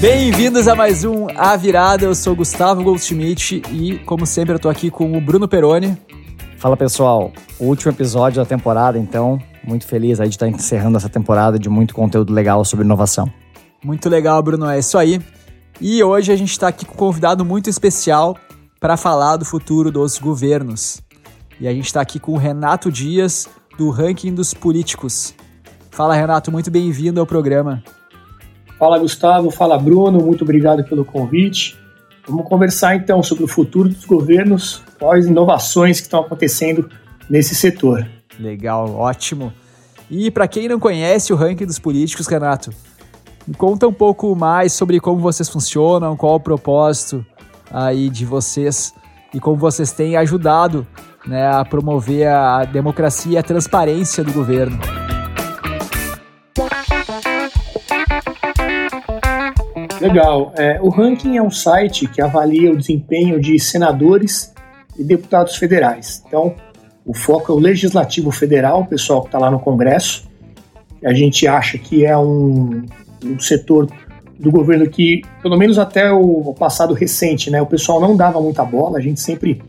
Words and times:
Bem-vindos 0.00 0.68
a 0.68 0.76
mais 0.76 1.04
um 1.04 1.26
A 1.36 1.56
Virada. 1.56 2.04
Eu 2.04 2.14
sou 2.14 2.36
Gustavo 2.36 2.84
Goldschmidt 2.84 3.62
e, 3.72 3.98
como 4.00 4.24
sempre, 4.24 4.54
eu 4.54 4.60
tô 4.60 4.68
aqui 4.68 4.90
com 4.90 5.16
o 5.16 5.20
Bruno 5.20 5.48
Peroni. 5.48 5.98
Fala 6.56 6.76
pessoal, 6.76 7.32
o 7.58 7.64
último 7.64 7.90
episódio 7.90 8.40
da 8.40 8.46
temporada, 8.46 8.96
então, 8.96 9.40
muito 9.64 9.86
feliz 9.86 10.20
aí 10.20 10.28
de 10.28 10.36
estar 10.36 10.46
encerrando 10.46 10.98
essa 10.98 11.08
temporada 11.08 11.58
de 11.58 11.68
muito 11.68 11.94
conteúdo 11.94 12.32
legal 12.32 12.64
sobre 12.64 12.84
inovação. 12.84 13.28
Muito 13.82 14.08
legal, 14.08 14.40
Bruno, 14.40 14.68
é 14.70 14.78
isso 14.78 14.96
aí. 14.96 15.20
E 15.80 16.02
hoje 16.02 16.30
a 16.32 16.36
gente 16.36 16.52
está 16.52 16.68
aqui 16.68 16.84
com 16.84 16.94
um 16.94 16.96
convidado 16.96 17.44
muito 17.44 17.68
especial 17.68 18.36
para 18.80 18.96
falar 18.96 19.36
do 19.36 19.44
futuro 19.44 19.90
dos 19.90 20.18
governos. 20.18 21.02
E 21.60 21.66
a 21.66 21.72
gente 21.72 21.86
está 21.86 22.00
aqui 22.00 22.20
com 22.20 22.32
o 22.32 22.36
Renato 22.36 22.90
Dias, 22.90 23.48
do 23.76 23.90
Ranking 23.90 24.32
dos 24.32 24.54
Políticos. 24.54 25.34
Fala, 25.90 26.14
Renato, 26.14 26.52
muito 26.52 26.70
bem-vindo 26.70 27.18
ao 27.18 27.26
programa. 27.26 27.82
Fala, 28.78 28.96
Gustavo. 28.96 29.50
Fala, 29.50 29.76
Bruno. 29.76 30.20
Muito 30.20 30.44
obrigado 30.44 30.84
pelo 30.84 31.04
convite. 31.04 31.76
Vamos 32.28 32.46
conversar 32.48 32.94
então 32.94 33.24
sobre 33.24 33.42
o 33.42 33.48
futuro 33.48 33.88
dos 33.88 34.04
governos, 34.04 34.82
quais 35.00 35.26
inovações 35.26 35.98
que 35.98 36.06
estão 36.06 36.20
acontecendo 36.20 36.88
nesse 37.28 37.56
setor. 37.56 38.08
Legal, 38.38 38.94
ótimo. 38.94 39.52
E 40.08 40.30
para 40.30 40.46
quem 40.46 40.68
não 40.68 40.78
conhece 40.78 41.32
o 41.32 41.36
ranking 41.36 41.66
dos 41.66 41.80
políticos, 41.80 42.28
Renato, 42.28 42.70
me 43.44 43.54
conta 43.54 43.88
um 43.88 43.92
pouco 43.92 44.36
mais 44.36 44.72
sobre 44.72 45.00
como 45.00 45.20
vocês 45.20 45.48
funcionam, 45.48 46.16
qual 46.16 46.36
o 46.36 46.40
propósito 46.40 47.26
aí 47.68 48.08
de 48.08 48.24
vocês 48.24 48.94
e 49.34 49.40
como 49.40 49.56
vocês 49.56 49.90
têm 49.90 50.16
ajudado 50.16 50.86
né, 51.26 51.46
a 51.46 51.64
promover 51.64 52.28
a 52.28 52.64
democracia 52.64 53.32
e 53.32 53.38
a 53.38 53.42
transparência 53.42 54.22
do 54.22 54.32
governo. 54.32 54.78
Legal. 60.00 60.52
É, 60.56 60.78
o 60.80 60.88
ranking 60.88 61.36
é 61.36 61.42
um 61.42 61.50
site 61.50 62.06
que 62.06 62.22
avalia 62.22 62.72
o 62.72 62.76
desempenho 62.76 63.40
de 63.40 63.58
senadores 63.58 64.54
e 64.96 65.02
deputados 65.02 65.56
federais. 65.56 66.22
Então, 66.26 66.54
o 67.04 67.14
foco 67.14 67.52
é 67.52 67.54
o 67.54 67.58
legislativo 67.58 68.30
federal, 68.30 68.82
o 68.82 68.86
pessoal 68.86 69.22
que 69.22 69.28
está 69.28 69.38
lá 69.38 69.50
no 69.50 69.58
Congresso. 69.58 70.28
A 71.04 71.12
gente 71.12 71.46
acha 71.46 71.78
que 71.78 72.04
é 72.04 72.16
um, 72.16 72.84
um 73.24 73.40
setor 73.40 73.88
do 74.38 74.50
governo 74.50 74.88
que, 74.88 75.22
pelo 75.42 75.56
menos 75.56 75.78
até 75.78 76.12
o 76.12 76.54
passado 76.56 76.94
recente, 76.94 77.50
né, 77.50 77.60
o 77.60 77.66
pessoal 77.66 78.00
não 78.00 78.16
dava 78.16 78.40
muita 78.40 78.64
bola. 78.64 78.98
A 78.98 79.00
gente 79.00 79.20
sempre 79.20 79.60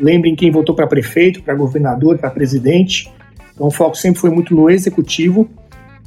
lembra 0.00 0.28
em 0.28 0.34
quem 0.34 0.50
votou 0.50 0.74
para 0.74 0.86
prefeito, 0.86 1.42
para 1.42 1.54
governador, 1.54 2.18
para 2.18 2.30
presidente. 2.30 3.12
Então, 3.54 3.66
o 3.66 3.70
foco 3.70 3.96
sempre 3.96 4.20
foi 4.20 4.30
muito 4.30 4.54
no 4.54 4.70
executivo 4.70 5.48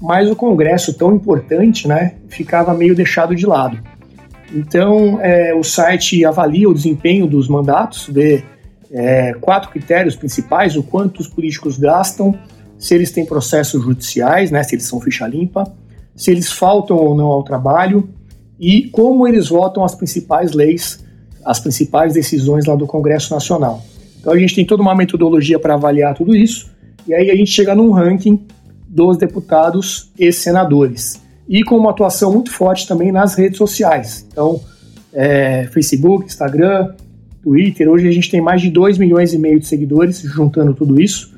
mas 0.03 0.30
o 0.30 0.35
Congresso, 0.35 0.94
tão 0.94 1.16
importante, 1.16 1.88
né, 1.88 2.16
ficava 2.27 2.73
meio 2.73 2.94
deixado 2.94 3.33
de 3.33 3.45
lado. 3.45 3.80
Então, 4.53 5.17
é, 5.22 5.55
o 5.55 5.63
site 5.63 6.25
avalia 6.25 6.69
o 6.69 6.73
desempenho 6.73 7.25
dos 7.25 7.47
mandatos, 7.47 8.09
vê 8.11 8.44
é, 8.91 9.33
quatro 9.39 9.72
critérios 9.72 10.13
principais: 10.13 10.75
o 10.75 10.83
quanto 10.83 11.22
os 11.22 11.28
políticos 11.28 11.78
gastam, 11.78 12.38
se 12.78 12.94
eles 12.94 13.11
têm 13.11 13.25
processos 13.25 13.81
judiciais, 13.81 14.52
né, 14.52 14.61
se 14.61 14.75
eles 14.75 14.85
são 14.85 15.00
ficha 15.00 15.25
limpa, 15.25 15.63
se 16.13 16.30
eles 16.30 16.52
faltam 16.52 16.97
ou 16.97 17.16
não 17.16 17.28
ao 17.28 17.41
trabalho 17.41 18.09
e 18.59 18.89
como 18.89 19.25
eles 19.25 19.47
votam 19.47 19.85
as 19.85 19.95
principais 19.95 20.52
leis, 20.52 21.03
as 21.45 21.59
principais 21.59 22.13
decisões 22.13 22.66
lá 22.66 22.75
do 22.75 22.88
Congresso 22.88 23.33
Nacional. 23.33 23.83
Então, 24.19 24.33
a 24.33 24.38
gente 24.38 24.55
tem 24.55 24.66
toda 24.66 24.81
uma 24.81 24.95
metodologia 24.95 25.59
para 25.59 25.73
avaliar 25.73 26.16
tudo 26.16 26.35
isso 26.35 26.72
e 27.08 27.13
aí 27.13 27.30
a 27.30 27.35
gente 27.35 27.52
chega 27.52 27.75
num 27.75 27.91
ranking 27.91 28.39
dos 28.88 29.17
deputados 29.17 30.11
e 30.17 30.31
senadores. 30.31 31.22
E 31.47 31.63
com 31.63 31.75
uma 31.75 31.90
atuação 31.90 32.31
muito 32.31 32.51
forte 32.51 32.88
também 32.88 33.12
nas 33.12 33.35
redes 33.35 33.57
sociais. 33.57 34.25
Então, 34.31 34.62
é, 35.12 35.67
Facebook, 35.72 36.25
Instagram, 36.25 36.94
Twitter. 37.41 37.90
Hoje 37.90 38.07
a 38.07 38.12
gente 38.12 38.31
tem 38.31 38.40
mais 38.40 38.62
de 38.62 38.69
2 38.69 38.97
milhões 38.97 39.34
e 39.34 39.38
meio 39.38 39.59
de 39.59 39.67
seguidores, 39.67 40.22
juntando 40.22 40.73
tudo 40.73 41.01
isso, 41.01 41.34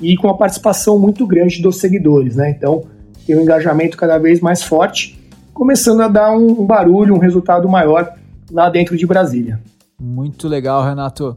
e 0.00 0.16
com 0.16 0.28
a 0.28 0.34
participação 0.34 0.98
muito 0.98 1.26
grande 1.26 1.60
dos 1.60 1.78
seguidores. 1.78 2.36
Né? 2.36 2.50
Então, 2.50 2.84
tem 3.26 3.36
um 3.36 3.42
engajamento 3.42 3.98
cada 3.98 4.16
vez 4.16 4.40
mais 4.40 4.62
forte, 4.62 5.20
começando 5.52 6.00
a 6.00 6.08
dar 6.08 6.32
um, 6.32 6.62
um 6.62 6.64
barulho, 6.64 7.14
um 7.14 7.18
resultado 7.18 7.68
maior 7.68 8.16
lá 8.50 8.68
dentro 8.68 8.96
de 8.96 9.06
Brasília. 9.06 9.60
Muito 9.98 10.48
legal, 10.48 10.82
Renato. 10.84 11.36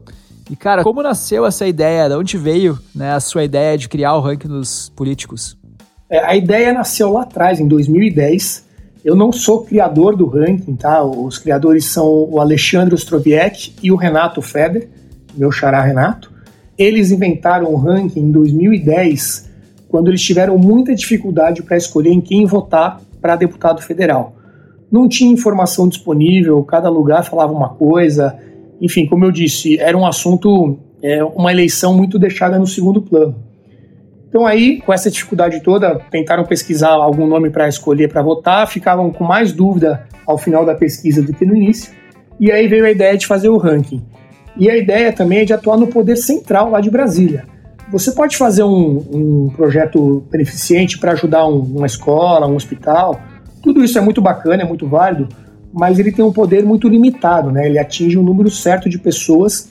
E 0.50 0.56
cara, 0.56 0.82
como 0.82 1.02
nasceu 1.02 1.46
essa 1.46 1.66
ideia? 1.66 2.08
De 2.08 2.14
onde 2.14 2.36
veio 2.36 2.78
né, 2.94 3.12
a 3.12 3.20
sua 3.20 3.44
ideia 3.44 3.78
de 3.78 3.88
criar 3.88 4.14
o 4.14 4.20
ranking 4.20 4.48
dos 4.48 4.90
políticos? 4.94 5.56
É, 6.08 6.18
a 6.18 6.36
ideia 6.36 6.72
nasceu 6.72 7.10
lá 7.12 7.22
atrás, 7.22 7.60
em 7.60 7.66
2010. 7.66 8.64
Eu 9.04 9.14
não 9.14 9.32
sou 9.32 9.64
criador 9.64 10.16
do 10.16 10.26
ranking, 10.26 10.76
tá? 10.76 11.02
Os 11.02 11.38
criadores 11.38 11.86
são 11.86 12.06
o 12.06 12.40
Alexandre 12.40 12.94
Ostroviec 12.94 13.74
e 13.82 13.90
o 13.90 13.96
Renato 13.96 14.40
Feder, 14.40 14.88
meu 15.34 15.50
xará 15.50 15.82
Renato. 15.82 16.32
Eles 16.76 17.10
inventaram 17.10 17.72
o 17.72 17.76
ranking 17.76 18.20
em 18.20 18.32
2010, 18.32 19.50
quando 19.88 20.08
eles 20.08 20.22
tiveram 20.22 20.58
muita 20.58 20.94
dificuldade 20.94 21.62
para 21.62 21.76
escolher 21.76 22.10
em 22.10 22.20
quem 22.20 22.46
votar 22.46 23.00
para 23.20 23.36
deputado 23.36 23.80
federal. 23.80 24.36
Não 24.94 25.08
tinha 25.08 25.32
informação 25.32 25.88
disponível, 25.88 26.62
cada 26.62 26.88
lugar 26.88 27.24
falava 27.24 27.52
uma 27.52 27.70
coisa. 27.70 28.38
Enfim, 28.80 29.06
como 29.06 29.24
eu 29.24 29.32
disse, 29.32 29.76
era 29.76 29.98
um 29.98 30.06
assunto, 30.06 30.78
é, 31.02 31.24
uma 31.24 31.50
eleição 31.50 31.96
muito 31.96 32.16
deixada 32.16 32.60
no 32.60 32.66
segundo 32.68 33.02
plano. 33.02 33.34
Então 34.28 34.46
aí, 34.46 34.80
com 34.80 34.92
essa 34.92 35.10
dificuldade 35.10 35.60
toda, 35.64 35.96
tentaram 36.12 36.44
pesquisar 36.44 36.90
algum 36.90 37.26
nome 37.26 37.50
para 37.50 37.66
escolher 37.66 38.06
para 38.08 38.22
votar, 38.22 38.68
ficavam 38.68 39.10
com 39.10 39.24
mais 39.24 39.50
dúvida 39.50 40.06
ao 40.24 40.38
final 40.38 40.64
da 40.64 40.76
pesquisa 40.76 41.20
do 41.20 41.32
que 41.32 41.44
no 41.44 41.56
início. 41.56 41.92
E 42.38 42.52
aí 42.52 42.68
veio 42.68 42.86
a 42.86 42.90
ideia 42.92 43.18
de 43.18 43.26
fazer 43.26 43.48
o 43.48 43.56
ranking. 43.56 44.00
E 44.56 44.70
a 44.70 44.76
ideia 44.76 45.12
também 45.12 45.40
é 45.40 45.44
de 45.44 45.52
atuar 45.52 45.76
no 45.76 45.88
poder 45.88 46.14
central 46.14 46.70
lá 46.70 46.80
de 46.80 46.88
Brasília. 46.88 47.46
Você 47.90 48.12
pode 48.12 48.36
fazer 48.36 48.62
um, 48.62 49.04
um 49.12 49.52
projeto 49.56 50.24
beneficente 50.30 51.00
para 51.00 51.10
ajudar 51.12 51.48
um, 51.48 51.58
uma 51.58 51.86
escola, 51.86 52.46
um 52.46 52.54
hospital. 52.54 53.20
Tudo 53.64 53.82
isso 53.82 53.96
é 53.96 54.00
muito 54.02 54.20
bacana, 54.20 54.62
é 54.62 54.66
muito 54.66 54.86
válido, 54.86 55.26
mas 55.72 55.98
ele 55.98 56.12
tem 56.12 56.22
um 56.22 56.30
poder 56.30 56.64
muito 56.64 56.86
limitado, 56.86 57.50
né? 57.50 57.66
Ele 57.66 57.78
atinge 57.78 58.18
um 58.18 58.22
número 58.22 58.50
certo 58.50 58.90
de 58.90 58.98
pessoas, 58.98 59.70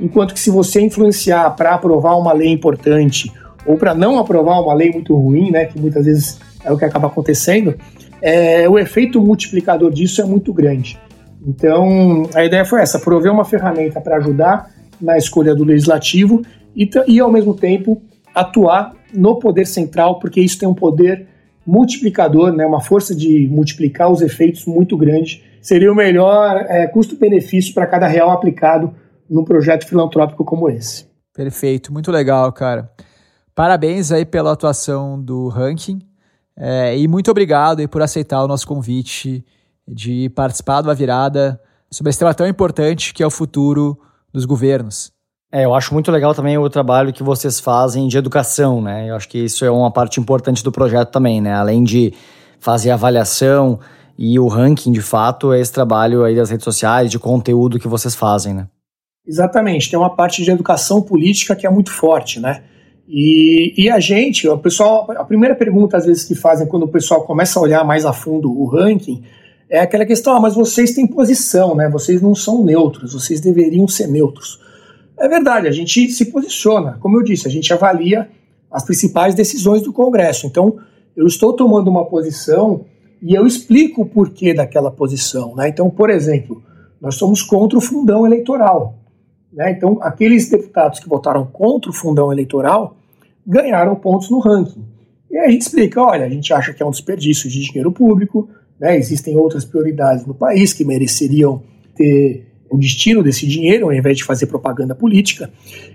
enquanto 0.00 0.32
que 0.32 0.40
se 0.40 0.50
você 0.50 0.80
influenciar 0.80 1.50
para 1.50 1.74
aprovar 1.74 2.16
uma 2.18 2.32
lei 2.32 2.48
importante 2.48 3.30
ou 3.66 3.76
para 3.76 3.94
não 3.94 4.18
aprovar 4.18 4.60
uma 4.62 4.72
lei 4.72 4.90
muito 4.90 5.14
ruim, 5.14 5.50
né, 5.50 5.66
que 5.66 5.78
muitas 5.78 6.06
vezes 6.06 6.40
é 6.64 6.72
o 6.72 6.78
que 6.78 6.84
acaba 6.86 7.06
acontecendo, 7.08 7.74
é, 8.22 8.66
o 8.66 8.78
efeito 8.78 9.20
multiplicador 9.20 9.90
disso 9.90 10.22
é 10.22 10.24
muito 10.24 10.50
grande. 10.50 10.98
Então, 11.46 12.22
a 12.34 12.42
ideia 12.44 12.64
foi 12.64 12.80
essa: 12.80 12.98
prover 12.98 13.30
uma 13.30 13.44
ferramenta 13.44 14.00
para 14.00 14.16
ajudar 14.16 14.70
na 14.98 15.18
escolha 15.18 15.54
do 15.54 15.64
legislativo 15.64 16.40
e, 16.74 16.88
e, 17.06 17.20
ao 17.20 17.30
mesmo 17.30 17.52
tempo, 17.52 18.00
atuar 18.34 18.94
no 19.12 19.38
poder 19.38 19.66
central, 19.66 20.18
porque 20.18 20.40
isso 20.40 20.58
tem 20.58 20.66
um 20.68 20.74
poder 20.74 21.26
multiplicador, 21.66 22.52
né, 22.52 22.66
uma 22.66 22.80
força 22.80 23.14
de 23.14 23.48
multiplicar 23.48 24.10
os 24.10 24.20
efeitos 24.20 24.66
muito 24.66 24.96
grande. 24.96 25.42
Seria 25.60 25.90
o 25.90 25.94
melhor 25.94 26.64
é, 26.68 26.86
custo-benefício 26.86 27.72
para 27.72 27.86
cada 27.86 28.06
real 28.06 28.30
aplicado 28.30 28.94
num 29.28 29.44
projeto 29.44 29.86
filantrópico 29.86 30.44
como 30.44 30.68
esse. 30.68 31.06
Perfeito, 31.34 31.92
muito 31.92 32.10
legal, 32.12 32.52
cara. 32.52 32.90
Parabéns 33.54 34.12
aí 34.12 34.24
pela 34.24 34.52
atuação 34.52 35.20
do 35.20 35.48
ranking 35.48 36.00
é, 36.56 36.96
e 36.96 37.08
muito 37.08 37.30
obrigado 37.30 37.80
aí 37.80 37.88
por 37.88 38.02
aceitar 38.02 38.42
o 38.42 38.48
nosso 38.48 38.66
convite 38.66 39.44
de 39.86 40.28
participar 40.30 40.82
da 40.82 40.94
virada 40.94 41.60
sobre 41.90 42.10
esse 42.10 42.18
tema 42.18 42.34
tão 42.34 42.46
importante 42.46 43.14
que 43.14 43.22
é 43.22 43.26
o 43.26 43.30
futuro 43.30 43.98
dos 44.32 44.44
governos. 44.44 45.13
É, 45.54 45.64
eu 45.64 45.72
acho 45.72 45.94
muito 45.94 46.10
legal 46.10 46.34
também 46.34 46.58
o 46.58 46.68
trabalho 46.68 47.12
que 47.12 47.22
vocês 47.22 47.60
fazem 47.60 48.08
de 48.08 48.18
educação, 48.18 48.82
né? 48.82 49.08
Eu 49.08 49.14
acho 49.14 49.28
que 49.28 49.38
isso 49.38 49.64
é 49.64 49.70
uma 49.70 49.88
parte 49.88 50.18
importante 50.18 50.64
do 50.64 50.72
projeto 50.72 51.12
também, 51.12 51.40
né? 51.40 51.54
Além 51.54 51.84
de 51.84 52.12
fazer 52.58 52.90
avaliação 52.90 53.78
e 54.18 54.36
o 54.36 54.48
ranking, 54.48 54.90
de 54.90 55.00
fato, 55.00 55.52
é 55.52 55.60
esse 55.60 55.72
trabalho 55.72 56.24
aí 56.24 56.34
das 56.34 56.50
redes 56.50 56.64
sociais, 56.64 57.08
de 57.08 57.20
conteúdo 57.20 57.78
que 57.78 57.86
vocês 57.86 58.16
fazem, 58.16 58.52
né? 58.52 58.66
Exatamente. 59.24 59.88
Tem 59.88 59.96
uma 59.96 60.10
parte 60.10 60.42
de 60.42 60.50
educação 60.50 61.00
política 61.00 61.54
que 61.54 61.64
é 61.64 61.70
muito 61.70 61.92
forte, 61.92 62.40
né? 62.40 62.64
E, 63.06 63.74
e 63.80 63.88
a 63.88 64.00
gente, 64.00 64.48
o 64.48 64.58
pessoal, 64.58 65.06
a 65.16 65.24
primeira 65.24 65.54
pergunta 65.54 65.96
às 65.96 66.04
vezes 66.04 66.24
que 66.24 66.34
fazem 66.34 66.66
quando 66.66 66.82
o 66.82 66.88
pessoal 66.88 67.22
começa 67.22 67.60
a 67.60 67.62
olhar 67.62 67.84
mais 67.84 68.04
a 68.04 68.12
fundo 68.12 68.50
o 68.50 68.66
ranking 68.66 69.22
é 69.70 69.78
aquela 69.78 70.04
questão: 70.04 70.34
ah, 70.34 70.40
mas 70.40 70.56
vocês 70.56 70.94
têm 70.94 71.06
posição, 71.06 71.76
né? 71.76 71.88
Vocês 71.88 72.20
não 72.20 72.34
são 72.34 72.64
neutros, 72.64 73.12
vocês 73.12 73.40
deveriam 73.40 73.86
ser 73.86 74.08
neutros. 74.08 74.64
É 75.18 75.28
verdade, 75.28 75.68
a 75.68 75.72
gente 75.72 76.10
se 76.10 76.26
posiciona, 76.26 76.98
como 77.00 77.16
eu 77.16 77.22
disse, 77.22 77.46
a 77.46 77.50
gente 77.50 77.72
avalia 77.72 78.28
as 78.70 78.84
principais 78.84 79.34
decisões 79.34 79.82
do 79.82 79.92
Congresso. 79.92 80.46
Então, 80.46 80.78
eu 81.16 81.26
estou 81.26 81.52
tomando 81.52 81.88
uma 81.88 82.04
posição 82.04 82.86
e 83.22 83.34
eu 83.34 83.46
explico 83.46 84.02
o 84.02 84.06
porquê 84.06 84.52
daquela 84.52 84.90
posição. 84.90 85.54
Né? 85.54 85.68
Então, 85.68 85.88
por 85.88 86.10
exemplo, 86.10 86.62
nós 87.00 87.14
somos 87.14 87.42
contra 87.42 87.78
o 87.78 87.80
fundão 87.80 88.26
eleitoral. 88.26 88.98
Né? 89.52 89.70
Então, 89.70 89.98
aqueles 90.02 90.50
deputados 90.50 90.98
que 90.98 91.08
votaram 91.08 91.46
contra 91.46 91.90
o 91.90 91.94
fundão 91.94 92.32
eleitoral 92.32 92.96
ganharam 93.46 93.94
pontos 93.94 94.28
no 94.28 94.40
ranking. 94.40 94.84
E 95.30 95.38
aí 95.38 95.46
a 95.46 95.50
gente 95.50 95.62
explica: 95.62 96.02
olha, 96.02 96.26
a 96.26 96.28
gente 96.28 96.52
acha 96.52 96.72
que 96.72 96.82
é 96.82 96.86
um 96.86 96.90
desperdício 96.90 97.48
de 97.48 97.60
dinheiro 97.60 97.92
público, 97.92 98.48
né? 98.78 98.96
existem 98.96 99.36
outras 99.36 99.64
prioridades 99.64 100.26
no 100.26 100.34
país 100.34 100.72
que 100.72 100.84
mereceriam 100.84 101.62
ter 101.94 102.46
o 102.74 102.78
destino 102.78 103.22
desse 103.22 103.46
dinheiro, 103.46 103.86
ao 103.86 103.92
invés 103.92 104.16
de 104.16 104.24
fazer 104.24 104.46
propaganda 104.46 104.94
política. 104.94 105.50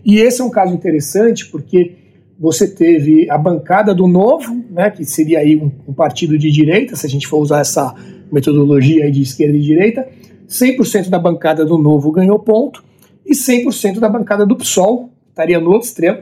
E 0.06 0.20
esse 0.20 0.40
é 0.42 0.44
um 0.44 0.50
caso 0.50 0.74
interessante 0.74 1.46
porque 1.48 1.96
você 2.40 2.68
teve 2.68 3.30
a 3.30 3.38
bancada 3.38 3.94
do 3.94 4.08
Novo, 4.08 4.64
né, 4.72 4.90
que 4.90 5.04
seria 5.04 5.40
aí 5.40 5.58
um, 5.58 5.70
um 5.88 5.94
partido 5.94 6.38
de 6.38 6.50
direita, 6.50 6.96
se 6.96 7.06
a 7.06 7.10
gente 7.10 7.28
for 7.28 7.40
usar 7.40 7.60
essa 7.60 7.94
metodologia 8.32 9.12
de 9.12 9.22
esquerda 9.22 9.58
e 9.58 9.62
direita, 9.62 10.08
100% 10.48 11.10
da 11.10 11.20
bancada 11.20 11.66
do 11.66 11.78
Novo 11.78 12.12
ganhou 12.12 12.40
ponto 12.40 12.82
e 13.26 13.34
100% 13.34 14.00
da 14.00 14.08
bancada 14.08 14.46
do 14.46 14.56
PSOL, 14.56 15.10
estaria 15.28 15.60
no 15.60 15.72
outro 15.72 15.88
extremo, 15.88 16.20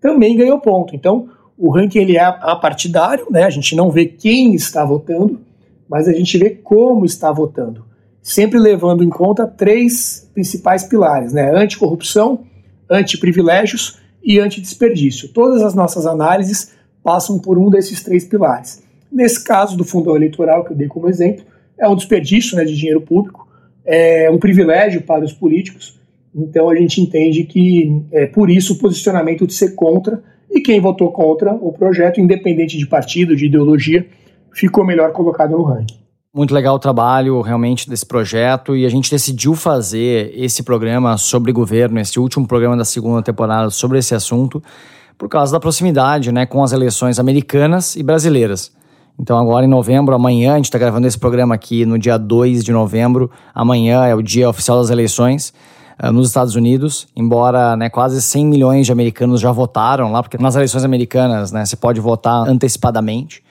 também 0.00 0.36
ganhou 0.36 0.60
ponto. 0.60 0.94
Então, 0.94 1.28
o 1.58 1.70
ranking 1.70 1.98
ele 1.98 2.16
é 2.16 2.22
apartidário, 2.22 3.26
né? 3.30 3.42
A 3.42 3.50
gente 3.50 3.76
não 3.76 3.90
vê 3.90 4.06
quem 4.06 4.54
está 4.54 4.84
votando, 4.84 5.40
mas 5.88 6.08
a 6.08 6.12
gente 6.12 6.38
vê 6.38 6.50
como 6.50 7.04
está 7.04 7.30
votando 7.32 7.89
sempre 8.22 8.58
levando 8.58 9.02
em 9.02 9.08
conta 9.08 9.46
três 9.46 10.28
principais 10.32 10.84
pilares, 10.84 11.32
né? 11.32 11.50
Anticorrupção, 11.54 12.44
antiprivilégios 12.88 13.98
e 14.22 14.38
antidesperdício. 14.38 15.28
Todas 15.28 15.62
as 15.62 15.74
nossas 15.74 16.06
análises 16.06 16.72
passam 17.02 17.38
por 17.38 17.58
um 17.58 17.70
desses 17.70 18.02
três 18.02 18.24
pilares. 18.24 18.82
Nesse 19.10 19.42
caso 19.42 19.76
do 19.76 19.84
fundão 19.84 20.14
eleitoral, 20.14 20.64
que 20.64 20.72
eu 20.72 20.76
dei 20.76 20.86
como 20.86 21.08
exemplo, 21.08 21.44
é 21.78 21.88
um 21.88 21.96
desperdício 21.96 22.56
né, 22.56 22.64
de 22.64 22.76
dinheiro 22.76 23.00
público, 23.00 23.48
é 23.84 24.30
um 24.30 24.38
privilégio 24.38 25.02
para 25.02 25.24
os 25.24 25.32
políticos, 25.32 25.98
então 26.34 26.68
a 26.68 26.76
gente 26.76 27.00
entende 27.00 27.44
que 27.44 28.02
é 28.12 28.26
por 28.26 28.50
isso 28.50 28.74
o 28.74 28.78
posicionamento 28.78 29.46
de 29.46 29.54
ser 29.54 29.74
contra, 29.74 30.22
e 30.50 30.60
quem 30.60 30.80
votou 30.80 31.10
contra 31.10 31.54
o 31.54 31.72
projeto, 31.72 32.20
independente 32.20 32.76
de 32.76 32.86
partido, 32.86 33.34
de 33.36 33.46
ideologia, 33.46 34.06
ficou 34.52 34.84
melhor 34.84 35.12
colocado 35.12 35.52
no 35.52 35.62
ranking. 35.62 35.99
Muito 36.32 36.54
legal 36.54 36.76
o 36.76 36.78
trabalho 36.78 37.40
realmente 37.40 37.90
desse 37.90 38.06
projeto 38.06 38.76
e 38.76 38.86
a 38.86 38.88
gente 38.88 39.10
decidiu 39.10 39.56
fazer 39.56 40.32
esse 40.36 40.62
programa 40.62 41.18
sobre 41.18 41.50
governo, 41.50 41.98
esse 41.98 42.20
último 42.20 42.46
programa 42.46 42.76
da 42.76 42.84
segunda 42.84 43.20
temporada 43.20 43.68
sobre 43.68 43.98
esse 43.98 44.14
assunto, 44.14 44.62
por 45.18 45.28
causa 45.28 45.50
da 45.50 45.58
proximidade 45.58 46.30
né, 46.30 46.46
com 46.46 46.62
as 46.62 46.70
eleições 46.70 47.18
americanas 47.18 47.96
e 47.96 48.02
brasileiras. 48.04 48.70
Então, 49.18 49.36
agora 49.36 49.66
em 49.66 49.68
novembro, 49.68 50.14
amanhã, 50.14 50.52
a 50.52 50.56
gente 50.56 50.66
está 50.66 50.78
gravando 50.78 51.08
esse 51.08 51.18
programa 51.18 51.56
aqui 51.56 51.84
no 51.84 51.98
dia 51.98 52.16
2 52.16 52.62
de 52.62 52.70
novembro. 52.70 53.28
Amanhã 53.52 54.06
é 54.06 54.14
o 54.14 54.22
dia 54.22 54.48
oficial 54.48 54.78
das 54.78 54.88
eleições 54.88 55.52
uh, 56.00 56.12
nos 56.12 56.28
Estados 56.28 56.54
Unidos, 56.54 57.08
embora 57.16 57.76
né, 57.76 57.90
quase 57.90 58.22
100 58.22 58.46
milhões 58.46 58.86
de 58.86 58.92
americanos 58.92 59.40
já 59.40 59.50
votaram 59.50 60.12
lá, 60.12 60.22
porque 60.22 60.38
nas 60.38 60.54
eleições 60.54 60.84
americanas 60.84 61.50
né, 61.50 61.64
você 61.64 61.74
pode 61.74 61.98
votar 61.98 62.48
antecipadamente. 62.48 63.42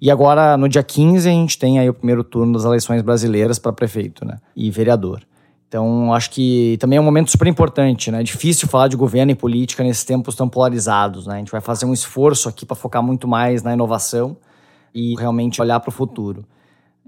E 0.00 0.10
agora, 0.10 0.56
no 0.56 0.68
dia 0.68 0.82
15, 0.82 1.28
a 1.28 1.32
gente 1.32 1.58
tem 1.58 1.78
aí 1.78 1.88
o 1.88 1.94
primeiro 1.94 2.22
turno 2.22 2.52
das 2.52 2.64
eleições 2.64 3.02
brasileiras 3.02 3.58
para 3.58 3.72
prefeito 3.72 4.24
né? 4.24 4.38
e 4.54 4.70
vereador. 4.70 5.22
Então, 5.68 6.14
acho 6.14 6.30
que 6.30 6.78
também 6.80 6.96
é 6.96 7.00
um 7.00 7.04
momento 7.04 7.30
super 7.30 7.46
importante, 7.46 8.10
né? 8.10 8.20
É 8.20 8.22
difícil 8.22 8.66
falar 8.66 8.88
de 8.88 8.96
governo 8.96 9.32
e 9.32 9.34
política 9.34 9.84
nesses 9.84 10.02
tempos 10.02 10.34
tão 10.34 10.48
polarizados, 10.48 11.26
né? 11.26 11.34
A 11.34 11.38
gente 11.38 11.52
vai 11.52 11.60
fazer 11.60 11.84
um 11.84 11.92
esforço 11.92 12.48
aqui 12.48 12.64
para 12.64 12.74
focar 12.74 13.02
muito 13.02 13.28
mais 13.28 13.62
na 13.62 13.74
inovação 13.74 14.34
e 14.94 15.14
realmente 15.14 15.60
olhar 15.60 15.78
para 15.80 15.90
o 15.90 15.92
futuro. 15.92 16.42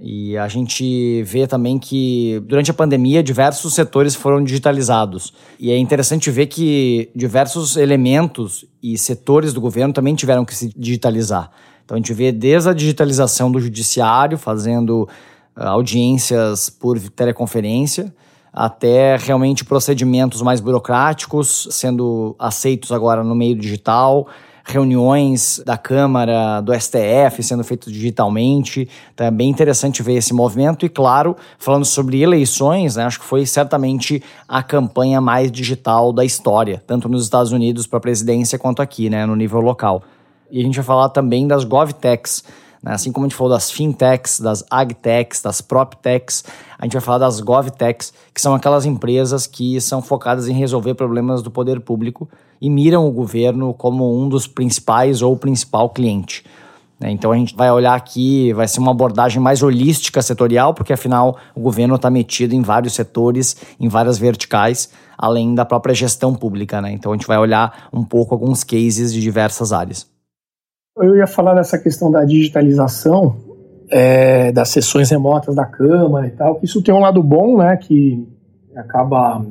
E 0.02 0.36
a 0.36 0.46
gente 0.46 1.22
vê 1.22 1.46
também 1.46 1.78
que 1.78 2.42
durante 2.46 2.70
a 2.70 2.74
pandemia 2.74 3.22
diversos 3.22 3.74
setores 3.74 4.14
foram 4.14 4.44
digitalizados. 4.44 5.32
E 5.58 5.70
é 5.70 5.78
interessante 5.78 6.30
ver 6.30 6.46
que 6.46 7.10
diversos 7.14 7.76
elementos 7.76 8.66
e 8.82 8.96
setores 8.98 9.54
do 9.54 9.60
governo 9.60 9.92
também 9.92 10.14
tiveram 10.14 10.44
que 10.44 10.54
se 10.54 10.70
digitalizar. 10.76 11.50
Então 11.90 11.96
a 11.96 11.98
gente 11.98 12.14
vê 12.14 12.30
desde 12.30 12.68
a 12.68 12.72
digitalização 12.72 13.50
do 13.50 13.58
judiciário, 13.58 14.38
fazendo 14.38 15.08
uh, 15.56 15.62
audiências 15.62 16.70
por 16.70 16.96
teleconferência, 17.10 18.14
até 18.52 19.16
realmente 19.16 19.64
procedimentos 19.64 20.40
mais 20.40 20.60
burocráticos 20.60 21.66
sendo 21.72 22.36
aceitos 22.38 22.92
agora 22.92 23.24
no 23.24 23.34
meio 23.34 23.56
digital, 23.56 24.28
reuniões 24.64 25.60
da 25.66 25.76
Câmara, 25.76 26.60
do 26.60 26.72
STF 26.72 27.42
sendo 27.42 27.64
feitas 27.64 27.92
digitalmente. 27.92 28.88
Então 29.12 29.26
é 29.26 29.30
bem 29.32 29.50
interessante 29.50 30.00
ver 30.00 30.14
esse 30.14 30.32
movimento. 30.32 30.86
E, 30.86 30.88
claro, 30.88 31.36
falando 31.58 31.84
sobre 31.84 32.22
eleições, 32.22 32.94
né, 32.94 33.02
acho 33.02 33.18
que 33.18 33.26
foi 33.26 33.44
certamente 33.46 34.22
a 34.46 34.62
campanha 34.62 35.20
mais 35.20 35.50
digital 35.50 36.12
da 36.12 36.24
história, 36.24 36.80
tanto 36.86 37.08
nos 37.08 37.24
Estados 37.24 37.50
Unidos 37.50 37.84
para 37.84 37.98
a 37.98 38.00
presidência 38.00 38.56
quanto 38.60 38.80
aqui, 38.80 39.10
né, 39.10 39.26
no 39.26 39.34
nível 39.34 39.58
local. 39.58 40.04
E 40.50 40.60
a 40.60 40.62
gente 40.62 40.76
vai 40.76 40.84
falar 40.84 41.08
também 41.10 41.46
das 41.46 41.64
GovTechs, 41.64 42.44
né? 42.82 42.92
assim 42.92 43.12
como 43.12 43.26
a 43.26 43.28
gente 43.28 43.36
falou 43.36 43.52
das 43.52 43.70
FinTechs, 43.70 44.40
das 44.40 44.64
AgTechs, 44.70 45.42
das 45.42 45.60
PropTechs, 45.60 46.44
a 46.78 46.84
gente 46.84 46.92
vai 46.92 47.02
falar 47.02 47.18
das 47.18 47.40
GovTechs, 47.40 48.12
que 48.34 48.40
são 48.40 48.54
aquelas 48.54 48.86
empresas 48.86 49.46
que 49.46 49.80
são 49.80 50.00
focadas 50.00 50.48
em 50.48 50.54
resolver 50.54 50.94
problemas 50.94 51.42
do 51.42 51.50
poder 51.50 51.80
público 51.80 52.28
e 52.60 52.70
miram 52.70 53.06
o 53.06 53.12
governo 53.12 53.72
como 53.74 54.18
um 54.18 54.28
dos 54.28 54.46
principais 54.46 55.22
ou 55.22 55.36
principal 55.36 55.90
cliente. 55.90 56.44
Né? 57.00 57.10
Então 57.10 57.32
a 57.32 57.36
gente 57.36 57.56
vai 57.56 57.70
olhar 57.70 57.94
aqui, 57.94 58.52
vai 58.52 58.68
ser 58.68 58.78
uma 58.78 58.90
abordagem 58.90 59.40
mais 59.40 59.62
holística 59.62 60.20
setorial, 60.20 60.74
porque 60.74 60.92
afinal 60.92 61.38
o 61.54 61.60
governo 61.60 61.94
está 61.94 62.10
metido 62.10 62.54
em 62.54 62.60
vários 62.60 62.92
setores, 62.92 63.56
em 63.80 63.88
várias 63.88 64.18
verticais, 64.18 64.90
além 65.16 65.54
da 65.54 65.64
própria 65.64 65.94
gestão 65.94 66.34
pública. 66.34 66.80
Né? 66.82 66.92
Então 66.92 67.12
a 67.12 67.16
gente 67.16 67.26
vai 67.26 67.38
olhar 67.38 67.88
um 67.90 68.04
pouco 68.04 68.34
alguns 68.34 68.62
cases 68.62 69.12
de 69.12 69.20
diversas 69.20 69.72
áreas. 69.72 70.06
Eu 70.96 71.16
ia 71.16 71.26
falar 71.26 71.54
dessa 71.54 71.78
questão 71.78 72.10
da 72.10 72.24
digitalização 72.24 73.36
é, 73.90 74.50
das 74.52 74.70
sessões 74.70 75.10
remotas 75.10 75.54
da 75.54 75.64
Câmara 75.64 76.26
e 76.26 76.30
tal, 76.30 76.56
que 76.56 76.64
isso 76.64 76.82
tem 76.82 76.94
um 76.94 76.98
lado 77.00 77.22
bom, 77.22 77.58
né, 77.58 77.76
que 77.76 78.26
acaba 78.76 79.44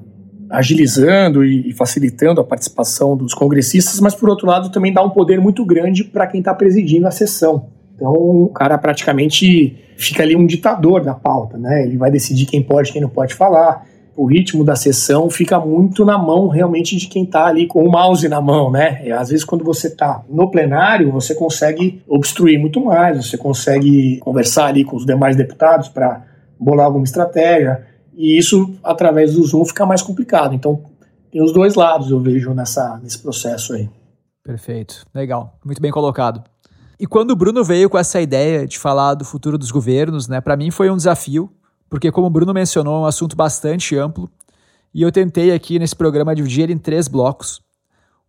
agilizando 0.49 1.43
e 1.45 1.71
facilitando 1.73 2.41
a 2.41 2.43
participação 2.43 3.15
dos 3.15 3.33
congressistas, 3.33 3.99
mas 3.99 4.15
por 4.15 4.29
outro 4.29 4.47
lado 4.47 4.71
também 4.71 4.91
dá 4.91 5.03
um 5.03 5.09
poder 5.09 5.39
muito 5.39 5.63
grande 5.63 6.03
para 6.03 6.25
quem 6.25 6.39
está 6.39 6.53
presidindo 6.53 7.07
a 7.07 7.11
sessão. 7.11 7.67
Então 7.95 8.11
o 8.11 8.49
cara 8.49 8.77
praticamente 8.77 9.77
fica 9.95 10.23
ali 10.23 10.35
um 10.35 10.47
ditador 10.47 11.03
da 11.03 11.13
pauta, 11.13 11.57
né? 11.57 11.83
Ele 11.83 11.97
vai 11.97 12.09
decidir 12.09 12.47
quem 12.47 12.63
pode, 12.63 12.91
quem 12.91 13.01
não 13.01 13.09
pode 13.09 13.35
falar 13.35 13.85
o 14.19 14.25
ritmo 14.25 14.65
da 14.65 14.75
sessão 14.75 15.29
fica 15.29 15.57
muito 15.61 16.03
na 16.03 16.17
mão 16.17 16.49
realmente 16.49 16.97
de 16.97 17.07
quem 17.07 17.23
está 17.23 17.45
ali 17.45 17.65
com 17.65 17.81
o 17.85 17.89
mouse 17.89 18.27
na 18.27 18.41
mão, 18.41 18.69
né? 18.69 19.01
E, 19.07 19.13
às 19.13 19.29
vezes 19.29 19.45
quando 19.45 19.63
você 19.63 19.87
está 19.87 20.25
no 20.27 20.51
plenário, 20.51 21.09
você 21.09 21.33
consegue 21.33 22.03
obstruir 22.05 22.59
muito 22.59 22.83
mais, 22.83 23.25
você 23.25 23.37
consegue 23.37 24.17
conversar 24.17 24.65
ali 24.65 24.83
com 24.83 24.97
os 24.97 25.05
demais 25.05 25.37
deputados 25.37 25.87
para 25.87 26.25
bolar 26.59 26.87
alguma 26.87 27.05
estratégia, 27.05 27.87
e 28.13 28.37
isso 28.37 28.75
através 28.83 29.35
do 29.35 29.43
Zoom 29.45 29.63
fica 29.63 29.85
mais 29.85 30.01
complicado. 30.01 30.53
Então 30.53 30.83
tem 31.31 31.41
os 31.41 31.53
dois 31.53 31.75
lados, 31.75 32.11
eu 32.11 32.19
vejo 32.19 32.53
nessa, 32.53 32.99
nesse 33.01 33.19
processo 33.19 33.71
aí. 33.71 33.89
Perfeito, 34.43 35.05
legal, 35.15 35.57
muito 35.63 35.81
bem 35.81 35.91
colocado. 35.91 36.43
E 36.99 37.07
quando 37.07 37.31
o 37.31 37.37
Bruno 37.37 37.63
veio 37.63 37.89
com 37.89 37.97
essa 37.97 38.19
ideia 38.19 38.67
de 38.67 38.77
falar 38.77 39.13
do 39.13 39.23
futuro 39.23 39.57
dos 39.57 39.71
governos, 39.71 40.27
né, 40.27 40.41
para 40.41 40.57
mim 40.57 40.71
foi 40.71 40.89
um 40.89 40.97
desafio, 40.97 41.49
porque, 41.89 42.11
como 42.11 42.27
o 42.27 42.29
Bruno 42.29 42.53
mencionou, 42.53 42.97
é 42.97 42.99
um 42.99 43.05
assunto 43.05 43.35
bastante 43.35 43.97
amplo 43.97 44.29
e 44.93 45.01
eu 45.01 45.11
tentei 45.11 45.51
aqui 45.51 45.79
nesse 45.79 45.95
programa 45.95 46.35
dividir 46.35 46.63
ele 46.63 46.73
em 46.73 46.77
três 46.77 47.07
blocos. 47.07 47.61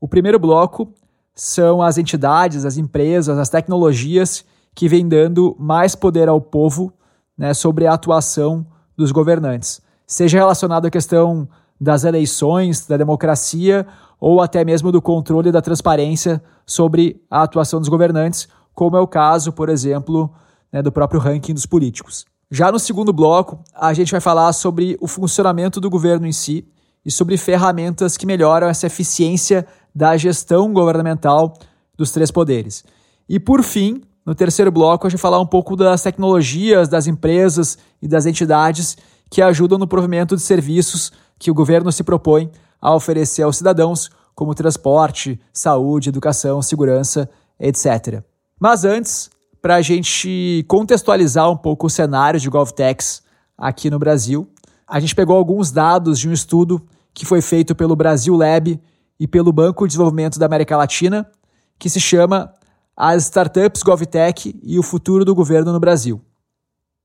O 0.00 0.08
primeiro 0.08 0.38
bloco 0.38 0.92
são 1.34 1.82
as 1.82 1.98
entidades, 1.98 2.64
as 2.64 2.76
empresas, 2.76 3.38
as 3.38 3.48
tecnologias 3.48 4.44
que 4.74 4.88
vêm 4.88 5.08
dando 5.08 5.56
mais 5.58 5.94
poder 5.94 6.28
ao 6.28 6.40
povo 6.40 6.92
né, 7.36 7.54
sobre 7.54 7.86
a 7.86 7.94
atuação 7.94 8.66
dos 8.96 9.12
governantes, 9.12 9.80
seja 10.06 10.38
relacionado 10.38 10.86
à 10.86 10.90
questão 10.90 11.48
das 11.80 12.04
eleições, 12.04 12.86
da 12.86 12.96
democracia 12.96 13.86
ou 14.20 14.42
até 14.42 14.64
mesmo 14.64 14.92
do 14.92 15.00
controle 15.00 15.50
da 15.50 15.62
transparência 15.62 16.42
sobre 16.66 17.22
a 17.30 17.42
atuação 17.42 17.80
dos 17.80 17.88
governantes, 17.88 18.46
como 18.74 18.96
é 18.96 19.00
o 19.00 19.06
caso, 19.06 19.52
por 19.52 19.70
exemplo, 19.70 20.30
né, 20.70 20.82
do 20.82 20.92
próprio 20.92 21.18
ranking 21.18 21.54
dos 21.54 21.64
políticos. 21.64 22.26
Já 22.52 22.72
no 22.72 22.80
segundo 22.80 23.12
bloco, 23.12 23.60
a 23.72 23.94
gente 23.94 24.10
vai 24.10 24.20
falar 24.20 24.52
sobre 24.52 24.96
o 25.00 25.06
funcionamento 25.06 25.80
do 25.80 25.88
governo 25.88 26.26
em 26.26 26.32
si 26.32 26.66
e 27.06 27.10
sobre 27.10 27.36
ferramentas 27.36 28.16
que 28.16 28.26
melhoram 28.26 28.66
essa 28.66 28.88
eficiência 28.88 29.64
da 29.94 30.16
gestão 30.16 30.72
governamental 30.72 31.54
dos 31.96 32.10
três 32.10 32.32
poderes. 32.32 32.84
E 33.28 33.38
por 33.38 33.62
fim, 33.62 34.02
no 34.26 34.34
terceiro 34.34 34.72
bloco, 34.72 35.06
a 35.06 35.10
gente 35.10 35.20
vai 35.20 35.30
falar 35.30 35.40
um 35.40 35.46
pouco 35.46 35.76
das 35.76 36.02
tecnologias, 36.02 36.88
das 36.88 37.06
empresas 37.06 37.78
e 38.02 38.08
das 38.08 38.26
entidades 38.26 38.98
que 39.30 39.40
ajudam 39.40 39.78
no 39.78 39.86
provimento 39.86 40.34
de 40.34 40.42
serviços 40.42 41.12
que 41.38 41.52
o 41.52 41.54
governo 41.54 41.92
se 41.92 42.02
propõe 42.02 42.50
a 42.80 42.92
oferecer 42.92 43.42
aos 43.42 43.58
cidadãos, 43.58 44.10
como 44.34 44.56
transporte, 44.56 45.40
saúde, 45.52 46.08
educação, 46.08 46.60
segurança, 46.62 47.30
etc. 47.60 48.24
Mas 48.58 48.84
antes, 48.84 49.30
para 49.60 49.76
a 49.76 49.82
gente 49.82 50.64
contextualizar 50.68 51.50
um 51.50 51.56
pouco 51.56 51.86
o 51.86 51.90
cenário 51.90 52.40
de 52.40 52.48
GovTechs 52.48 53.22
aqui 53.56 53.90
no 53.90 53.98
Brasil. 53.98 54.48
A 54.86 54.98
gente 54.98 55.14
pegou 55.14 55.36
alguns 55.36 55.70
dados 55.70 56.18
de 56.18 56.28
um 56.28 56.32
estudo 56.32 56.82
que 57.12 57.26
foi 57.26 57.42
feito 57.42 57.74
pelo 57.74 57.94
Brasil 57.94 58.34
Lab 58.34 58.80
e 59.18 59.26
pelo 59.26 59.52
Banco 59.52 59.86
de 59.86 59.92
Desenvolvimento 59.92 60.38
da 60.38 60.46
América 60.46 60.76
Latina, 60.76 61.30
que 61.78 61.90
se 61.90 62.00
chama 62.00 62.52
As 62.96 63.24
Startups 63.24 63.82
GovTech 63.82 64.58
e 64.62 64.78
o 64.78 64.82
Futuro 64.82 65.24
do 65.24 65.34
Governo 65.34 65.72
no 65.72 65.80
Brasil. 65.80 66.20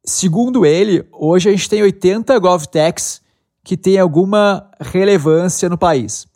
Segundo 0.05 0.65
ele, 0.65 1.05
hoje 1.11 1.49
a 1.49 1.51
gente 1.51 1.69
tem 1.69 1.81
80 1.81 2.37
GovTechs 2.39 3.21
que 3.63 3.75
têm 3.75 3.97
alguma 3.97 4.69
relevância 4.79 5.67
no 5.67 5.77
país. 5.77 6.27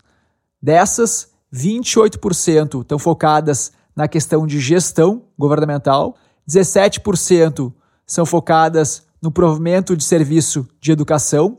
Dessas, 0.62 1.30
28% 1.54 2.82
estão 2.82 3.00
focadas 3.00 3.72
na 4.00 4.08
questão 4.08 4.48
de 4.48 4.62
gestão 4.62 5.24
governamental, 5.38 6.16
17% 6.50 7.74
são 8.08 8.26
focadas 8.26 9.04
no 9.22 9.30
provimento 9.30 9.94
de 9.94 10.06
serviço 10.06 10.66
de 10.80 10.94
educação, 10.94 11.58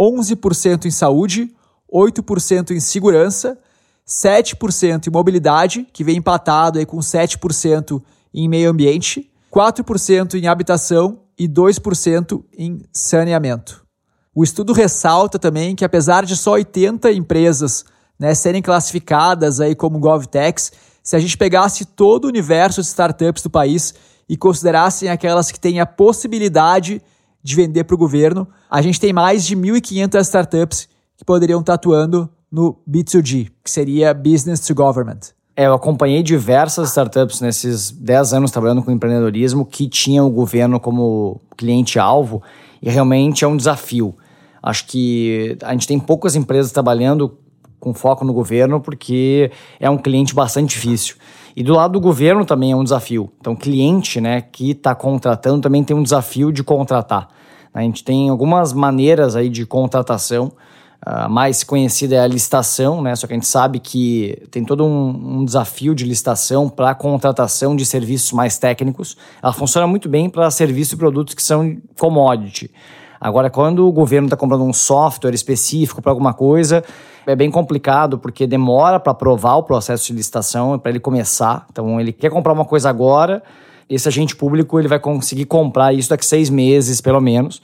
11% 0.00 0.84
em 0.84 0.90
saúde, 0.92 1.52
8% 1.92 2.70
em 2.70 2.78
segurança, 2.78 3.58
7% 4.06 5.08
em 5.08 5.10
mobilidade, 5.10 5.84
que 5.92 6.04
vem 6.04 6.18
empatado 6.18 6.78
aí 6.78 6.86
com 6.86 6.98
7% 6.98 8.00
em 8.32 8.48
meio 8.48 8.70
ambiente, 8.70 9.28
4% 9.52 10.34
em 10.34 10.46
habitação 10.46 11.22
e 11.36 11.48
2% 11.48 12.44
em 12.56 12.82
saneamento. 12.92 13.84
O 14.32 14.44
estudo 14.44 14.72
ressalta 14.72 15.40
também 15.40 15.74
que 15.74 15.84
apesar 15.84 16.24
de 16.24 16.36
só 16.36 16.52
80 16.52 17.10
empresas 17.10 17.84
né, 18.16 18.32
serem 18.32 18.62
classificadas 18.62 19.60
aí 19.60 19.74
como 19.74 19.98
GovTechs, 19.98 20.70
se 21.02 21.16
a 21.16 21.18
gente 21.18 21.36
pegasse 21.36 21.84
todo 21.84 22.24
o 22.24 22.28
universo 22.28 22.80
de 22.80 22.86
startups 22.86 23.42
do 23.42 23.50
país 23.50 23.94
e 24.28 24.36
considerassem 24.36 25.08
aquelas 25.08 25.50
que 25.50 25.58
têm 25.58 25.80
a 25.80 25.86
possibilidade 25.86 27.02
de 27.42 27.56
vender 27.56 27.84
para 27.84 27.94
o 27.94 27.98
governo, 27.98 28.46
a 28.70 28.82
gente 28.82 29.00
tem 29.00 29.12
mais 29.12 29.44
de 29.44 29.56
1.500 29.56 30.20
startups 30.20 30.88
que 31.16 31.24
poderiam 31.24 31.60
estar 31.60 31.74
atuando 31.74 32.28
no 32.50 32.76
B2G, 32.88 33.50
que 33.62 33.70
seria 33.70 34.12
Business 34.12 34.60
to 34.60 34.74
Government. 34.74 35.20
É, 35.56 35.66
eu 35.66 35.74
acompanhei 35.74 36.22
diversas 36.22 36.90
startups 36.90 37.40
nesses 37.40 37.90
10 37.90 38.32
anos 38.34 38.50
trabalhando 38.50 38.82
com 38.82 38.90
empreendedorismo 38.90 39.66
que 39.66 39.88
tinham 39.88 40.26
o 40.26 40.30
governo 40.30 40.80
como 40.80 41.40
cliente-alvo 41.56 42.42
e 42.80 42.88
realmente 42.88 43.44
é 43.44 43.48
um 43.48 43.56
desafio. 43.56 44.14
Acho 44.62 44.86
que 44.86 45.56
a 45.62 45.72
gente 45.72 45.86
tem 45.86 45.98
poucas 45.98 46.36
empresas 46.36 46.72
trabalhando 46.72 47.36
com 47.80 47.94
foco 47.94 48.24
no 48.24 48.32
governo 48.32 48.80
porque 48.80 49.50
é 49.80 49.88
um 49.88 49.98
cliente 49.98 50.34
bastante 50.34 50.70
difícil. 50.74 51.16
E 51.56 51.64
do 51.64 51.74
lado 51.74 51.92
do 51.92 52.00
governo 52.00 52.44
também 52.44 52.72
é 52.72 52.76
um 52.76 52.84
desafio. 52.84 53.32
Então, 53.40 53.56
cliente 53.56 54.20
né, 54.20 54.40
que 54.40 54.70
está 54.70 54.94
contratando 54.94 55.62
também 55.62 55.82
tem 55.82 55.96
um 55.96 56.02
desafio 56.02 56.52
de 56.52 56.62
contratar. 56.62 57.28
A 57.72 57.80
gente 57.82 58.04
tem 58.04 58.28
algumas 58.28 58.72
maneiras 58.72 59.36
aí 59.36 59.48
de 59.48 59.64
contratação. 59.64 60.52
A 61.02 61.28
mais 61.28 61.64
conhecida 61.64 62.16
é 62.16 62.20
a 62.20 62.26
licitação, 62.26 63.00
né? 63.00 63.16
Só 63.16 63.26
que 63.26 63.32
a 63.32 63.36
gente 63.36 63.46
sabe 63.46 63.80
que 63.80 64.42
tem 64.50 64.64
todo 64.64 64.84
um, 64.84 65.38
um 65.38 65.44
desafio 65.44 65.94
de 65.94 66.04
licitação 66.04 66.68
para 66.68 66.94
contratação 66.94 67.74
de 67.74 67.86
serviços 67.86 68.32
mais 68.32 68.58
técnicos. 68.58 69.16
Ela 69.42 69.52
funciona 69.52 69.86
muito 69.86 70.10
bem 70.10 70.28
para 70.28 70.50
serviços 70.50 70.92
e 70.92 70.96
produtos 70.96 71.32
que 71.32 71.42
são 71.42 71.78
commodity. 71.98 72.70
Agora, 73.20 73.50
quando 73.50 73.86
o 73.86 73.92
governo 73.92 74.26
está 74.26 74.36
comprando 74.36 74.64
um 74.64 74.72
software 74.72 75.34
específico 75.34 76.00
para 76.00 76.10
alguma 76.10 76.32
coisa, 76.32 76.82
é 77.26 77.36
bem 77.36 77.50
complicado 77.50 78.18
porque 78.18 78.46
demora 78.46 78.98
para 78.98 79.12
aprovar 79.12 79.56
o 79.56 79.62
processo 79.62 80.06
de 80.06 80.14
licitação, 80.14 80.78
para 80.78 80.90
ele 80.90 81.00
começar. 81.00 81.66
Então, 81.70 82.00
ele 82.00 82.12
quer 82.12 82.30
comprar 82.30 82.54
uma 82.54 82.64
coisa 82.64 82.88
agora, 82.88 83.42
esse 83.90 84.08
agente 84.08 84.34
público 84.34 84.78
ele 84.78 84.88
vai 84.88 84.98
conseguir 84.98 85.44
comprar 85.44 85.92
isso 85.92 86.08
daqui 86.08 86.24
seis 86.24 86.48
meses, 86.48 87.00
pelo 87.00 87.20
menos. 87.20 87.60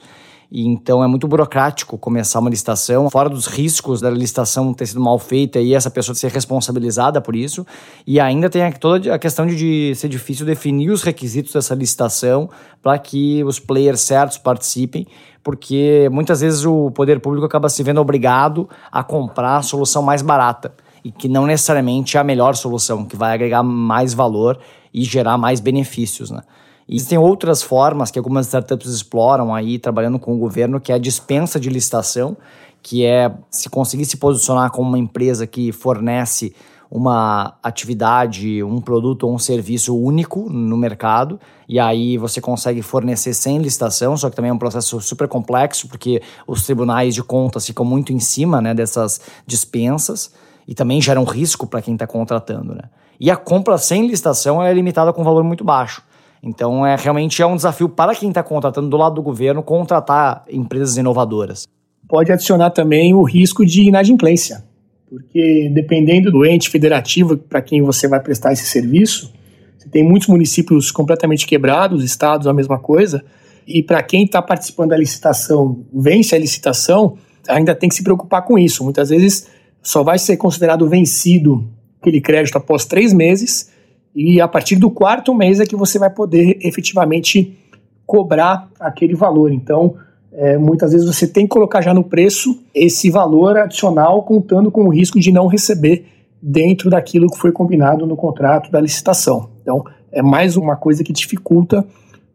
E 0.49 0.65
então 0.65 1.03
é 1.03 1.07
muito 1.07 1.27
burocrático 1.27 1.97
começar 1.97 2.39
uma 2.39 2.49
licitação, 2.49 3.09
fora 3.09 3.29
dos 3.29 3.47
riscos 3.47 3.99
da 3.99 4.09
licitação 4.09 4.73
ter 4.73 4.85
sido 4.85 5.01
mal 5.01 5.19
feita 5.19 5.59
e 5.59 5.73
essa 5.73 5.89
pessoa 5.89 6.15
ser 6.15 6.31
responsabilizada 6.31 7.19
por 7.19 7.35
isso. 7.35 7.65
E 8.05 8.19
ainda 8.19 8.49
tem 8.49 8.71
toda 8.71 9.13
a 9.13 9.19
questão 9.19 9.45
de, 9.45 9.55
de 9.55 9.95
ser 9.95 10.07
difícil 10.07 10.45
definir 10.45 10.89
os 10.89 11.03
requisitos 11.03 11.51
dessa 11.51 11.75
licitação 11.75 12.49
para 12.81 12.97
que 12.97 13.43
os 13.43 13.59
players 13.59 13.99
certos 13.99 14.37
participem, 14.37 15.05
porque 15.43 16.07
muitas 16.11 16.39
vezes 16.39 16.63
o 16.65 16.91
poder 16.91 17.19
público 17.19 17.45
acaba 17.45 17.67
se 17.67 17.83
vendo 17.83 17.99
obrigado 17.99 18.69
a 18.89 19.03
comprar 19.03 19.57
a 19.57 19.61
solução 19.61 20.01
mais 20.01 20.21
barata 20.21 20.73
e 21.03 21.11
que 21.11 21.27
não 21.27 21.45
necessariamente 21.45 22.15
é 22.15 22.19
a 22.19 22.23
melhor 22.23 22.55
solução, 22.55 23.05
que 23.05 23.15
vai 23.15 23.33
agregar 23.33 23.63
mais 23.63 24.13
valor 24.13 24.57
e 24.93 25.03
gerar 25.03 25.37
mais 25.37 25.59
benefícios, 25.59 26.31
né? 26.31 26.41
Existem 26.89 27.17
outras 27.17 27.61
formas 27.61 28.09
que 28.09 28.17
algumas 28.17 28.45
startups 28.45 28.89
exploram 28.89 29.53
aí, 29.53 29.77
trabalhando 29.77 30.17
com 30.17 30.33
o 30.33 30.37
governo, 30.37 30.79
que 30.79 30.91
é 30.91 30.95
a 30.95 30.99
dispensa 30.99 31.59
de 31.59 31.69
licitação, 31.69 32.37
que 32.81 33.05
é 33.05 33.29
se 33.49 33.69
conseguir 33.69 34.05
se 34.05 34.15
posicionar 34.17 34.71
como 34.71 34.87
uma 34.87 34.97
empresa 34.97 35.45
que 35.45 35.71
fornece 35.71 36.55
uma 36.89 37.57
atividade, 37.61 38.63
um 38.63 38.79
produto 38.79 39.23
ou 39.23 39.35
um 39.35 39.37
serviço 39.39 39.97
único 39.97 40.49
no 40.49 40.77
mercado, 40.77 41.37
e 41.67 41.77
aí 41.79 42.17
você 42.17 42.39
consegue 42.39 42.81
fornecer 42.81 43.33
sem 43.33 43.57
licitação, 43.57 44.15
só 44.15 44.29
que 44.29 44.35
também 44.37 44.49
é 44.49 44.53
um 44.53 44.57
processo 44.57 45.01
super 45.01 45.27
complexo, 45.27 45.89
porque 45.89 46.21
os 46.47 46.65
tribunais 46.65 47.13
de 47.13 47.21
contas 47.21 47.65
ficam 47.65 47.83
muito 47.83 48.13
em 48.13 48.19
cima 48.19 48.61
né, 48.61 48.73
dessas 48.73 49.19
dispensas, 49.45 50.31
e 50.67 50.73
também 50.73 51.01
gera 51.01 51.19
um 51.19 51.23
risco 51.23 51.65
para 51.65 51.81
quem 51.81 51.93
está 51.93 52.05
contratando. 52.05 52.75
Né? 52.75 52.83
E 53.19 53.31
a 53.31 53.37
compra 53.37 53.77
sem 53.77 54.05
licitação 54.07 54.61
é 54.61 54.73
limitada 54.73 55.13
com 55.13 55.21
um 55.21 55.25
valor 55.25 55.43
muito 55.43 55.63
baixo. 55.63 56.03
Então, 56.41 56.85
é 56.85 56.95
realmente 56.95 57.41
é 57.41 57.45
um 57.45 57.55
desafio 57.55 57.89
para 57.89 58.15
quem 58.15 58.29
está 58.29 58.43
contratando 58.43 58.89
do 58.89 58.97
lado 58.97 59.15
do 59.15 59.21
governo 59.21 59.63
contratar 59.63 60.43
empresas 60.49 60.97
inovadoras. 60.97 61.67
Pode 62.07 62.31
adicionar 62.31 62.69
também 62.69 63.13
o 63.13 63.23
risco 63.23 63.65
de 63.65 63.83
inadimplência, 63.83 64.63
porque 65.09 65.69
dependendo 65.73 66.31
do 66.31 66.45
ente 66.45 66.69
federativo 66.69 67.37
para 67.37 67.61
quem 67.61 67.81
você 67.81 68.07
vai 68.07 68.19
prestar 68.19 68.53
esse 68.53 68.65
serviço, 68.65 69.33
você 69.77 69.89
tem 69.89 70.03
muitos 70.03 70.27
municípios 70.27 70.91
completamente 70.91 71.45
quebrados, 71.45 72.03
estados 72.03 72.47
a 72.47 72.53
mesma 72.53 72.79
coisa, 72.79 73.23
e 73.67 73.83
para 73.83 74.01
quem 74.01 74.23
está 74.23 74.41
participando 74.41 74.91
da 74.91 74.97
licitação, 74.97 75.85
vence 75.93 76.33
a 76.33 76.39
licitação, 76.39 77.17
ainda 77.47 77.75
tem 77.75 77.89
que 77.89 77.95
se 77.95 78.03
preocupar 78.03 78.43
com 78.43 78.57
isso. 78.57 78.83
Muitas 78.83 79.09
vezes 79.09 79.47
só 79.81 80.03
vai 80.03 80.17
ser 80.17 80.37
considerado 80.37 80.87
vencido 80.87 81.67
aquele 81.99 82.21
crédito 82.21 82.57
após 82.57 82.85
três 82.85 83.11
meses 83.11 83.69
e 84.17 84.41
a 84.41 84.47
partir 84.47 84.77
do 84.77 84.89
quarto 84.89 85.31
mês 85.35 85.59
é 85.59 85.65
que 85.67 85.75
você 85.75 85.99
vai 85.99 86.09
poder 86.09 86.57
efetivamente 86.63 87.55
cobrar 88.03 88.67
aquele 88.79 89.13
valor. 89.13 89.51
Então, 89.51 89.93
é, 90.33 90.57
muitas 90.57 90.91
vezes 90.91 91.05
você 91.05 91.27
tem 91.27 91.43
que 91.43 91.49
colocar 91.49 91.81
já 91.81 91.93
no 91.93 92.03
preço 92.03 92.59
esse 92.73 93.11
valor 93.11 93.55
adicional, 93.59 94.23
contando 94.23 94.71
com 94.71 94.85
o 94.85 94.89
risco 94.89 95.19
de 95.19 95.31
não 95.31 95.45
receber 95.45 96.07
dentro 96.41 96.89
daquilo 96.89 97.29
que 97.29 97.37
foi 97.37 97.51
combinado 97.51 98.07
no 98.07 98.15
contrato 98.15 98.71
da 98.71 98.81
licitação. 98.81 99.51
Então, 99.61 99.83
é 100.11 100.23
mais 100.23 100.57
uma 100.57 100.75
coisa 100.75 101.03
que 101.03 101.13
dificulta 101.13 101.85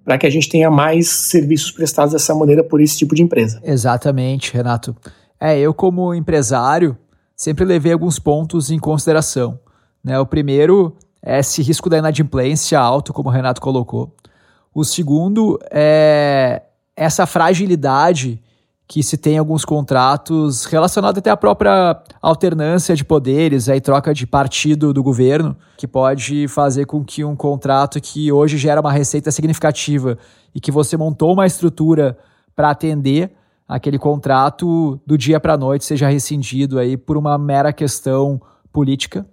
para 0.05 0.17
que 0.17 0.27
a 0.27 0.31
gente 0.31 0.49
tenha 0.49 0.71
mais 0.71 1.09
serviços 1.09 1.73
prestados 1.73 2.13
dessa 2.13 2.33
maneira 2.33 2.63
por 2.63 2.81
esse 2.81 2.97
tipo 2.97 3.13
de 3.13 3.25
empresa. 3.25 3.61
Exatamente, 3.65 4.55
Renato. 4.55 4.95
É, 5.41 5.59
eu 5.59 5.75
como 5.75 6.15
empresário 6.15 6.97
sempre 7.35 7.65
levei 7.65 7.93
alguns 7.93 8.21
pontos 8.21 8.71
em 8.71 8.79
consideração. 8.79 9.59
Né? 10.05 10.17
O 10.21 10.27
primeiro 10.27 10.95
esse 11.25 11.63
risco 11.63 11.89
da 11.89 11.99
inadimplência 11.99 12.79
alto, 12.79 13.13
como 13.13 13.29
o 13.29 13.33
Renato 13.33 13.61
colocou. 13.61 14.15
O 14.75 14.85
segundo 14.85 15.59
é 15.71 16.63
essa 16.97 17.27
fragilidade 17.27 18.43
que 18.89 19.03
se 19.03 19.17
tem 19.17 19.35
em 19.35 19.39
alguns 19.39 19.65
contratos 19.65 20.67
relacionado 20.67 21.17
até 21.17 21.31
à 21.31 21.37
própria 21.37 22.03
alternância 22.21 22.95
de 22.95 23.05
poderes, 23.05 23.69
aí 23.69 23.81
troca 23.81 24.13
de 24.13 24.27
partido 24.27 24.93
do 24.93 25.03
governo, 25.03 25.57
que 25.79 25.87
pode 25.87 26.47
fazer 26.49 26.85
com 26.85 27.03
que 27.03 27.25
um 27.25 27.35
contrato 27.35 28.01
que 28.01 28.31
hoje 28.31 28.59
gera 28.59 28.81
uma 28.81 28.93
receita 28.93 29.31
significativa 29.31 30.19
e 30.55 30.61
que 30.61 30.71
você 30.71 30.97
montou 30.97 31.33
uma 31.33 31.47
estrutura 31.47 32.19
para 32.55 32.71
atender 32.71 33.33
aquele 33.67 33.99
contrato 33.99 35.01
do 35.07 35.17
dia 35.17 35.41
para 35.41 35.55
a 35.55 35.57
noite 35.57 35.87
seja 35.87 36.09
rescindido 36.09 36.79
aí 36.79 36.97
por 36.97 37.17
uma 37.17 37.39
mera 37.39 37.73
questão 37.73 38.41
política. 38.71 39.25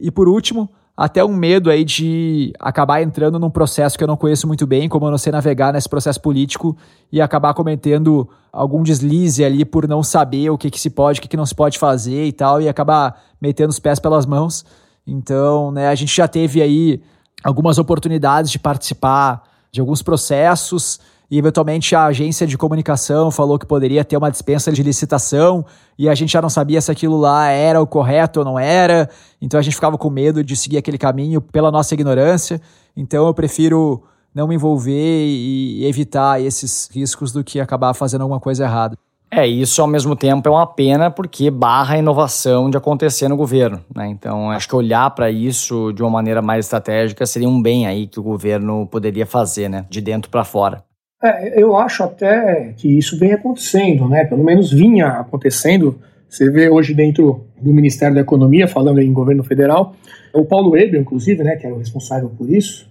E 0.00 0.10
por 0.10 0.28
último, 0.28 0.68
até 0.98 1.24
um 1.24 1.32
medo 1.32 1.70
aí 1.70 1.84
de 1.84 2.52
acabar 2.58 3.00
entrando 3.00 3.38
num 3.38 3.48
processo 3.48 3.96
que 3.96 4.02
eu 4.02 4.08
não 4.08 4.16
conheço 4.16 4.48
muito 4.48 4.66
bem, 4.66 4.88
como 4.88 5.06
eu 5.06 5.12
não 5.12 5.16
sei 5.16 5.30
navegar 5.30 5.72
nesse 5.72 5.88
processo 5.88 6.20
político 6.20 6.76
e 7.12 7.20
acabar 7.20 7.54
cometendo 7.54 8.28
algum 8.52 8.82
deslize 8.82 9.44
ali 9.44 9.64
por 9.64 9.86
não 9.86 10.02
saber 10.02 10.50
o 10.50 10.58
que, 10.58 10.68
que 10.68 10.80
se 10.80 10.90
pode, 10.90 11.20
o 11.20 11.22
que, 11.22 11.28
que 11.28 11.36
não 11.36 11.46
se 11.46 11.54
pode 11.54 11.78
fazer 11.78 12.24
e 12.24 12.32
tal, 12.32 12.60
e 12.60 12.68
acabar 12.68 13.16
metendo 13.40 13.68
os 13.68 13.78
pés 13.78 14.00
pelas 14.00 14.26
mãos. 14.26 14.64
Então, 15.06 15.70
né, 15.70 15.86
a 15.86 15.94
gente 15.94 16.12
já 16.12 16.26
teve 16.26 16.60
aí 16.60 17.00
algumas 17.44 17.78
oportunidades 17.78 18.50
de 18.50 18.58
participar 18.58 19.44
de 19.70 19.80
alguns 19.80 20.02
processos 20.02 20.98
e 21.30 21.38
eventualmente 21.38 21.94
a 21.94 22.06
agência 22.06 22.46
de 22.46 22.56
comunicação 22.56 23.30
falou 23.30 23.58
que 23.58 23.66
poderia 23.66 24.04
ter 24.04 24.16
uma 24.16 24.30
dispensa 24.30 24.72
de 24.72 24.82
licitação 24.82 25.64
e 25.98 26.08
a 26.08 26.14
gente 26.14 26.32
já 26.32 26.40
não 26.40 26.48
sabia 26.48 26.80
se 26.80 26.90
aquilo 26.90 27.18
lá 27.18 27.48
era 27.48 27.80
o 27.80 27.86
correto 27.86 28.40
ou 28.40 28.44
não 28.44 28.58
era, 28.58 29.10
então 29.40 29.60
a 29.60 29.62
gente 29.62 29.74
ficava 29.74 29.98
com 29.98 30.08
medo 30.08 30.42
de 30.42 30.56
seguir 30.56 30.78
aquele 30.78 30.98
caminho 30.98 31.40
pela 31.40 31.70
nossa 31.70 31.92
ignorância. 31.94 32.60
Então 32.96 33.26
eu 33.26 33.34
prefiro 33.34 34.02
não 34.34 34.48
me 34.48 34.54
envolver 34.54 35.26
e 35.26 35.84
evitar 35.84 36.40
esses 36.40 36.88
riscos 36.92 37.32
do 37.32 37.44
que 37.44 37.60
acabar 37.60 37.92
fazendo 37.94 38.22
alguma 38.22 38.40
coisa 38.40 38.64
errada. 38.64 38.96
É, 39.30 39.46
isso 39.46 39.82
ao 39.82 39.88
mesmo 39.88 40.16
tempo 40.16 40.48
é 40.48 40.50
uma 40.50 40.66
pena 40.66 41.10
porque 41.10 41.50
barra 41.50 41.96
a 41.96 41.98
inovação 41.98 42.70
de 42.70 42.78
acontecer 42.78 43.28
no 43.28 43.36
governo, 43.36 43.84
né? 43.94 44.08
Então, 44.08 44.50
acho 44.50 44.66
que 44.66 44.74
olhar 44.74 45.10
para 45.10 45.30
isso 45.30 45.92
de 45.92 46.02
uma 46.02 46.10
maneira 46.10 46.40
mais 46.40 46.64
estratégica 46.64 47.26
seria 47.26 47.48
um 47.48 47.60
bem 47.60 47.86
aí 47.86 48.06
que 48.06 48.18
o 48.18 48.22
governo 48.22 48.86
poderia 48.86 49.26
fazer, 49.26 49.68
né? 49.68 49.84
De 49.90 50.00
dentro 50.00 50.30
para 50.30 50.44
fora. 50.44 50.82
É, 51.22 51.60
eu 51.60 51.76
acho 51.76 52.04
até 52.04 52.74
que 52.76 52.96
isso 52.96 53.18
vem 53.18 53.32
acontecendo, 53.32 54.08
né? 54.08 54.24
Pelo 54.24 54.44
menos 54.44 54.72
vinha 54.72 55.08
acontecendo. 55.08 55.98
Você 56.28 56.48
vê 56.48 56.68
hoje 56.68 56.94
dentro 56.94 57.44
do 57.60 57.72
Ministério 57.72 58.14
da 58.14 58.20
Economia, 58.20 58.68
falando 58.68 59.00
em 59.00 59.12
governo 59.12 59.42
federal, 59.42 59.96
o 60.32 60.44
Paulo 60.44 60.70
Weber, 60.70 61.00
inclusive, 61.00 61.42
né, 61.42 61.56
que 61.56 61.66
era 61.66 61.74
o 61.74 61.78
responsável 61.78 62.30
por 62.36 62.48
isso, 62.48 62.88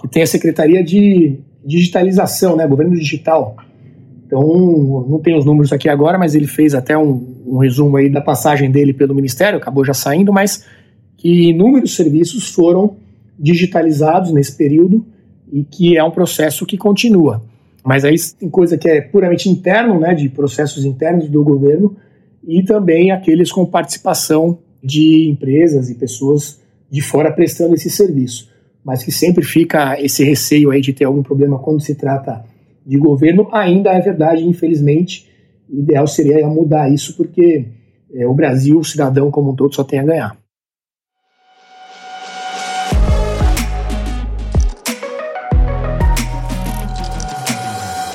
que 0.00 0.08
tem 0.08 0.22
a 0.22 0.26
Secretaria 0.26 0.84
de 0.84 1.38
Digitalização, 1.64 2.56
né, 2.56 2.66
Governo 2.66 2.94
Digital. 2.94 3.56
Então, 4.26 5.06
não 5.08 5.18
tem 5.20 5.38
os 5.38 5.44
números 5.44 5.72
aqui 5.72 5.88
agora, 5.88 6.18
mas 6.18 6.34
ele 6.34 6.46
fez 6.46 6.74
até 6.74 6.98
um, 6.98 7.42
um 7.46 7.58
resumo 7.58 7.96
aí 7.96 8.10
da 8.10 8.20
passagem 8.20 8.70
dele 8.70 8.92
pelo 8.92 9.14
Ministério, 9.14 9.58
acabou 9.58 9.84
já 9.84 9.94
saindo, 9.94 10.32
mas 10.32 10.66
que 11.16 11.50
inúmeros 11.50 11.96
serviços 11.96 12.50
foram 12.50 12.96
digitalizados 13.38 14.32
nesse 14.32 14.56
período 14.56 15.06
e 15.50 15.64
que 15.64 15.96
é 15.96 16.04
um 16.04 16.10
processo 16.10 16.66
que 16.66 16.76
continua. 16.76 17.42
Mas 17.84 18.04
aí 18.04 18.14
tem 18.38 18.48
coisa 18.48 18.76
que 18.76 18.88
é 18.88 19.00
puramente 19.00 19.48
interno, 19.48 19.98
né, 19.98 20.14
de 20.14 20.28
processos 20.28 20.84
internos 20.84 21.28
do 21.28 21.42
governo, 21.42 21.96
e 22.46 22.62
também 22.62 23.10
aqueles 23.10 23.50
com 23.50 23.64
participação 23.66 24.58
de 24.82 25.28
empresas 25.28 25.90
e 25.90 25.94
pessoas 25.94 26.60
de 26.90 27.00
fora 27.00 27.32
prestando 27.32 27.74
esse 27.74 27.90
serviço. 27.90 28.50
Mas 28.84 29.02
que 29.02 29.12
sempre 29.12 29.44
fica 29.44 30.00
esse 30.00 30.24
receio 30.24 30.70
aí 30.70 30.80
de 30.80 30.92
ter 30.92 31.04
algum 31.04 31.22
problema 31.22 31.58
quando 31.58 31.80
se 31.80 31.94
trata 31.94 32.44
de 32.84 32.96
governo, 32.96 33.48
ainda 33.52 33.90
é 33.90 34.00
verdade, 34.00 34.42
infelizmente. 34.42 35.28
O 35.68 35.80
ideal 35.80 36.06
seria 36.06 36.46
mudar 36.48 36.92
isso, 36.92 37.16
porque 37.16 37.66
é, 38.12 38.26
o 38.26 38.34
Brasil, 38.34 38.78
o 38.78 38.84
cidadão 38.84 39.30
como 39.30 39.52
um 39.52 39.54
todo, 39.54 39.74
só 39.74 39.84
tem 39.84 40.00
a 40.00 40.04
ganhar. 40.04 40.39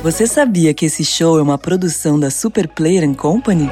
Você 0.06 0.28
sabia 0.28 0.72
que 0.72 0.86
esse 0.86 1.04
show 1.04 1.40
é 1.40 1.42
uma 1.42 1.58
produção 1.58 2.20
da 2.20 2.30
Super 2.30 2.68
Player 2.68 3.12
Company? 3.16 3.68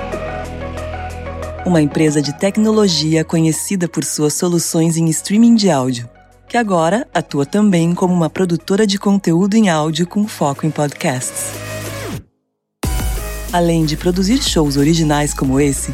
Uma 1.64 1.80
empresa 1.80 2.24
de 2.24 2.34
tecnologia 2.34 3.24
conhecida 3.24 3.88
por 3.88 4.04
suas 4.04 4.34
soluções 4.34 4.98
em 4.98 5.08
streaming 5.10 5.54
de 5.54 5.70
áudio 5.70 6.10
que 6.48 6.58
agora 6.58 7.08
atua 7.14 7.46
também 7.46 7.94
como 7.94 8.16
uma 8.16 8.32
produtora 8.32 8.88
de 8.88 8.98
conteúdo 8.98 9.54
em 9.54 9.70
áudio 9.70 10.08
com 10.08 10.28
foco 10.28 10.66
em 10.66 10.72
podcasts. 10.72 11.52
Além 13.52 13.86
de 13.86 13.96
produzir 13.96 14.42
shows 14.42 14.76
originais 14.76 15.36
como 15.36 15.60
esse, 15.60 15.94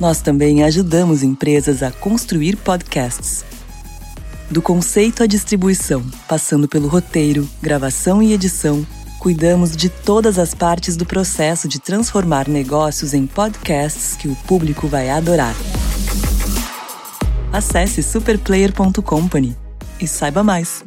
nós 0.00 0.22
também 0.22 0.64
ajudamos 0.64 1.22
empresas 1.22 1.82
a 1.82 1.90
construir 1.90 2.56
podcasts. 2.56 3.44
Do 4.50 4.62
conceito 4.62 5.22
à 5.22 5.26
distribuição, 5.26 6.02
passando 6.26 6.66
pelo 6.66 6.88
roteiro, 6.88 7.46
gravação 7.60 8.22
e 8.22 8.32
edição, 8.32 8.86
cuidamos 9.24 9.74
de 9.74 9.88
todas 9.88 10.38
as 10.38 10.52
partes 10.52 10.98
do 10.98 11.06
processo 11.06 11.66
de 11.66 11.80
transformar 11.80 12.46
negócios 12.46 13.14
em 13.14 13.26
podcasts 13.26 14.14
que 14.18 14.28
o 14.28 14.36
público 14.46 14.86
vai 14.86 15.08
adorar. 15.08 15.54
Acesse 17.50 18.02
superplayer.company 18.02 19.56
e 19.98 20.06
saiba 20.06 20.44
mais. 20.44 20.84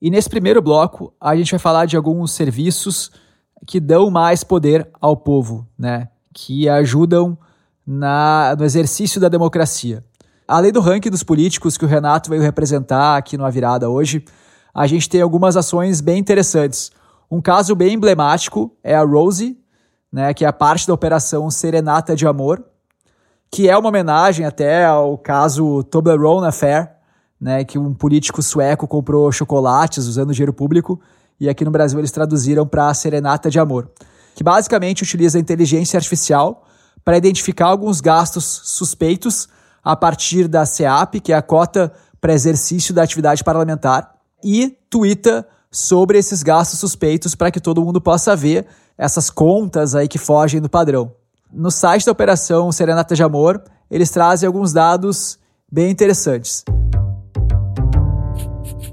E 0.00 0.08
nesse 0.08 0.30
primeiro 0.30 0.62
bloco, 0.62 1.12
a 1.20 1.34
gente 1.34 1.50
vai 1.50 1.58
falar 1.58 1.86
de 1.86 1.96
alguns 1.96 2.30
serviços 2.30 3.10
que 3.66 3.80
dão 3.80 4.08
mais 4.08 4.44
poder 4.44 4.88
ao 5.00 5.16
povo, 5.16 5.66
né? 5.76 6.10
Que 6.32 6.68
ajudam 6.68 7.36
na, 7.84 8.54
no 8.56 8.64
exercício 8.64 9.20
da 9.20 9.28
democracia. 9.28 10.00
Além 10.50 10.72
do 10.72 10.80
ranking 10.80 11.10
dos 11.10 11.22
políticos 11.22 11.78
que 11.78 11.84
o 11.84 11.88
Renato 11.88 12.28
veio 12.28 12.42
representar 12.42 13.16
aqui 13.16 13.38
no 13.38 13.44
A 13.44 13.50
Virada 13.50 13.88
hoje, 13.88 14.24
a 14.74 14.84
gente 14.84 15.08
tem 15.08 15.22
algumas 15.22 15.56
ações 15.56 16.00
bem 16.00 16.18
interessantes. 16.18 16.90
Um 17.30 17.40
caso 17.40 17.72
bem 17.76 17.94
emblemático 17.94 18.76
é 18.82 18.96
a 18.96 19.04
Rose, 19.04 19.56
né, 20.12 20.34
que 20.34 20.44
é 20.44 20.48
a 20.48 20.52
parte 20.52 20.88
da 20.88 20.92
operação 20.92 21.48
Serenata 21.52 22.16
de 22.16 22.26
Amor, 22.26 22.64
que 23.48 23.70
é 23.70 23.78
uma 23.78 23.90
homenagem 23.90 24.44
até 24.44 24.84
ao 24.84 25.16
caso 25.16 25.84
Toblerone 25.84 26.48
Affair, 26.48 26.96
né, 27.40 27.62
que 27.62 27.78
um 27.78 27.94
político 27.94 28.42
sueco 28.42 28.88
comprou 28.88 29.30
chocolates 29.30 30.08
usando 30.08 30.34
dinheiro 30.34 30.52
público 30.52 31.00
e 31.38 31.48
aqui 31.48 31.64
no 31.64 31.70
Brasil 31.70 32.00
eles 32.00 32.10
traduziram 32.10 32.66
para 32.66 32.92
Serenata 32.92 33.48
de 33.48 33.60
Amor, 33.60 33.88
que 34.34 34.42
basicamente 34.42 35.04
utiliza 35.04 35.38
inteligência 35.38 35.96
artificial 35.96 36.66
para 37.04 37.16
identificar 37.16 37.66
alguns 37.66 38.00
gastos 38.00 38.62
suspeitos 38.64 39.48
a 39.84 39.96
partir 39.96 40.48
da 40.48 40.66
CEAP, 40.66 41.20
que 41.20 41.32
é 41.32 41.36
a 41.36 41.42
cota 41.42 41.92
para 42.20 42.32
exercício 42.32 42.92
da 42.94 43.02
atividade 43.02 43.42
parlamentar, 43.42 44.14
e 44.44 44.76
twitta 44.88 45.46
sobre 45.70 46.18
esses 46.18 46.42
gastos 46.42 46.80
suspeitos 46.80 47.34
para 47.34 47.50
que 47.50 47.60
todo 47.60 47.84
mundo 47.84 48.00
possa 48.00 48.34
ver 48.34 48.66
essas 48.98 49.30
contas 49.30 49.94
aí 49.94 50.08
que 50.08 50.18
fogem 50.18 50.60
do 50.60 50.68
padrão. 50.68 51.12
No 51.52 51.70
site 51.70 52.06
da 52.06 52.12
Operação 52.12 52.70
Serenata 52.70 53.14
de 53.14 53.22
Amor, 53.22 53.62
eles 53.90 54.10
trazem 54.10 54.46
alguns 54.46 54.72
dados 54.72 55.38
bem 55.70 55.90
interessantes. 55.90 56.64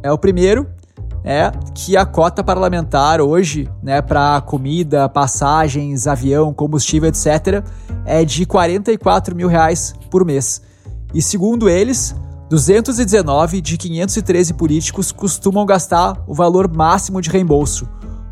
É 0.01 0.11
o 0.11 0.17
primeiro 0.17 0.67
é 1.23 1.51
que 1.75 1.97
a 1.97 2.05
cota 2.05 2.41
parlamentar 2.41 3.19
hoje, 3.19 3.69
né, 3.83 4.01
para 4.01 4.39
comida, 4.41 5.09
passagens, 5.09 6.07
avião, 6.07 6.53
combustível, 6.53 7.09
etc, 7.09 7.65
é 8.05 8.23
de 8.23 8.45
44 8.45 9.35
mil 9.35 9.49
reais 9.49 9.93
por 10.09 10.23
mês. 10.23 10.61
E 11.13 11.21
segundo 11.21 11.69
eles, 11.69 12.15
219 12.49 13.61
de 13.61 13.77
513 13.77 14.53
políticos 14.53 15.11
costumam 15.11 15.65
gastar 15.65 16.23
o 16.27 16.33
valor 16.33 16.69
máximo 16.73 17.21
de 17.21 17.29
reembolso, 17.29 17.87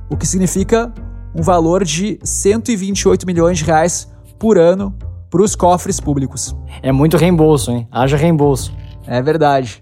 o 0.10 0.18
que 0.18 0.28
significa 0.28 0.94
um 1.36 1.42
valor 1.42 1.84
de 1.84 2.20
128 2.24 3.26
milhões 3.26 3.58
de 3.58 3.66
reais 3.66 4.08
por 4.40 4.58
ano 4.58 4.96
para 5.30 5.42
os 5.42 5.56
cofres 5.56 6.00
públicos. 6.00 6.56
É 6.82 6.92
muito 6.92 7.18
reembolso, 7.18 7.72
hein? 7.72 7.88
Haja 7.92 8.16
reembolso. 8.16 8.72
É 9.06 9.22
verdade. 9.22 9.82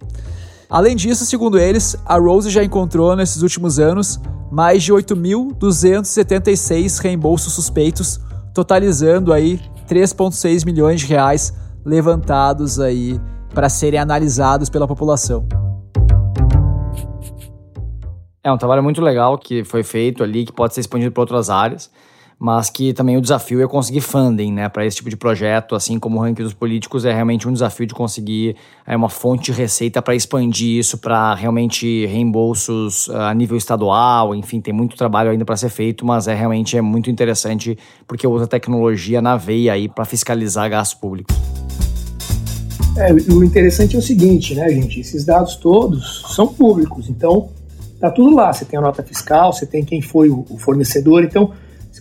Além 0.70 0.96
disso, 0.96 1.26
segundo 1.26 1.60
eles, 1.60 1.96
a 2.06 2.18
Rose 2.18 2.50
já 2.50 2.64
encontrou 2.64 3.16
nesses 3.16 3.44
últimos 3.44 3.78
anos 3.78 4.20
mais 4.52 4.82
de 4.82 4.92
8.276 4.92 7.00
reembolsos 7.00 7.54
suspeitos, 7.54 8.20
totalizando 8.54 9.32
aí 9.32 9.62
3,6 9.88 10.66
milhões 10.66 11.02
de 11.02 11.08
reais 11.08 11.54
levantados 11.86 12.80
aí 12.80 13.20
para 13.54 13.70
serem 13.70 14.00
analisados 14.00 14.70
pela 14.70 14.88
população. 14.88 15.48
É 18.44 18.52
um 18.52 18.58
trabalho 18.58 18.84
muito 18.84 19.02
legal 19.02 19.38
que 19.38 19.64
foi 19.64 19.84
feito 19.84 20.24
ali, 20.24 20.46
que 20.46 20.52
pode 20.52 20.74
ser 20.74 20.82
expandido 20.82 21.12
para 21.12 21.22
outras 21.22 21.50
áreas 21.50 21.90
mas 22.44 22.70
que 22.70 22.92
também 22.92 23.16
o 23.16 23.22
desafio 23.22 23.64
é 23.64 23.68
conseguir 23.70 24.02
funding, 24.02 24.52
né, 24.52 24.68
para 24.68 24.86
esse 24.86 24.98
tipo 24.98 25.10
de 25.10 25.16
projeto, 25.16 25.76
assim 25.76 25.98
como 25.98 26.18
o 26.18 26.22
ranking 26.22 26.44
dos 26.44 26.54
políticos 26.54 27.06
é 27.06 27.14
realmente 27.14 27.48
um 27.48 27.54
desafio 27.54 27.88
de 27.88 27.94
conseguir 27.94 28.58
é, 28.86 28.98
uma 28.98 29.08
fonte 29.08 29.50
de 29.50 29.58
receita 29.58 30.02
para 30.02 30.14
expandir 30.14 30.78
isso 30.78 30.98
para 30.98 31.34
realmente 31.36 32.06
reembolsos 32.06 33.08
uh, 33.08 33.16
a 33.16 33.34
nível 33.34 33.56
estadual, 33.56 34.36
enfim, 34.36 34.60
tem 34.60 34.74
muito 34.74 34.98
trabalho 34.98 35.32
ainda 35.32 35.46
para 35.46 35.56
ser 35.56 35.70
feito, 35.70 36.06
mas 36.06 36.28
é 36.28 36.36
realmente 36.36 36.76
é 36.76 36.82
muito 36.82 37.10
interessante 37.10 37.78
porque 38.06 38.28
usa 38.28 38.46
tecnologia 38.46 39.22
na 39.22 39.38
veia 39.38 39.72
aí 39.72 39.88
para 39.88 40.04
fiscalizar 40.04 40.70
gastos 40.70 41.00
públicos. 41.00 41.34
É, 42.98 43.14
o 43.14 43.42
interessante 43.42 43.96
é 43.96 44.00
o 44.00 44.02
seguinte, 44.02 44.54
né, 44.54 44.68
gente? 44.68 45.00
Esses 45.00 45.24
dados 45.24 45.56
todos 45.56 46.26
são 46.36 46.48
públicos, 46.48 47.10
então 47.10 47.52
tá 48.02 48.12
tudo 48.12 48.36
lá. 48.36 48.52
Você 48.52 48.66
tem 48.66 48.78
a 48.78 48.82
nota 48.82 49.02
fiscal, 49.02 49.54
você 49.54 49.66
tem 49.66 49.86
quem 49.86 50.02
foi 50.02 50.30
o 50.30 50.58
fornecedor, 50.58 51.24
então 51.24 51.54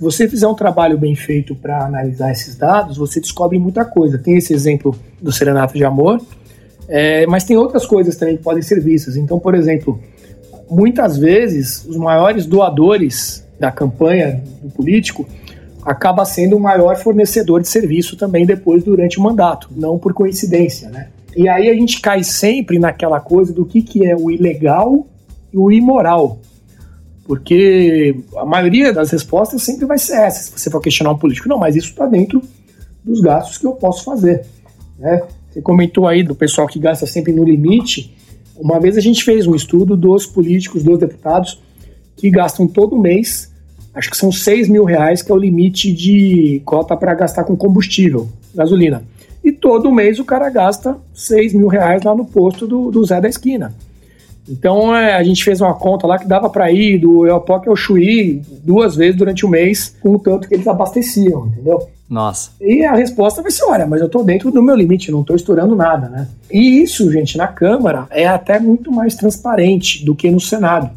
você 0.03 0.29
fizer 0.29 0.49
um 0.49 0.55
trabalho 0.55 0.99
bem 0.99 1.15
feito 1.15 1.55
para 1.55 1.87
analisar 1.87 2.33
esses 2.33 2.57
dados, 2.57 2.97
você 2.97 3.21
descobre 3.21 3.57
muita 3.57 3.85
coisa. 3.85 4.19
Tem 4.19 4.37
esse 4.37 4.53
exemplo 4.53 4.99
do 5.21 5.31
Serenato 5.31 5.75
de 5.75 5.85
Amor, 5.85 6.21
é, 6.89 7.25
mas 7.29 7.45
tem 7.45 7.57
outras 7.57 7.87
coisas 7.87 8.17
também 8.17 8.37
que 8.37 8.43
podem 8.43 8.63
ser 8.65 8.81
vistas. 8.81 9.17
Então, 9.17 9.39
por 9.39 9.55
exemplo, 9.55 10.01
muitas 10.69 11.17
vezes 11.17 11.85
os 11.87 11.97
maiores 11.97 12.47
doadores 12.47 13.47
da 13.61 13.71
campanha 13.71 14.43
do 14.61 14.71
político 14.71 15.25
acaba 15.85 16.25
sendo 16.25 16.57
o 16.57 16.61
maior 16.61 16.97
fornecedor 16.97 17.61
de 17.61 17.69
serviço 17.69 18.17
também 18.17 18.45
depois 18.45 18.83
durante 18.83 19.21
o 19.21 19.23
mandato, 19.23 19.69
não 19.77 20.01
por 20.01 20.13
coincidência, 20.13 20.91
né? 20.91 21.11
E 21.37 21.49
aí 21.49 21.71
a 21.71 21.75
gente 21.75 22.01
cai 22.01 22.25
sempre 22.25 22.77
naquela 22.77 23.21
coisa 23.21 23.53
do 23.53 23.65
que, 23.65 23.83
que 23.83 24.05
é 24.05 24.17
o 24.17 24.33
ilegal 24.33 25.07
e 25.53 25.57
o 25.57 25.71
imoral. 25.71 26.41
Porque 27.33 28.15
a 28.37 28.45
maioria 28.45 28.93
das 28.93 29.11
respostas 29.11 29.63
sempre 29.63 29.87
vai 29.87 29.97
ser 29.97 30.17
essa, 30.17 30.43
se 30.43 30.53
você 30.53 30.69
for 30.69 30.83
questionar 30.83 31.13
um 31.13 31.17
político. 31.17 31.49
Não, 31.49 31.57
mas 31.57 31.75
isso 31.75 31.89
está 31.89 32.05
dentro 32.05 32.43
dos 33.03 33.23
gastos 33.23 33.57
que 33.57 33.67
eu 33.67 33.73
posso 33.73 34.05
fazer. 34.05 34.45
Né? 34.99 35.23
Você 35.51 35.63
comentou 35.63 36.07
aí 36.07 36.23
do 36.23 36.35
pessoal 36.35 36.67
que 36.67 36.79
gasta 36.79 37.07
sempre 37.07 37.33
no 37.33 37.43
limite. 37.43 38.15
Uma 38.55 38.79
vez 38.79 38.99
a 38.99 39.01
gente 39.01 39.25
fez 39.25 39.47
um 39.47 39.55
estudo 39.55 39.97
dos 39.97 40.27
políticos, 40.27 40.83
dos 40.83 40.99
deputados, 40.99 41.59
que 42.19 42.29
gastam 42.29 42.67
todo 42.67 43.01
mês, 43.01 43.51
acho 43.95 44.11
que 44.11 44.17
são 44.19 44.31
6 44.31 44.69
mil 44.69 44.85
reais, 44.85 45.23
que 45.23 45.33
é 45.33 45.35
o 45.35 45.39
limite 45.39 45.91
de 45.91 46.61
cota 46.67 46.95
para 46.95 47.15
gastar 47.15 47.45
com 47.45 47.57
combustível, 47.57 48.29
gasolina. 48.55 49.05
E 49.43 49.51
todo 49.51 49.91
mês 49.91 50.19
o 50.19 50.25
cara 50.27 50.51
gasta 50.51 50.99
6 51.15 51.55
mil 51.55 51.69
reais 51.69 52.03
lá 52.03 52.15
no 52.15 52.27
posto 52.27 52.67
do, 52.67 52.91
do 52.91 53.03
Zé 53.07 53.23
da 53.23 53.29
esquina. 53.31 53.75
Então 54.53 54.95
é, 54.95 55.15
a 55.15 55.23
gente 55.23 55.43
fez 55.43 55.63
uma 55.63 55.73
conta 55.73 56.07
lá 56.07 56.19
que 56.19 56.27
dava 56.27 56.51
para 56.51 56.71
ir 56.71 56.99
do 56.99 57.27
Eopoc 57.27 57.67
ao 57.67 57.75
Chuí 57.75 58.43
duas 58.63 58.95
vezes 58.95 59.17
durante 59.17 59.47
o 59.47 59.49
mês, 59.49 59.97
com 60.01 60.15
o 60.15 60.19
tanto 60.19 60.47
que 60.47 60.55
eles 60.55 60.67
abasteciam, 60.69 61.47
entendeu? 61.47 61.89
Nossa. 62.09 62.51
E 62.61 62.85
a 62.85 62.93
resposta 62.95 63.41
vai 63.41 63.51
ser: 63.51 63.65
olha, 63.65 63.87
mas 63.87 64.03
eu 64.03 64.07
estou 64.07 64.23
dentro 64.23 64.51
do 64.51 64.63
meu 64.63 64.77
limite, 64.77 65.11
não 65.11 65.23
estou 65.23 65.35
estourando 65.35 65.75
nada, 65.75 66.11
né? 66.11 66.29
E 66.51 66.83
isso, 66.83 67.11
gente, 67.11 67.39
na 67.39 67.49
Câmara 67.49 68.07
é 68.11 68.27
até 68.27 68.61
muito 68.61 68.93
mais 68.93 69.15
transparente 69.15 70.05
do 70.05 70.15
que 70.15 70.31
no 70.31 70.39
Senado. 70.39 70.91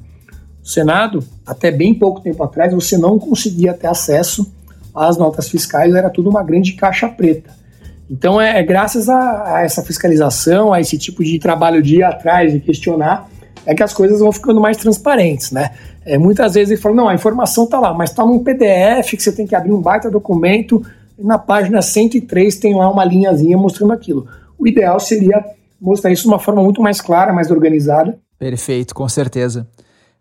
O 0.61 0.67
Senado, 0.67 1.23
até 1.45 1.71
bem 1.71 1.93
pouco 1.93 2.19
tempo 2.19 2.43
atrás, 2.43 2.73
você 2.73 2.97
não 2.97 3.17
conseguia 3.17 3.73
ter 3.73 3.87
acesso 3.87 4.51
às 4.93 5.15
notas 5.15 5.47
fiscais, 5.47 5.95
era 5.95 6.09
tudo 6.09 6.29
uma 6.29 6.43
grande 6.43 6.73
caixa 6.73 7.07
preta. 7.07 7.51
Então 8.09 8.39
é, 8.39 8.59
é 8.59 8.63
graças 8.63 9.07
a, 9.07 9.55
a, 9.55 9.61
essa 9.63 9.81
fiscalização, 9.81 10.73
a 10.73 10.81
esse 10.81 10.97
tipo 10.97 11.23
de 11.23 11.39
trabalho 11.39 11.81
de 11.81 11.97
ir 11.97 12.03
atrás 12.03 12.53
e 12.53 12.59
questionar, 12.59 13.29
é 13.65 13.73
que 13.73 13.83
as 13.83 13.93
coisas 13.93 14.19
vão 14.19 14.31
ficando 14.31 14.61
mais 14.61 14.77
transparentes, 14.77 15.51
né? 15.51 15.71
É, 16.05 16.17
muitas 16.17 16.53
vezes 16.53 16.71
ele 16.71 16.81
fala, 16.81 16.95
não, 16.95 17.09
a 17.09 17.15
informação 17.15 17.65
está 17.65 17.79
lá, 17.79 17.93
mas 17.93 18.11
está 18.11 18.25
num 18.25 18.43
PDF 18.43 19.11
que 19.11 19.23
você 19.23 19.31
tem 19.31 19.47
que 19.47 19.55
abrir 19.55 19.71
um 19.71 19.81
baita 19.81 20.09
documento, 20.09 20.85
e 21.17 21.23
na 21.23 21.37
página 21.37 21.81
103 21.81 22.57
tem 22.57 22.75
lá 22.75 22.89
uma 22.89 23.03
linhazinha 23.03 23.57
mostrando 23.57 23.93
aquilo. 23.93 24.27
O 24.57 24.67
ideal 24.67 24.99
seria 24.99 25.43
mostrar 25.79 26.11
isso 26.11 26.23
de 26.23 26.27
uma 26.27 26.39
forma 26.39 26.61
muito 26.61 26.81
mais 26.81 27.01
clara, 27.01 27.33
mais 27.33 27.49
organizada. 27.49 28.17
Perfeito, 28.37 28.93
com 28.93 29.07
certeza. 29.09 29.67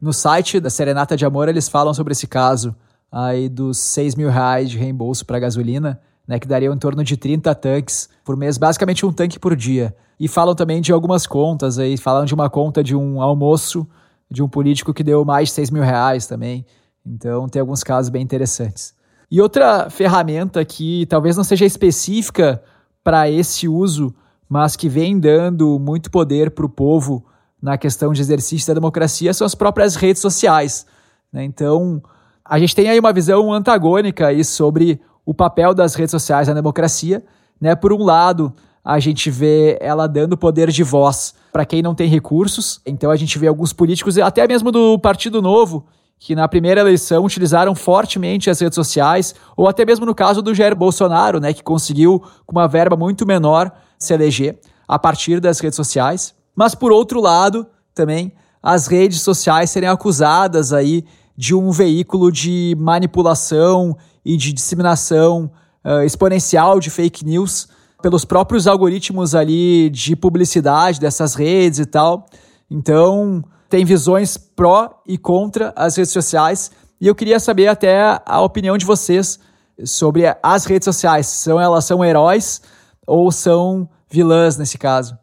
No 0.00 0.12
site 0.12 0.60
da 0.60 0.70
Serenata 0.70 1.16
de 1.16 1.24
Amor 1.24 1.48
eles 1.48 1.68
falam 1.68 1.94
sobre 1.94 2.12
esse 2.12 2.26
caso 2.26 2.74
aí 3.10 3.48
dos 3.48 3.78
6 3.78 4.16
mil 4.16 4.28
reais 4.28 4.68
de 4.68 4.76
reembolso 4.76 5.24
para 5.24 5.38
gasolina, 5.38 6.00
né, 6.26 6.38
que 6.38 6.48
daria 6.48 6.68
em 6.68 6.78
torno 6.78 7.04
de 7.04 7.16
30 7.16 7.54
tanques 7.54 8.08
por 8.24 8.36
mês, 8.36 8.56
basicamente 8.56 9.04
um 9.04 9.12
tanque 9.12 9.38
por 9.38 9.54
dia. 9.54 9.94
E 10.18 10.28
falam 10.28 10.54
também 10.54 10.80
de 10.80 10.92
algumas 10.92 11.26
contas 11.26 11.78
aí, 11.78 11.96
falam 11.96 12.24
de 12.24 12.34
uma 12.34 12.48
conta 12.48 12.82
de 12.82 12.94
um 12.94 13.20
almoço 13.20 13.86
de 14.30 14.42
um 14.42 14.48
político 14.48 14.94
que 14.94 15.04
deu 15.04 15.24
mais 15.24 15.48
de 15.48 15.54
6 15.54 15.70
mil 15.70 15.82
reais 15.82 16.26
também. 16.26 16.64
Então 17.04 17.48
tem 17.48 17.60
alguns 17.60 17.82
casos 17.82 18.10
bem 18.10 18.22
interessantes. 18.22 18.94
E 19.30 19.40
outra 19.40 19.90
ferramenta 19.90 20.64
que 20.64 21.06
talvez 21.06 21.36
não 21.36 21.44
seja 21.44 21.64
específica 21.64 22.62
para 23.02 23.28
esse 23.28 23.68
uso, 23.68 24.14
mas 24.48 24.76
que 24.76 24.88
vem 24.88 25.18
dando 25.18 25.78
muito 25.78 26.10
poder 26.10 26.50
para 26.50 26.64
o 26.64 26.68
povo 26.68 27.24
na 27.60 27.76
questão 27.76 28.12
de 28.12 28.20
exercício 28.20 28.68
da 28.68 28.74
democracia 28.74 29.32
são 29.32 29.46
as 29.46 29.54
próprias 29.54 29.96
redes 29.96 30.20
sociais. 30.20 30.86
Né? 31.32 31.44
Então, 31.44 32.02
a 32.44 32.58
gente 32.58 32.74
tem 32.74 32.88
aí 32.88 32.98
uma 32.98 33.12
visão 33.12 33.52
antagônica 33.52 34.26
aí 34.26 34.44
sobre 34.44 35.00
o 35.24 35.32
papel 35.32 35.74
das 35.74 35.94
redes 35.94 36.10
sociais 36.10 36.48
na 36.48 36.54
democracia. 36.54 37.24
Né? 37.60 37.74
Por 37.74 37.92
um 37.92 38.02
lado, 38.02 38.52
a 38.84 38.98
gente 38.98 39.30
vê 39.30 39.78
ela 39.80 40.06
dando 40.06 40.36
poder 40.36 40.70
de 40.70 40.82
voz 40.82 41.34
para 41.52 41.64
quem 41.64 41.82
não 41.82 41.94
tem 41.94 42.08
recursos. 42.08 42.80
Então 42.84 43.10
a 43.10 43.16
gente 43.16 43.38
vê 43.38 43.46
alguns 43.46 43.72
políticos, 43.72 44.18
até 44.18 44.46
mesmo 44.46 44.70
do 44.70 44.98
Partido 44.98 45.40
Novo, 45.40 45.86
que 46.18 46.34
na 46.34 46.46
primeira 46.48 46.80
eleição 46.80 47.24
utilizaram 47.24 47.74
fortemente 47.74 48.50
as 48.50 48.60
redes 48.60 48.74
sociais, 48.74 49.34
ou 49.56 49.68
até 49.68 49.84
mesmo 49.84 50.04
no 50.04 50.14
caso 50.14 50.42
do 50.42 50.54
Jair 50.54 50.76
Bolsonaro, 50.76 51.40
né, 51.40 51.52
que 51.52 51.62
conseguiu 51.62 52.22
com 52.46 52.52
uma 52.52 52.68
verba 52.68 52.96
muito 52.96 53.26
menor 53.26 53.72
se 53.98 54.12
eleger 54.12 54.58
a 54.86 54.98
partir 54.98 55.40
das 55.40 55.60
redes 55.60 55.76
sociais. 55.76 56.34
Mas 56.54 56.74
por 56.74 56.92
outro 56.92 57.20
lado, 57.20 57.66
também 57.94 58.32
as 58.62 58.86
redes 58.86 59.20
sociais 59.20 59.70
serem 59.70 59.88
acusadas 59.88 60.72
aí 60.72 61.04
de 61.36 61.54
um 61.54 61.70
veículo 61.70 62.30
de 62.30 62.76
manipulação 62.78 63.96
e 64.24 64.36
de 64.36 64.52
disseminação 64.52 65.50
uh, 65.84 66.02
exponencial 66.04 66.80
de 66.80 66.90
fake 66.90 67.24
news 67.24 67.68
pelos 68.02 68.24
próprios 68.24 68.66
algoritmos 68.66 69.34
ali 69.34 69.88
de 69.90 70.14
publicidade 70.14 71.00
dessas 71.00 71.34
redes 71.34 71.78
e 71.78 71.86
tal. 71.86 72.26
Então, 72.70 73.42
tem 73.68 73.84
visões 73.84 74.36
pró 74.36 75.02
e 75.06 75.16
contra 75.16 75.72
as 75.76 75.96
redes 75.96 76.12
sociais. 76.12 76.70
E 77.00 77.06
eu 77.06 77.14
queria 77.14 77.40
saber 77.40 77.66
até 77.66 78.20
a 78.24 78.40
opinião 78.40 78.78
de 78.78 78.84
vocês 78.84 79.38
sobre 79.84 80.24
as 80.42 80.64
redes 80.64 80.84
sociais. 80.84 81.26
São 81.26 81.60
elas 81.60 81.84
são 81.84 82.04
heróis 82.04 82.62
ou 83.06 83.30
são 83.32 83.88
vilãs 84.08 84.56
nesse 84.56 84.78
caso? 84.78 85.18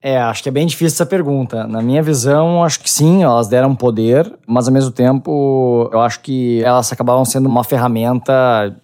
É, 0.00 0.16
acho 0.16 0.44
que 0.44 0.48
é 0.48 0.52
bem 0.52 0.64
difícil 0.64 0.94
essa 0.94 1.06
pergunta. 1.06 1.66
Na 1.66 1.82
minha 1.82 2.00
visão, 2.00 2.62
acho 2.62 2.78
que 2.78 2.88
sim, 2.88 3.24
elas 3.24 3.48
deram 3.48 3.74
poder, 3.74 4.32
mas 4.46 4.68
ao 4.68 4.72
mesmo 4.72 4.92
tempo, 4.92 5.90
eu 5.92 6.00
acho 6.00 6.20
que 6.20 6.62
elas 6.62 6.92
acabavam 6.92 7.24
sendo 7.24 7.48
uma 7.48 7.64
ferramenta 7.64 8.32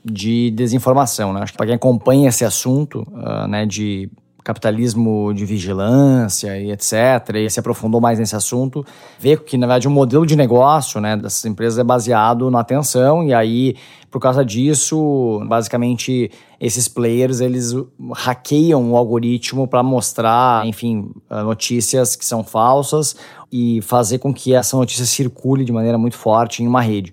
de 0.05 0.51
desinformação, 0.51 1.33
né? 1.33 1.43
Acho 1.43 1.53
que 1.53 1.57
para 1.57 1.67
quem 1.67 1.77
acompanha 1.77 2.29
esse 2.29 2.45
assunto, 2.45 3.07
uh, 3.13 3.47
né, 3.47 3.65
de 3.65 4.11
capitalismo 4.43 5.33
de 5.33 5.47
vigilância 5.47 6.59
e 6.59 6.71
etc., 6.71 7.37
e 7.37 7.49
se 7.49 7.59
aprofundou 7.59 8.01
mais 8.01 8.19
nesse 8.19 8.37
assunto, 8.37 8.85
vê 9.19 9.37
que, 9.37 9.57
na 9.57 9.67
verdade, 9.67 9.89
o 9.89 9.91
modelo 9.91 10.27
de 10.27 10.37
negócio 10.37 11.01
né, 11.01 11.17
dessas 11.17 11.45
empresas 11.47 11.79
é 11.79 11.85
baseado 11.85 12.51
na 12.51 12.61
atenção, 12.61 13.25
e 13.25 13.33
aí, 13.33 13.75
por 14.15 14.21
causa 14.21 14.45
disso, 14.45 15.45
basicamente, 15.49 16.31
esses 16.61 16.87
players, 16.87 17.41
eles 17.41 17.75
hackeiam 18.13 18.93
o 18.93 18.97
algoritmo 18.97 19.67
para 19.67 19.83
mostrar, 19.83 20.65
enfim, 20.65 21.11
notícias 21.29 22.15
que 22.15 22.25
são 22.25 22.45
falsas 22.45 23.17
e 23.51 23.81
fazer 23.83 24.21
com 24.21 24.33
que 24.33 24.55
essa 24.55 24.77
notícia 24.77 25.05
circule 25.05 25.65
de 25.65 25.73
maneira 25.73 25.99
muito 25.99 26.17
forte 26.17 26.63
em 26.63 26.69
uma 26.69 26.81
rede. 26.81 27.13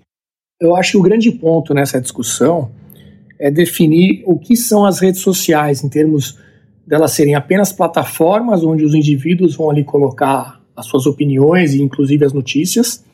Eu 0.60 0.76
acho 0.76 0.92
que 0.92 0.98
o 0.98 1.02
grande 1.02 1.32
ponto 1.32 1.74
nessa 1.74 2.00
discussão 2.00 2.70
é 3.36 3.50
definir 3.50 4.22
o 4.24 4.38
que 4.38 4.56
são 4.56 4.84
as 4.84 5.00
redes 5.00 5.22
sociais 5.22 5.82
em 5.82 5.88
termos 5.88 6.38
delas 6.86 7.10
serem 7.10 7.34
apenas 7.34 7.72
plataformas 7.72 8.62
onde 8.62 8.84
os 8.84 8.94
indivíduos 8.94 9.56
vão 9.56 9.70
ali 9.70 9.82
colocar 9.82 10.60
as 10.76 10.86
suas 10.86 11.04
opiniões 11.06 11.74
e 11.74 11.82
inclusive 11.82 12.24
as 12.24 12.32
notícias, 12.32 13.04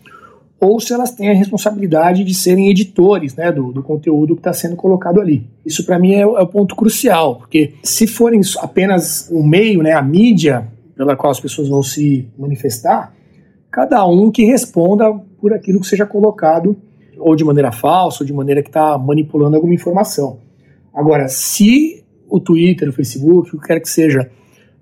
ou 0.60 0.80
se 0.80 0.92
elas 0.92 1.12
têm 1.12 1.30
a 1.30 1.34
responsabilidade 1.34 2.24
de 2.24 2.34
serem 2.34 2.68
editores 2.68 3.34
né, 3.36 3.52
do, 3.52 3.72
do 3.72 3.82
conteúdo 3.82 4.34
que 4.34 4.40
está 4.40 4.52
sendo 4.52 4.74
colocado 4.74 5.20
ali. 5.20 5.46
Isso 5.64 5.84
para 5.86 5.98
mim 5.98 6.14
é, 6.14 6.20
é, 6.20 6.26
o 6.26 6.46
ponto 6.46 6.74
crucial, 6.74 7.36
porque 7.36 7.74
se 7.82 8.06
forem 8.06 8.40
apenas 8.58 9.28
o 9.30 9.42
meio, 9.42 9.82
né, 9.82 9.92
a 9.92 10.02
mídia 10.02 10.66
pela 10.96 11.14
qual 11.16 11.30
as 11.30 11.38
pessoas 11.38 11.68
vão 11.68 11.82
se 11.82 12.28
manifestar, 12.36 13.14
cada 13.70 14.04
um 14.04 14.32
que 14.32 14.44
responda 14.44 15.12
por 15.40 15.52
aquilo 15.52 15.80
que 15.80 15.86
seja 15.86 16.04
colocado 16.04 16.76
ou 17.16 17.36
de 17.36 17.44
maneira 17.44 17.70
falsa, 17.70 18.22
ou 18.22 18.26
de 18.26 18.32
maneira 18.32 18.62
que 18.62 18.68
está 18.68 18.98
manipulando 18.98 19.56
alguma 19.56 19.74
informação. 19.74 20.40
Agora, 20.92 21.28
se 21.28 22.04
o 22.28 22.40
Twitter, 22.40 22.88
o 22.88 22.92
Facebook, 22.92 23.54
o 23.54 23.60
que 23.60 23.66
quer 23.66 23.80
que 23.80 23.88
seja, 23.88 24.28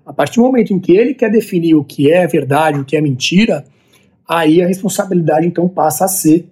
a 0.05 0.13
partir 0.13 0.37
do 0.37 0.43
momento 0.43 0.73
em 0.73 0.79
que 0.79 0.91
ele 0.91 1.13
quer 1.13 1.29
definir 1.29 1.75
o 1.75 1.83
que 1.83 2.11
é 2.11 2.25
verdade, 2.25 2.79
o 2.79 2.85
que 2.85 2.95
é 2.95 3.01
mentira, 3.01 3.63
aí 4.27 4.61
a 4.61 4.67
responsabilidade 4.67 5.47
então 5.47 5.67
passa 5.69 6.05
a 6.05 6.07
ser 6.07 6.49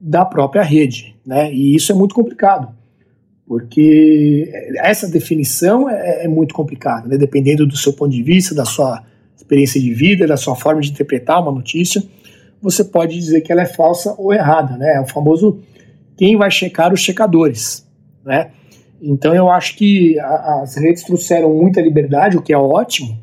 da 0.00 0.24
própria 0.24 0.62
rede, 0.62 1.14
né? 1.24 1.52
E 1.52 1.74
isso 1.74 1.92
é 1.92 1.94
muito 1.94 2.14
complicado, 2.14 2.74
porque 3.46 4.50
essa 4.78 5.06
definição 5.08 5.90
é, 5.90 6.24
é 6.24 6.28
muito 6.28 6.54
complicada, 6.54 7.06
né? 7.06 7.18
Dependendo 7.18 7.66
do 7.66 7.76
seu 7.76 7.92
ponto 7.92 8.10
de 8.10 8.22
vista, 8.22 8.54
da 8.54 8.64
sua 8.64 9.04
experiência 9.36 9.80
de 9.80 9.92
vida, 9.92 10.26
da 10.26 10.36
sua 10.36 10.56
forma 10.56 10.80
de 10.80 10.90
interpretar 10.90 11.42
uma 11.42 11.52
notícia, 11.52 12.02
você 12.62 12.82
pode 12.82 13.14
dizer 13.14 13.42
que 13.42 13.52
ela 13.52 13.62
é 13.62 13.66
falsa 13.66 14.14
ou 14.16 14.32
errada, 14.32 14.76
né? 14.76 14.94
É 14.96 15.00
o 15.00 15.06
famoso 15.06 15.60
quem 16.16 16.36
vai 16.36 16.50
checar 16.50 16.92
os 16.92 17.00
checadores, 17.00 17.86
né? 18.24 18.50
Então 19.02 19.34
eu 19.34 19.50
acho 19.50 19.76
que 19.76 20.18
a, 20.18 20.60
as 20.62 20.76
redes 20.76 21.02
trouxeram 21.02 21.54
muita 21.54 21.80
liberdade, 21.80 22.36
o 22.36 22.42
que 22.42 22.52
é 22.52 22.58
ótimo, 22.58 23.18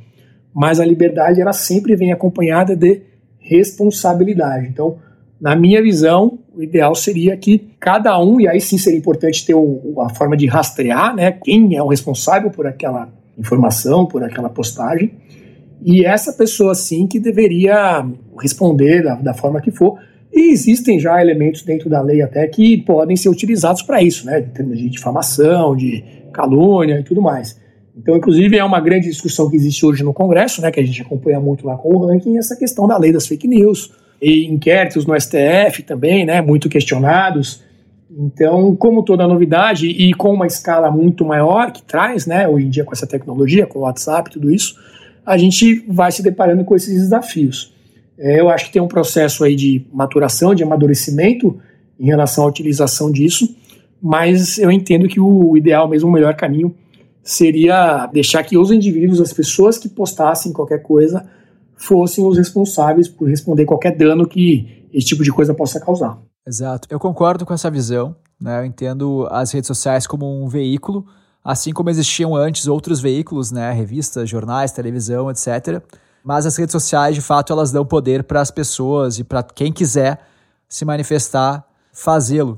mas 0.54 0.80
a 0.80 0.86
liberdade 0.86 1.40
ela 1.40 1.54
sempre 1.54 1.96
vem 1.96 2.12
acompanhada 2.12 2.76
de 2.76 3.02
responsabilidade. 3.48 4.68
Então, 4.68 4.98
na 5.40 5.56
minha 5.56 5.82
visão, 5.82 6.40
o 6.56 6.64
ideal 6.64 6.96
seria 6.96 7.38
que 7.38 7.70
cada 7.80 8.20
um, 8.20 8.42
e 8.42 8.48
aí 8.48 8.60
sim 8.60 8.78
seria 8.78 8.98
importante 8.98 9.46
ter 9.46 9.54
o, 9.54 10.02
a 10.02 10.10
forma 10.10 10.36
de 10.36 10.48
rastrear, 10.48 11.16
né, 11.16 11.32
quem 11.32 11.76
é 11.76 11.82
o 11.82 11.88
responsável 11.88 12.50
por 12.50 12.66
aquela 12.66 13.10
informação, 13.38 14.06
por 14.06 14.24
aquela 14.24 14.50
postagem, 14.50 15.12
e 15.84 16.04
essa 16.04 16.34
pessoa 16.34 16.74
sim 16.74 17.06
que 17.06 17.20
deveria 17.20 18.04
responder 18.42 19.04
da, 19.04 19.16
da 19.16 19.34
forma 19.34 19.62
que 19.62 19.70
for, 19.70 20.00
e 20.34 20.52
existem 20.52 21.00
já 21.00 21.22
elementos 21.22 21.62
dentro 21.62 21.90
da 21.90 22.02
lei 22.02 22.22
até 22.22 22.48
que 22.48 22.78
podem 22.78 23.16
ser 23.16 23.30
utilizados 23.30 23.84
para 23.84 24.02
isso, 24.02 24.26
né, 24.26 24.40
em 24.40 24.50
termos 24.50 24.78
de 24.80 24.90
difamação, 24.90 25.76
de 25.76 26.04
calúnia 26.34 27.00
e 27.00 27.04
tudo 27.04 27.22
mais. 27.22 27.60
Então, 27.98 28.16
inclusive, 28.16 28.58
é 28.58 28.64
uma 28.64 28.80
grande 28.80 29.10
discussão 29.10 29.50
que 29.50 29.56
existe 29.56 29.84
hoje 29.86 30.04
no 30.04 30.14
Congresso, 30.14 30.62
né, 30.62 30.72
que 30.72 30.80
a 30.80 30.86
gente 30.86 31.02
acompanha 31.02 31.40
muito 31.40 31.66
lá 31.66 31.76
com 31.76 31.90
o 31.90 32.06
ranking, 32.06 32.38
essa 32.38 32.56
questão 32.56 32.88
da 32.88 32.98
lei 32.98 33.12
das 33.12 33.26
fake 33.26 33.48
news, 33.48 33.92
e 34.22 34.46
inquéritos 34.46 35.06
no 35.06 35.20
STF 35.20 35.84
também, 35.84 36.26
né, 36.26 36.42
muito 36.42 36.70
questionados. 36.70 37.64
Então, 38.10 38.76
como 38.76 39.04
toda 39.04 39.28
novidade 39.28 39.88
e 39.88 40.14
com 40.14 40.32
uma 40.34 40.48
escala 40.48 40.92
muito 40.92 41.26
maior 41.26 41.72
que 41.72 41.82
traz, 41.84 42.26
né, 42.26 42.48
hoje 42.48 42.66
em 42.66 42.70
dia 42.70 42.86
com 42.86 42.94
essa 42.94 43.08
tecnologia, 43.08 43.66
com 43.66 43.80
o 43.80 43.82
WhatsApp, 43.84 44.30
tudo 44.30 44.52
isso, 44.52 44.76
a 45.26 45.38
gente 45.38 45.84
vai 45.88 46.12
se 46.12 46.24
deparando 46.24 46.64
com 46.64 46.76
esses 46.76 47.02
desafios. 47.02 47.74
É, 48.18 48.40
eu 48.40 48.50
acho 48.50 48.66
que 48.66 48.72
tem 48.72 48.82
um 48.82 48.88
processo 48.88 49.44
aí 49.44 49.56
de 49.56 49.86
maturação, 49.92 50.56
de 50.56 50.64
amadurecimento 50.64 51.60
em 52.00 52.06
relação 52.06 52.44
à 52.44 52.48
utilização 52.48 53.12
disso, 53.12 53.56
mas 54.02 54.58
eu 54.58 54.72
entendo 54.72 55.08
que 55.08 55.20
o 55.20 55.58
ideal 55.58 55.88
mesmo, 55.88 56.10
o 56.10 56.12
melhor 56.12 56.36
caminho 56.36 56.74
seria 57.28 58.06
deixar 58.08 58.42
que 58.44 58.58
os 58.58 58.72
indivíduos, 58.72 59.20
as 59.20 59.34
pessoas 59.34 59.78
que 59.78 59.90
postassem 59.90 60.54
qualquer 60.54 60.82
coisa, 60.82 61.28
fossem 61.76 62.26
os 62.26 62.38
responsáveis 62.38 63.10
por 63.10 63.28
responder 63.28 63.66
qualquer 63.66 63.98
dano 63.98 64.26
que 64.26 64.88
esse 64.94 65.08
tipo 65.08 65.26
de 65.26 65.32
coisa 65.32 65.54
possa 65.54 65.78
causar. 65.78 66.18
Exato. 66.48 66.88
Eu 66.90 66.98
concordo 66.98 67.46
com 67.46 67.54
essa 67.54 67.70
visão. 67.70 68.16
Né? 68.40 68.62
Eu 68.62 68.66
entendo 68.66 69.28
as 69.30 69.52
redes 69.52 69.68
sociais 69.68 70.08
como 70.08 70.42
um 70.42 70.48
veículo, 70.48 71.06
assim 71.44 71.74
como 71.74 71.90
existiam 71.90 72.34
antes 72.34 72.66
outros 72.66 73.02
veículos, 73.02 73.52
né? 73.52 73.74
revistas, 73.74 74.30
jornais, 74.30 74.72
televisão, 74.72 75.30
etc. 75.30 75.82
Mas 76.24 76.46
as 76.46 76.56
redes 76.56 76.72
sociais, 76.72 77.14
de 77.14 77.22
fato, 77.22 77.52
elas 77.52 77.74
dão 77.74 77.86
poder 77.86 78.24
para 78.24 78.40
as 78.40 78.52
pessoas 78.52 79.20
e 79.20 79.24
para 79.26 79.44
quem 79.44 79.74
quiser 79.74 80.20
se 80.70 80.86
manifestar, 80.86 81.68
fazê-lo. 81.92 82.58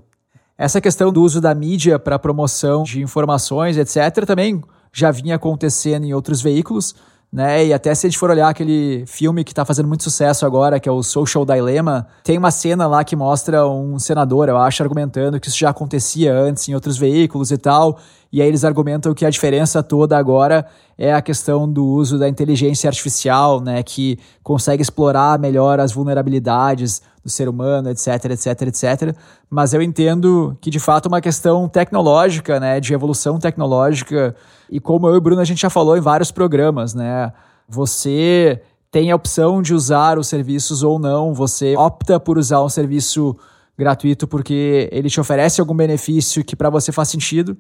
Essa 0.60 0.82
questão 0.82 1.10
do 1.10 1.24
uso 1.24 1.40
da 1.40 1.56
mídia 1.56 1.98
para 1.98 2.20
promoção 2.20 2.84
de 2.84 3.02
informações, 3.02 3.78
etc., 3.78 4.26
também 4.26 4.62
já 4.92 5.10
vinha 5.10 5.36
acontecendo 5.36 6.04
em 6.04 6.14
outros 6.14 6.42
veículos, 6.42 6.94
né? 7.32 7.68
E 7.68 7.72
até 7.72 7.96
se 7.96 8.06
a 8.06 8.10
gente 8.10 8.20
for 8.20 8.30
olhar 8.30 8.50
aquele 8.50 9.06
filme 9.08 9.46
que 9.46 9.54
está 9.54 9.64
fazendo 9.64 9.88
muito 9.88 10.04
sucesso 10.04 10.46
agora, 10.46 10.78
que 10.78 10.90
é 10.90 10.92
o 10.92 11.02
Social 11.02 11.46
Dilemma, 11.46 12.08
tem 12.26 12.38
uma 12.38 12.52
cena 12.52 12.88
lá 12.88 13.06
que 13.06 13.16
mostra 13.16 13.66
um 13.66 13.98
senador, 14.00 14.50
eu 14.50 14.58
acho, 14.58 14.84
argumentando 14.84 15.40
que 15.40 15.48
isso 15.48 15.58
já 15.58 15.70
acontecia 15.70 16.38
antes 16.38 16.68
em 16.68 16.74
outros 16.74 16.98
veículos 16.98 17.52
e 17.52 17.58
tal. 17.58 17.98
E 18.30 18.42
aí 18.42 18.48
eles 18.50 18.66
argumentam 18.66 19.14
que 19.14 19.26
a 19.26 19.30
diferença 19.30 19.82
toda 19.82 20.18
agora 20.18 20.66
é 20.98 21.14
a 21.14 21.22
questão 21.22 21.72
do 21.72 21.86
uso 21.86 22.20
da 22.20 22.28
inteligência 22.28 22.90
artificial, 22.90 23.62
né, 23.62 23.82
que 23.82 24.20
consegue 24.44 24.82
explorar 24.82 25.40
melhor 25.40 25.80
as 25.80 25.94
vulnerabilidades 25.94 27.02
do 27.24 27.30
ser 27.30 27.50
humano, 27.50 27.90
etc, 27.90 28.26
etc, 28.26 28.62
etc. 28.64 29.16
Mas 29.50 29.74
eu 29.74 29.82
entendo 29.82 30.58
que 30.62 30.70
de 30.70 30.80
fato 30.80 31.08
é 31.08 31.10
uma 31.10 31.22
questão 31.22 31.68
tecnológica, 31.68 32.60
né, 32.60 32.80
de 32.80 32.94
evolução 32.94 33.40
tecnológica. 33.40 34.36
E 34.70 34.80
como 34.80 35.08
eu 35.08 35.16
e 35.16 35.18
o 35.18 35.22
Bruno 35.22 35.42
a 35.42 35.46
gente 35.46 35.62
já 35.62 35.70
falou 35.70 35.98
em 35.98 36.02
vários 36.02 36.32
programas, 36.32 36.94
né, 36.94 37.32
você 37.68 38.62
tem 38.92 39.12
a 39.12 39.16
opção 39.16 39.62
de 39.62 39.74
usar 39.74 40.18
os 40.18 40.28
serviços 40.28 40.84
ou 40.84 40.98
não. 40.98 41.34
Você 41.34 41.76
opta 41.76 42.20
por 42.20 42.38
usar 42.38 42.64
um 42.64 42.70
serviço 42.70 43.36
gratuito 43.78 44.28
porque 44.28 44.90
ele 44.92 45.10
te 45.10 45.20
oferece 45.20 45.62
algum 45.62 45.76
benefício 45.76 46.44
que 46.44 46.56
para 46.56 46.70
você 46.70 46.92
faz 46.92 47.10
sentido, 47.10 47.58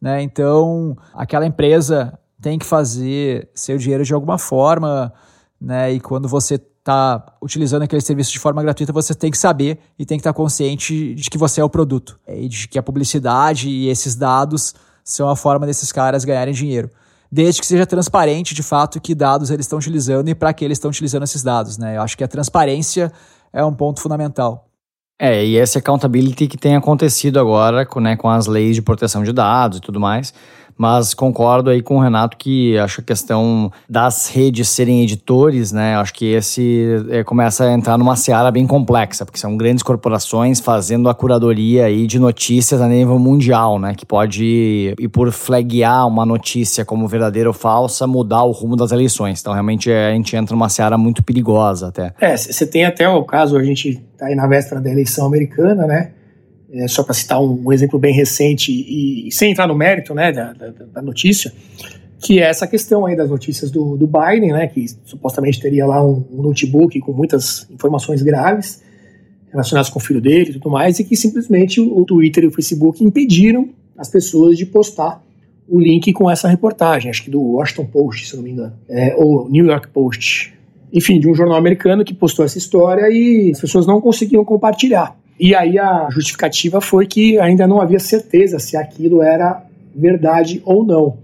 né? 0.00 0.22
Então, 0.22 0.96
aquela 1.14 1.46
empresa 1.46 2.18
tem 2.40 2.58
que 2.58 2.64
fazer 2.64 3.48
seu 3.54 3.76
dinheiro 3.76 4.04
de 4.04 4.14
alguma 4.14 4.38
forma, 4.38 5.12
né? 5.60 5.92
E 5.92 6.00
quando 6.00 6.26
você 6.26 6.58
está 6.80 7.34
utilizando 7.40 7.82
aquele 7.82 8.00
serviço 8.00 8.32
de 8.32 8.38
forma 8.38 8.62
gratuita, 8.62 8.92
você 8.92 9.14
tem 9.14 9.30
que 9.30 9.38
saber 9.38 9.78
e 9.98 10.04
tem 10.04 10.18
que 10.18 10.20
estar 10.20 10.32
tá 10.32 10.36
consciente 10.36 11.14
de 11.14 11.30
que 11.30 11.38
você 11.38 11.60
é 11.60 11.64
o 11.64 11.68
produto. 11.68 12.18
E 12.26 12.48
de 12.48 12.66
que 12.66 12.78
a 12.78 12.82
publicidade 12.82 13.68
e 13.68 13.88
esses 13.88 14.16
dados 14.16 14.74
são 15.04 15.28
a 15.28 15.36
forma 15.36 15.66
desses 15.66 15.92
caras 15.92 16.24
ganharem 16.24 16.54
dinheiro. 16.54 16.90
Desde 17.30 17.60
que 17.60 17.66
seja 17.66 17.86
transparente, 17.86 18.54
de 18.54 18.62
fato, 18.62 19.00
que 19.00 19.14
dados 19.14 19.50
eles 19.50 19.64
estão 19.66 19.78
utilizando 19.78 20.28
e 20.28 20.34
para 20.34 20.52
que 20.52 20.64
eles 20.64 20.76
estão 20.76 20.90
utilizando 20.90 21.22
esses 21.22 21.42
dados. 21.42 21.78
Né? 21.78 21.96
Eu 21.96 22.02
acho 22.02 22.16
que 22.16 22.24
a 22.24 22.28
transparência 22.28 23.12
é 23.52 23.64
um 23.64 23.72
ponto 23.72 24.00
fundamental. 24.00 24.66
É, 25.18 25.44
e 25.44 25.56
esse 25.56 25.76
accountability 25.76 26.48
que 26.48 26.56
tem 26.56 26.74
acontecido 26.74 27.38
agora 27.38 27.86
né, 28.00 28.16
com 28.16 28.28
as 28.28 28.46
leis 28.46 28.74
de 28.74 28.82
proteção 28.82 29.22
de 29.22 29.32
dados 29.32 29.78
e 29.78 29.80
tudo 29.80 30.00
mais. 30.00 30.32
Mas 30.80 31.12
concordo 31.12 31.68
aí 31.68 31.82
com 31.82 31.98
o 31.98 32.00
Renato 32.00 32.38
que 32.38 32.78
acho 32.78 33.02
a 33.02 33.04
questão 33.04 33.70
das 33.86 34.28
redes 34.28 34.66
serem 34.70 35.02
editores, 35.02 35.72
né? 35.72 35.94
Acho 35.96 36.14
que 36.14 36.32
esse 36.32 37.04
é, 37.10 37.22
começa 37.22 37.64
a 37.64 37.72
entrar 37.74 37.98
numa 37.98 38.16
seara 38.16 38.50
bem 38.50 38.66
complexa, 38.66 39.26
porque 39.26 39.38
são 39.38 39.58
grandes 39.58 39.82
corporações 39.82 40.58
fazendo 40.58 41.10
a 41.10 41.14
curadoria 41.14 41.84
aí 41.84 42.06
de 42.06 42.18
notícias 42.18 42.80
a 42.80 42.88
nível 42.88 43.18
mundial, 43.18 43.78
né? 43.78 43.92
Que 43.94 44.06
pode, 44.06 44.94
e 44.98 45.06
por 45.06 45.30
flaguear 45.30 46.08
uma 46.08 46.24
notícia 46.24 46.82
como 46.82 47.06
verdadeira 47.06 47.50
ou 47.50 47.54
falsa, 47.54 48.06
mudar 48.06 48.44
o 48.44 48.50
rumo 48.50 48.74
das 48.74 48.90
eleições. 48.90 49.38
Então, 49.42 49.52
realmente, 49.52 49.92
a 49.92 50.12
gente 50.12 50.34
entra 50.34 50.56
numa 50.56 50.70
seara 50.70 50.96
muito 50.96 51.22
perigosa 51.22 51.88
até. 51.88 52.14
É, 52.18 52.34
você 52.34 52.66
tem 52.66 52.86
até 52.86 53.06
o 53.06 53.22
caso, 53.22 53.54
a 53.58 53.62
gente 53.62 54.02
tá 54.16 54.28
aí 54.28 54.34
na 54.34 54.46
véspera 54.46 54.80
da 54.80 54.88
eleição 54.88 55.26
americana, 55.26 55.86
né? 55.86 56.12
É, 56.72 56.86
só 56.86 57.02
para 57.02 57.14
citar 57.14 57.42
um, 57.42 57.72
exemplo 57.72 57.98
bem 57.98 58.14
recente 58.14 58.70
e, 58.70 59.28
e, 59.28 59.32
sem 59.32 59.50
entrar 59.50 59.66
no 59.66 59.74
mérito 59.74 60.14
né, 60.14 60.32
da, 60.32 60.52
da, 60.52 60.68
da, 60.68 61.02
notícia, 61.02 61.52
que 62.20 62.38
é 62.38 62.44
essa 62.44 62.66
questão 62.66 63.06
aí 63.06 63.16
das 63.16 63.28
notícias 63.28 63.70
do, 63.70 63.96
do 63.96 64.06
Biden, 64.06 64.52
né, 64.52 64.66
que 64.68 64.86
supostamente 65.04 65.60
teria 65.60 65.86
lá 65.86 66.04
um, 66.04 66.24
um, 66.30 66.42
notebook 66.42 66.98
com 67.00 67.12
muitas 67.12 67.66
informações 67.70 68.22
graves 68.22 68.82
relacionadas 69.50 69.90
com 69.90 69.98
o 69.98 70.02
filho 70.02 70.20
dele 70.20 70.50
e 70.50 70.52
tudo 70.54 70.70
mais, 70.70 70.98
e 71.00 71.04
que 71.04 71.16
simplesmente 71.16 71.80
o, 71.80 71.98
o 71.98 72.04
Twitter 72.04 72.44
e 72.44 72.46
o 72.46 72.52
Facebook 72.52 73.02
impediram 73.02 73.68
as 73.98 74.08
pessoas 74.08 74.56
de 74.56 74.64
postar 74.64 75.22
o 75.68 75.78
link 75.78 76.12
com 76.12 76.30
essa 76.30 76.48
reportagem, 76.48 77.10
acho 77.10 77.24
que 77.24 77.30
do 77.30 77.40
Washington 77.40 77.86
Post, 77.86 78.28
se 78.28 78.36
não 78.36 78.42
me 78.42 78.50
engano, 78.50 78.72
é, 78.88 79.14
ou 79.16 79.48
New 79.48 79.66
York 79.66 79.88
Post, 79.88 80.52
enfim, 80.92 81.20
de 81.20 81.28
um 81.28 81.34
jornal 81.34 81.56
americano 81.56 82.04
que 82.04 82.12
postou 82.12 82.44
essa 82.44 82.58
história 82.58 83.08
e 83.08 83.52
as 83.52 83.60
pessoas 83.60 83.86
não 83.86 84.00
conseguiam 84.00 84.44
compartilhar. 84.44 85.16
E 85.40 85.54
aí 85.54 85.78
a 85.78 86.06
justificativa 86.10 86.82
foi 86.82 87.06
que 87.06 87.38
ainda 87.38 87.66
não 87.66 87.80
havia 87.80 87.98
certeza 87.98 88.58
se 88.58 88.76
aquilo 88.76 89.22
era 89.22 89.64
verdade 89.96 90.60
ou 90.66 90.84
não, 90.84 91.16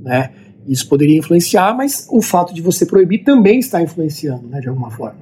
né? 0.00 0.30
Isso 0.64 0.88
poderia 0.88 1.18
influenciar, 1.18 1.76
mas 1.76 2.06
o 2.08 2.22
fato 2.22 2.54
de 2.54 2.62
você 2.62 2.86
proibir 2.86 3.24
também 3.24 3.58
está 3.58 3.82
influenciando, 3.82 4.46
né, 4.46 4.60
de 4.60 4.68
alguma 4.68 4.92
forma. 4.92 5.18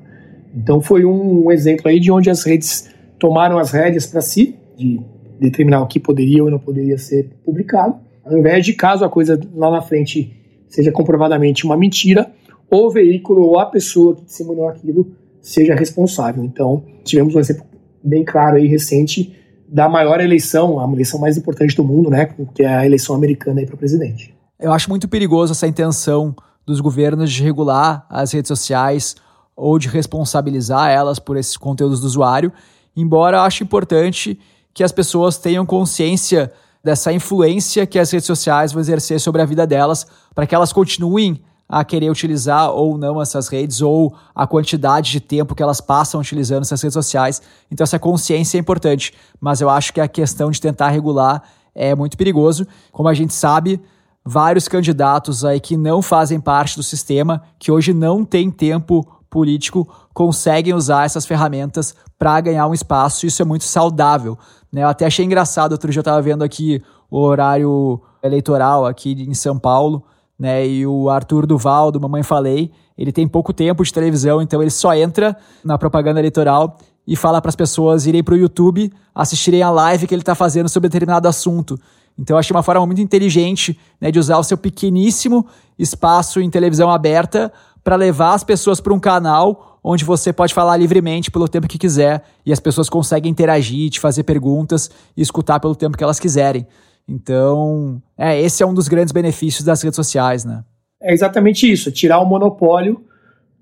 Então 0.55 0.83
foi 0.83 1.03
um 1.03 1.51
exemplo 1.51 1.89
aí 1.89 1.99
de 1.99 2.13
onde 2.13 2.29
as 2.29 2.45
redes 2.45 2.91
tomaram 3.19 3.59
as 3.59 3.71
rédeas 3.71 4.05
para 4.07 4.21
si, 4.21 4.55
de 4.77 5.01
determinar 5.41 5.81
o 5.81 5.87
que 5.87 5.99
poderia 5.99 6.45
ou 6.45 6.51
não 6.51 6.59
poderia 6.59 6.99
ser 6.99 7.31
publicado, 7.47 7.97
ao 8.23 8.37
invés 8.37 8.67
de 8.67 8.75
caso 8.75 9.03
a 9.03 9.09
coisa 9.09 9.41
lá 9.55 9.71
na 9.71 9.81
frente 9.81 10.31
seja 10.69 10.93
comprovadamente 10.93 11.65
uma 11.65 11.77
mentira, 11.77 12.31
o 12.71 12.91
veículo 12.91 13.45
ou 13.45 13.59
a 13.59 13.65
pessoa 13.65 14.15
que 14.15 14.27
disseminou 14.27 14.69
aquilo 14.69 15.11
seja 15.41 15.75
responsável. 15.75 16.45
Então, 16.45 16.85
tivemos 17.03 17.35
um 17.35 17.41
exemplo 17.41 17.72
bem 18.03 18.25
claro 18.25 18.57
aí, 18.57 18.67
recente, 18.67 19.37
da 19.69 19.89
maior 19.89 20.21
eleição, 20.21 20.79
a 20.79 20.93
eleição 20.93 21.19
mais 21.21 21.37
importante 21.37 21.75
do 21.75 21.85
mundo, 21.85 22.11
né, 22.11 22.29
que 22.55 22.63
é 22.63 22.69
a 22.69 22.85
eleição 22.87 23.15
americana 23.15 23.65
para 23.65 23.77
presidente. 23.77 24.35
Eu 24.61 24.73
acho 24.73 24.89
muito 24.89 25.09
perigoso 25.09 25.53
essa 25.53 25.67
intenção 25.67 26.35
dos 26.67 26.81
governos 26.81 27.33
de 27.33 27.43
regular 27.43 28.07
as 28.09 28.33
redes 28.33 28.49
sociais 28.49 29.17
ou 29.57 29.79
de 29.79 29.89
responsabilizar 29.89 30.91
elas 30.91 31.19
por 31.19 31.37
esses 31.37 31.57
conteúdos 31.57 32.01
do 32.01 32.07
usuário, 32.07 32.53
embora 32.97 33.39
eu 33.39 33.41
acho 33.43 33.63
importante 33.63 34.39
que 34.75 34.85
as 34.85 34.93
pessoas 34.93 35.39
tenham 35.39 35.67
consciência 35.67 36.53
dessa 36.83 37.13
influência 37.13 37.87
que 37.87 37.99
as 37.99 38.11
redes 38.11 38.27
sociais 38.27 38.73
vão 38.73 38.81
exercer 38.81 39.21
sobre 39.21 39.41
a 39.41 39.45
vida 39.45 39.67
delas, 39.67 40.07
para 40.35 40.47
que 40.47 40.55
elas 40.55 40.73
continuem 40.73 41.41
a 41.73 41.83
querer 41.83 42.11
utilizar 42.11 42.71
ou 42.71 42.99
não 42.99 43.23
essas 43.23 43.49
redes, 43.49 43.81
ou 43.81 44.15
a 44.35 44.47
quantidade 44.47 45.11
de 45.11 45.21
tempo 45.21 45.55
que 45.55 45.63
elas 45.63 45.81
passam 45.81 46.21
utilizando 46.21 46.65
essas 46.65 46.83
redes 46.83 46.93
sociais. 46.93 47.41
Então, 47.71 47.83
essa 47.83 47.99
consciência 47.99 48.59
é 48.59 48.61
importante, 48.61 49.15
mas 49.41 49.63
eu 49.63 49.71
acho 49.71 49.91
que 49.91 49.99
a 49.99 50.07
questão 50.07 50.51
de 50.51 50.61
tentar 50.61 50.91
regular 50.91 51.43
é 51.75 51.95
muito 51.95 52.15
perigoso. 52.19 52.67
Como 52.93 53.09
a 53.09 53.15
gente 53.15 53.33
sabe, 53.33 53.81
vários 54.23 54.69
candidatos 54.69 55.47
aí 55.47 55.59
que 55.59 55.75
não 55.75 56.03
fazem 56.03 56.39
parte 56.39 56.77
do 56.77 56.83
sistema, 56.83 57.43
que 57.59 57.73
hoje 57.73 57.95
não 57.95 58.23
tem 58.23 58.51
tempo 58.51 59.03
político, 59.31 59.89
conseguem 60.13 60.75
usar 60.75 61.07
essas 61.07 61.25
ferramentas 61.25 61.95
para 62.19 62.39
ganhar 62.43 62.67
um 62.67 62.75
espaço. 62.75 63.25
Isso 63.25 63.41
é 63.41 63.47
muito 63.47 63.65
saudável. 63.65 64.39
Né? 64.71 64.83
Eu 64.83 64.89
até 64.89 65.07
achei 65.07 65.25
engraçado, 65.25 65.73
outro 65.73 65.91
dia 65.91 66.01
eu 66.01 66.03
estava 66.03 66.21
vendo 66.21 66.45
aqui 66.45 66.83
o 67.11 67.19
horário 67.19 67.99
eleitoral 68.23 68.85
aqui 68.85 69.13
em 69.13 69.33
São 69.33 69.59
Paulo 69.59 70.05
né? 70.39 70.67
E 70.67 70.87
o 70.87 71.09
Arthur 71.09 71.47
Duval, 71.47 71.91
do 71.91 72.01
Mamãe 72.01 72.23
Falei, 72.23 72.71
ele 72.97 73.13
tem 73.13 73.27
pouco 73.27 73.53
tempo 73.53 73.85
de 73.85 73.93
televisão, 73.93 74.43
então 74.43 74.61
ele 74.61 74.71
só 74.71 74.95
entra 74.95 75.37
na 75.65 75.79
propaganda 75.79 76.21
eleitoral 76.21 76.77
e 77.07 77.17
fala 77.17 77.41
para 77.41 77.49
as 77.49 77.57
pessoas 77.57 78.07
irem 78.07 78.23
para 78.23 78.35
o 78.35 78.37
YouTube 78.37 78.93
assistirem 79.15 79.63
a 79.63 79.71
live 79.71 80.07
que 80.07 80.15
ele 80.15 80.23
está 80.23 80.35
fazendo 80.35 80.69
sobre 80.69 80.89
determinado 80.89 81.29
assunto. 81.29 81.79
Então 82.19 82.37
eu 82.37 82.39
achei 82.39 82.55
uma 82.55 82.63
forma 82.63 82.85
muito 82.87 83.01
inteligente 83.01 83.79
né, 84.01 84.11
de 84.11 84.19
usar 84.19 84.39
o 84.39 84.45
seu 84.45 84.57
pequeníssimo 84.57 85.47
espaço 85.79 86.41
em 86.41 86.51
televisão 86.51 86.91
aberta 86.91 87.53
para 87.83 87.97
levar 87.97 88.35
as 88.35 88.45
pessoas 88.45 88.81
para 88.81 88.93
um 88.93 89.01
canal 89.01 89.79
onde 89.83 90.05
você 90.05 90.33
pode 90.33 90.55
falar 90.55 90.77
livremente 90.77 91.31
pelo 91.31 91.49
tempo 91.49 91.67
que 91.67 91.79
quiser 91.79 92.23
e 92.47 92.53
as 92.53 92.61
pessoas 92.61 92.89
conseguem 92.89 93.31
interagir, 93.31 93.91
te 93.91 93.99
fazer 93.99 94.23
perguntas 94.23 94.91
e 95.17 95.23
escutar 95.23 95.59
pelo 95.59 95.75
tempo 95.75 95.97
que 95.97 96.05
elas 96.05 96.21
quiserem. 96.21 96.67
Então, 97.09 98.01
é, 98.17 98.41
esse 98.41 98.63
é 98.63 98.67
um 98.67 98.75
dos 98.75 98.89
grandes 98.89 99.13
benefícios 99.13 99.65
das 99.65 99.83
redes 99.83 99.97
sociais, 99.97 100.45
né? 100.45 100.65
É 101.01 101.13
exatamente 101.13 101.71
isso, 101.71 101.91
tirar 101.91 102.21
o 102.21 102.27
monopólio 102.27 103.05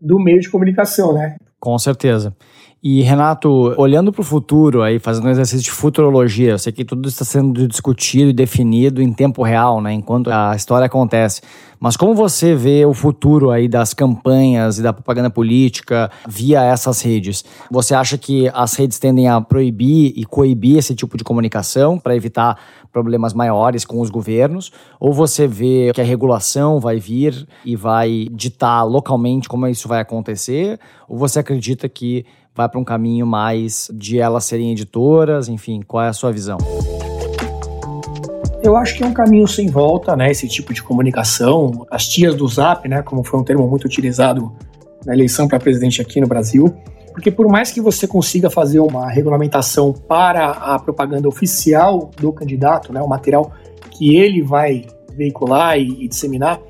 do 0.01 0.19
meio 0.19 0.41
de 0.41 0.51
comunicação, 0.51 1.15
né? 1.15 1.37
Com 1.59 1.79
certeza. 1.79 2.35
E, 2.83 3.03
Renato, 3.03 3.75
olhando 3.77 4.11
para 4.11 4.23
o 4.23 4.25
futuro, 4.25 4.81
aí, 4.81 4.99
fazendo 4.99 5.27
um 5.27 5.31
exercício 5.31 5.63
de 5.63 5.71
futurologia, 5.71 6.53
eu 6.53 6.59
sei 6.59 6.73
que 6.73 6.83
tudo 6.83 7.07
está 7.07 7.27
sendo 7.27 7.69
discutido 7.69 8.31
e 8.31 8.33
definido 8.33 9.03
em 9.03 9.13
tempo 9.13 9.43
real, 9.43 9.83
né, 9.83 9.93
enquanto 9.93 10.29
a 10.31 10.57
história 10.57 10.87
acontece. 10.87 11.43
Mas 11.79 11.95
como 11.95 12.15
você 12.15 12.55
vê 12.55 12.87
o 12.87 12.95
futuro 12.95 13.51
aí 13.51 13.69
das 13.69 13.93
campanhas 13.93 14.79
e 14.79 14.83
da 14.83 14.95
propaganda 14.95 15.29
política 15.29 16.11
via 16.27 16.63
essas 16.63 17.03
redes? 17.03 17.45
Você 17.71 17.95
acha 17.95 18.17
que 18.17 18.51
as 18.55 18.75
redes 18.75 18.99
tendem 18.99 19.29
a 19.29 19.41
proibir 19.41 20.13
e 20.17 20.25
coibir 20.25 20.79
esse 20.79 20.95
tipo 20.95 21.19
de 21.19 21.25
comunicação 21.25 21.99
para 21.99 22.17
evitar 22.17 22.59
problemas 22.93 23.33
maiores 23.33 23.87
com 23.87 24.01
os 24.01 24.11
governos? 24.11 24.71
Ou 24.99 25.13
você 25.13 25.47
vê 25.47 25.91
que 25.95 26.03
a 26.03 26.05
regulação 26.05 26.81
vai 26.81 26.99
vir 26.99 27.47
e 27.65 27.77
vai 27.77 28.29
ditar 28.31 28.85
localmente 28.85 29.49
como 29.49 29.67
isso 29.67 29.89
vai 29.89 30.01
acontecer? 30.01 30.79
Ou 31.09 31.17
você 31.17 31.39
acredita 31.39 31.89
que 31.89 32.27
vai 32.55 32.69
para 32.69 32.81
um 32.81 32.85
caminho 32.85 33.27
mais 33.27 33.91
de 33.93 34.19
elas 34.19 34.45
serem 34.45 34.73
editoras? 34.73 35.49
Enfim, 35.49 35.81
qual 35.87 36.05
é 36.05 36.09
a 36.09 36.13
sua 36.13 36.33
visão? 36.33 36.59
Eu 38.63 38.77
acho 38.77 38.95
que 38.95 39.03
é 39.03 39.07
um 39.07 39.15
caminho 39.15 39.49
sem 39.49 39.69
volta, 39.69 40.15
né? 40.15 40.31
Esse 40.31 40.47
tipo 40.47 40.75
de 40.75 40.83
comunicação. 40.83 41.87
As 41.91 42.07
tias 42.07 42.35
do 42.35 42.47
Zap, 42.47 42.87
né? 42.89 43.03
Como 43.03 43.25
foi 43.25 43.41
um 43.41 43.45
termo 43.45 43.67
muito 43.67 43.85
utilizado 43.85 44.53
na 45.05 45.15
eleição 45.15 45.49
para 45.49 45.59
presidente 45.59 46.03
aqui 46.03 46.21
no 46.21 46.27
Brasil. 46.27 46.75
Porque 47.13 47.31
por 47.31 47.49
mais 47.49 47.73
que 47.73 47.81
você 47.81 48.07
consiga 48.07 48.49
fazer 48.49 48.81
uma 48.81 49.11
regulamentação 49.11 49.93
para 49.93 50.51
a 50.51 50.79
propaganda 50.79 51.29
oficial 51.29 52.11
do 52.17 52.33
candidato, 52.33 52.93
né, 52.93 53.03
o 53.03 53.09
material 53.09 53.53
que 53.91 54.17
ele 54.17 54.43
vai 54.43 54.87
veicular 55.15 55.79
e, 55.79 56.05
e 56.05 56.09
disseminar, 56.09 56.61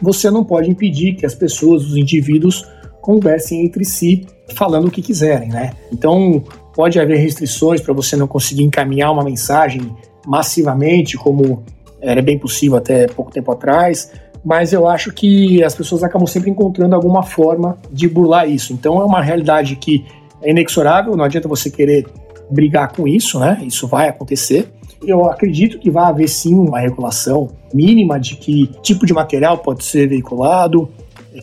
você 0.00 0.30
não 0.30 0.44
pode 0.44 0.70
impedir 0.70 1.14
que 1.14 1.26
as 1.26 1.34
pessoas, 1.34 1.84
os 1.84 1.96
indivíduos, 1.96 2.66
conversem 3.00 3.64
entre 3.64 3.84
si 3.84 4.26
falando 4.52 4.88
o 4.88 4.90
que 4.90 5.02
quiserem, 5.02 5.48
né? 5.48 5.72
Então, 5.92 6.42
pode 6.74 6.98
haver 6.98 7.18
restrições 7.18 7.80
para 7.80 7.92
você 7.92 8.16
não 8.16 8.26
conseguir 8.26 8.62
encaminhar 8.62 9.10
uma 9.12 9.24
mensagem 9.24 9.94
massivamente, 10.26 11.16
como 11.16 11.62
era 12.00 12.22
bem 12.22 12.38
possível 12.38 12.76
até 12.76 13.06
pouco 13.06 13.30
tempo 13.30 13.52
atrás, 13.52 14.12
mas 14.44 14.72
eu 14.72 14.88
acho 14.88 15.12
que 15.12 15.62
as 15.62 15.74
pessoas 15.74 16.02
acabam 16.02 16.26
sempre 16.26 16.50
encontrando 16.50 16.94
alguma 16.94 17.22
forma 17.22 17.78
de 17.90 18.08
burlar 18.08 18.48
isso. 18.48 18.72
Então, 18.72 19.00
é 19.00 19.04
uma 19.04 19.22
realidade 19.22 19.76
que 19.76 20.04
é 20.42 20.50
inexorável, 20.50 21.16
não 21.16 21.24
adianta 21.24 21.48
você 21.48 21.70
querer 21.70 22.06
brigar 22.50 22.92
com 22.92 23.06
isso, 23.06 23.38
né? 23.38 23.62
Isso 23.64 23.86
vai 23.86 24.08
acontecer. 24.08 24.72
Eu 25.04 25.24
acredito 25.26 25.78
que 25.78 25.90
vai 25.90 26.04
haver 26.04 26.28
sim 26.28 26.54
uma 26.54 26.78
regulação 26.78 27.48
mínima 27.72 28.20
de 28.20 28.36
que 28.36 28.70
tipo 28.82 29.06
de 29.06 29.12
material 29.12 29.58
pode 29.58 29.84
ser 29.84 30.08
veiculado, 30.08 30.88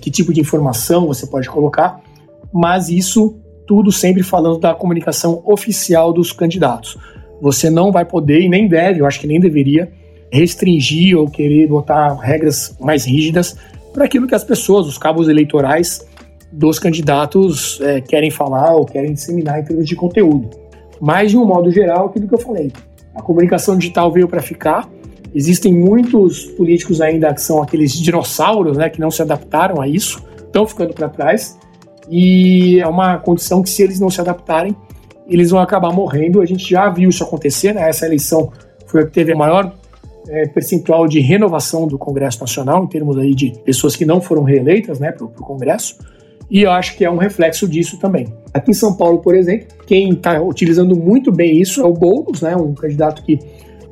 que 0.01 0.11
tipo 0.11 0.33
de 0.33 0.39
informação 0.39 1.07
você 1.07 1.25
pode 1.25 1.49
colocar, 1.49 2.01
mas 2.53 2.89
isso 2.89 3.39
tudo 3.67 3.91
sempre 3.91 4.23
falando 4.23 4.59
da 4.59 4.73
comunicação 4.73 5.43
oficial 5.45 6.11
dos 6.11 6.31
candidatos. 6.31 6.97
Você 7.41 7.69
não 7.69 7.91
vai 7.91 8.03
poder 8.03 8.41
e 8.41 8.49
nem 8.49 8.67
deve, 8.67 9.01
eu 9.01 9.05
acho 9.05 9.19
que 9.19 9.27
nem 9.27 9.39
deveria, 9.39 9.91
restringir 10.31 11.17
ou 11.17 11.29
querer 11.29 11.67
botar 11.67 12.13
regras 12.15 12.75
mais 12.79 13.05
rígidas 13.05 13.55
para 13.93 14.05
aquilo 14.05 14.27
que 14.27 14.35
as 14.35 14.43
pessoas, 14.43 14.87
os 14.87 14.97
cabos 14.97 15.27
eleitorais 15.27 16.05
dos 16.51 16.79
candidatos 16.79 17.79
é, 17.81 18.01
querem 18.01 18.31
falar 18.31 18.73
ou 18.73 18.85
querem 18.85 19.13
disseminar 19.13 19.59
em 19.59 19.63
termos 19.63 19.87
de 19.87 19.95
conteúdo. 19.95 20.49
Mas, 20.99 21.31
de 21.31 21.37
um 21.37 21.45
modo 21.45 21.71
geral, 21.71 22.07
aquilo 22.07 22.27
que 22.27 22.33
eu 22.33 22.39
falei, 22.39 22.71
a 23.15 23.21
comunicação 23.21 23.77
digital 23.77 24.11
veio 24.11 24.27
para 24.27 24.41
ficar. 24.41 24.89
Existem 25.33 25.73
muitos 25.73 26.45
políticos 26.45 27.01
ainda 27.01 27.33
que 27.33 27.41
são 27.41 27.61
aqueles 27.61 27.93
dinossauros, 27.93 28.77
né, 28.77 28.89
que 28.89 28.99
não 28.99 29.11
se 29.11 29.21
adaptaram 29.21 29.79
a 29.79 29.87
isso, 29.87 30.23
estão 30.37 30.67
ficando 30.67 30.93
para 30.93 31.07
trás. 31.07 31.57
E 32.09 32.79
é 32.79 32.87
uma 32.87 33.17
condição 33.17 33.61
que, 33.61 33.69
se 33.69 33.83
eles 33.83 33.99
não 33.99 34.09
se 34.09 34.19
adaptarem, 34.19 34.75
eles 35.27 35.51
vão 35.51 35.59
acabar 35.59 35.93
morrendo. 35.93 36.41
A 36.41 36.45
gente 36.45 36.67
já 36.69 36.89
viu 36.89 37.09
isso 37.09 37.23
acontecer, 37.23 37.73
né? 37.73 37.87
Essa 37.87 38.05
eleição 38.05 38.51
foi 38.87 39.03
a 39.03 39.05
que 39.05 39.11
teve 39.11 39.31
a 39.31 39.35
maior 39.35 39.73
é, 40.27 40.47
percentual 40.47 41.07
de 41.07 41.19
renovação 41.19 41.87
do 41.87 41.97
Congresso 41.97 42.39
Nacional, 42.39 42.83
em 42.83 42.87
termos 42.87 43.17
aí 43.17 43.33
de 43.33 43.53
pessoas 43.63 43.95
que 43.95 44.05
não 44.05 44.19
foram 44.19 44.43
reeleitas 44.43 44.99
né, 44.99 45.11
para 45.11 45.25
o 45.25 45.29
Congresso. 45.29 45.97
E 46.49 46.63
eu 46.63 46.71
acho 46.71 46.97
que 46.97 47.05
é 47.05 47.11
um 47.11 47.17
reflexo 47.17 47.67
disso 47.67 47.99
também. 47.99 48.33
Aqui 48.53 48.71
em 48.71 48.73
São 48.73 48.95
Paulo, 48.95 49.19
por 49.19 49.35
exemplo, 49.35 49.67
quem 49.85 50.09
está 50.09 50.41
utilizando 50.41 50.95
muito 50.95 51.31
bem 51.31 51.61
isso 51.61 51.81
é 51.81 51.85
o 51.85 51.93
Boulos, 51.93 52.41
né, 52.41 52.55
um 52.55 52.73
candidato 52.73 53.23
que 53.23 53.37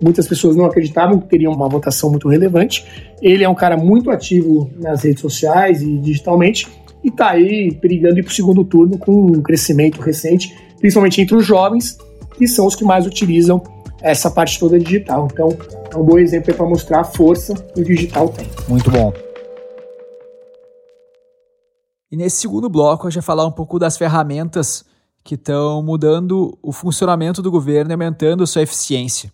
muitas 0.01 0.27
pessoas 0.27 0.55
não 0.55 0.65
acreditavam 0.65 1.19
que 1.19 1.27
teria 1.27 1.49
uma 1.49 1.69
votação 1.69 2.09
muito 2.09 2.27
relevante. 2.27 2.85
Ele 3.21 3.43
é 3.43 3.49
um 3.49 3.55
cara 3.55 3.77
muito 3.77 4.09
ativo 4.09 4.69
nas 4.79 5.03
redes 5.03 5.21
sociais 5.21 5.83
e 5.83 5.97
digitalmente 5.97 6.67
e 7.07 7.09
está 7.09 7.29
aí 7.29 7.71
perigando 7.71 8.19
ir 8.19 8.23
para 8.23 8.31
o 8.31 8.35
segundo 8.35 8.65
turno 8.65 8.97
com 8.97 9.13
um 9.13 9.41
crescimento 9.41 10.01
recente, 10.01 10.53
principalmente 10.77 11.21
entre 11.21 11.35
os 11.37 11.45
jovens, 11.45 11.97
que 12.37 12.47
são 12.47 12.67
os 12.67 12.75
que 12.75 12.83
mais 12.83 13.05
utilizam 13.05 13.63
essa 14.01 14.29
parte 14.29 14.59
toda 14.59 14.77
digital. 14.77 15.27
Então, 15.31 15.57
é 15.91 15.95
um 15.97 16.03
bom 16.03 16.19
exemplo 16.19 16.53
para 16.53 16.65
mostrar 16.65 16.99
a 16.99 17.03
força 17.05 17.55
que 17.55 17.81
o 17.81 17.83
digital 17.85 18.27
tem. 18.29 18.45
Muito 18.67 18.91
bom. 18.91 19.13
E 22.11 22.17
nesse 22.17 22.37
segundo 22.37 22.69
bloco, 22.69 23.07
a 23.07 23.09
gente 23.09 23.21
vai 23.21 23.25
falar 23.25 23.47
um 23.47 23.51
pouco 23.51 23.79
das 23.79 23.97
ferramentas 23.97 24.83
que 25.23 25.35
estão 25.35 25.81
mudando 25.81 26.57
o 26.61 26.71
funcionamento 26.73 27.41
do 27.41 27.49
governo 27.49 27.91
e 27.91 27.93
aumentando 27.93 28.45
sua 28.45 28.61
eficiência. 28.63 29.31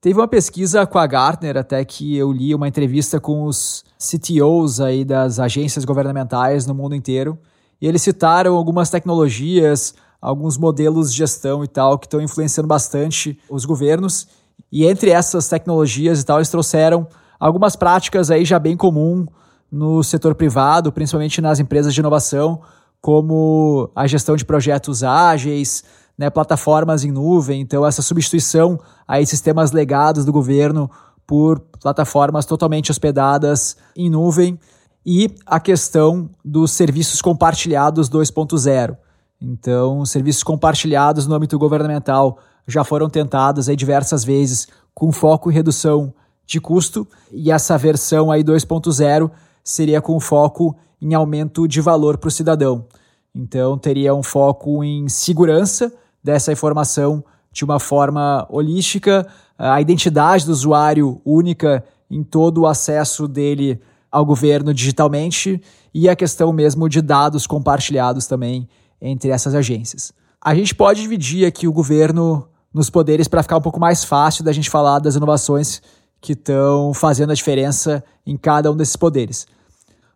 Teve 0.00 0.20
uma 0.20 0.28
pesquisa 0.28 0.86
com 0.86 0.96
a 0.96 1.08
Gartner, 1.08 1.56
até 1.56 1.84
que 1.84 2.16
eu 2.16 2.30
li 2.30 2.54
uma 2.54 2.68
entrevista 2.68 3.18
com 3.18 3.42
os 3.42 3.84
CTOs 3.98 4.80
aí 4.80 5.04
das 5.04 5.40
agências 5.40 5.84
governamentais 5.84 6.68
no 6.68 6.74
mundo 6.74 6.94
inteiro, 6.94 7.36
e 7.80 7.86
eles 7.88 8.00
citaram 8.02 8.54
algumas 8.54 8.90
tecnologias, 8.90 9.96
alguns 10.22 10.56
modelos 10.56 11.10
de 11.10 11.18
gestão 11.18 11.64
e 11.64 11.66
tal 11.66 11.98
que 11.98 12.06
estão 12.06 12.20
influenciando 12.20 12.68
bastante 12.68 13.40
os 13.50 13.64
governos. 13.64 14.28
E 14.70 14.86
entre 14.86 15.10
essas 15.10 15.48
tecnologias 15.48 16.20
e 16.20 16.24
tal, 16.24 16.38
eles 16.38 16.48
trouxeram 16.48 17.08
algumas 17.40 17.74
práticas 17.74 18.30
aí 18.30 18.44
já 18.44 18.60
bem 18.60 18.76
comum 18.76 19.26
no 19.70 20.04
setor 20.04 20.36
privado, 20.36 20.92
principalmente 20.92 21.40
nas 21.40 21.58
empresas 21.58 21.92
de 21.92 21.98
inovação, 21.98 22.60
como 23.00 23.90
a 23.96 24.06
gestão 24.06 24.36
de 24.36 24.44
projetos 24.44 25.02
ágeis, 25.02 25.82
né, 26.18 26.28
plataformas 26.28 27.04
em 27.04 27.12
nuvem, 27.12 27.60
então 27.60 27.86
essa 27.86 28.02
substituição 28.02 28.80
a 29.06 29.24
sistemas 29.24 29.70
legados 29.70 30.24
do 30.24 30.32
governo 30.32 30.90
por 31.24 31.60
plataformas 31.80 32.44
totalmente 32.44 32.90
hospedadas 32.90 33.76
em 33.94 34.10
nuvem 34.10 34.58
e 35.06 35.30
a 35.46 35.60
questão 35.60 36.28
dos 36.44 36.72
serviços 36.72 37.22
compartilhados 37.22 38.10
2.0. 38.10 38.96
Então, 39.40 40.04
serviços 40.04 40.42
compartilhados 40.42 41.26
no 41.26 41.34
âmbito 41.34 41.58
governamental 41.58 42.38
já 42.66 42.82
foram 42.82 43.08
tentados 43.08 43.68
aí 43.68 43.76
diversas 43.76 44.24
vezes 44.24 44.66
com 44.92 45.12
foco 45.12 45.50
em 45.50 45.54
redução 45.54 46.12
de 46.44 46.60
custo 46.60 47.06
e 47.30 47.52
essa 47.52 47.78
versão 47.78 48.32
aí 48.32 48.42
2.0 48.42 49.30
seria 49.62 50.00
com 50.00 50.18
foco 50.18 50.76
em 51.00 51.14
aumento 51.14 51.68
de 51.68 51.80
valor 51.80 52.18
para 52.18 52.28
o 52.28 52.32
cidadão. 52.32 52.86
Então, 53.34 53.78
teria 53.78 54.14
um 54.14 54.22
foco 54.22 54.82
em 54.82 55.08
segurança 55.08 55.92
dessa 56.28 56.52
informação 56.52 57.24
de 57.50 57.64
uma 57.64 57.80
forma 57.80 58.46
holística, 58.50 59.26
a 59.56 59.80
identidade 59.80 60.44
do 60.44 60.52
usuário 60.52 61.22
única 61.24 61.82
em 62.10 62.22
todo 62.22 62.58
o 62.58 62.66
acesso 62.66 63.26
dele 63.26 63.80
ao 64.12 64.26
governo 64.26 64.74
digitalmente 64.74 65.58
e 65.94 66.06
a 66.06 66.14
questão 66.14 66.52
mesmo 66.52 66.86
de 66.86 67.00
dados 67.00 67.46
compartilhados 67.46 68.26
também 68.26 68.68
entre 69.00 69.30
essas 69.30 69.54
agências. 69.54 70.12
A 70.38 70.54
gente 70.54 70.74
pode 70.74 71.00
dividir 71.00 71.46
aqui 71.46 71.66
o 71.66 71.72
governo 71.72 72.46
nos 72.74 72.90
poderes 72.90 73.26
para 73.26 73.42
ficar 73.42 73.56
um 73.56 73.62
pouco 73.62 73.80
mais 73.80 74.04
fácil 74.04 74.44
da 74.44 74.52
gente 74.52 74.68
falar 74.68 74.98
das 74.98 75.14
inovações 75.14 75.80
que 76.20 76.34
estão 76.34 76.92
fazendo 76.92 77.30
a 77.30 77.34
diferença 77.34 78.04
em 78.26 78.36
cada 78.36 78.70
um 78.70 78.76
desses 78.76 78.96
poderes. 78.96 79.46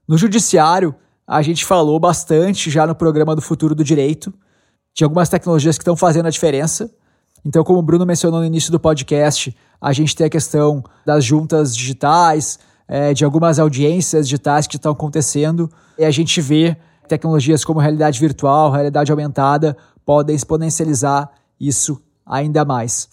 No 0.07 0.19
judiciário, 0.19 0.95
a 1.27 1.41
gente 1.41 1.65
falou 1.65 1.99
bastante 1.99 2.71
já 2.71 2.87
no 2.87 2.95
programa 2.95 3.35
do 3.35 3.41
Futuro 3.41 3.75
do 3.75 3.83
Direito, 3.83 4.31
de 4.95 5.05
algumas 5.05 5.29
tecnologias 5.29 5.77
que 5.77 5.83
estão 5.83 5.97
fazendo 5.97 6.27
a 6.27 6.31
diferença. 6.31 6.91
Então, 7.45 7.65
como 7.65 7.79
o 7.79 7.83
Bruno 7.83 8.07
mencionou 8.07 8.41
no 8.41 8.47
início 8.47 8.71
do 8.71 8.79
podcast, 8.79 9.57
a 9.81 9.93
gente 9.93 10.15
tem 10.15 10.27
a 10.27 10.31
questão 10.31 10.83
das 11.05 11.25
juntas 11.25 11.75
digitais, 11.75 12.59
é, 12.87 13.13
de 13.15 13.25
algumas 13.25 13.59
audiências 13.59 14.29
digitais 14.29 14.67
que 14.67 14.77
estão 14.77 14.93
acontecendo, 14.93 15.71
e 15.99 16.05
a 16.05 16.11
gente 16.11 16.41
vê 16.41 16.77
tecnologias 17.09 17.65
como 17.65 17.81
realidade 17.81 18.21
virtual, 18.21 18.71
realidade 18.71 19.11
aumentada, 19.11 19.77
podem 20.05 20.37
exponencializar 20.37 21.31
isso 21.59 22.01
ainda 22.25 22.65
mais. 22.65 23.09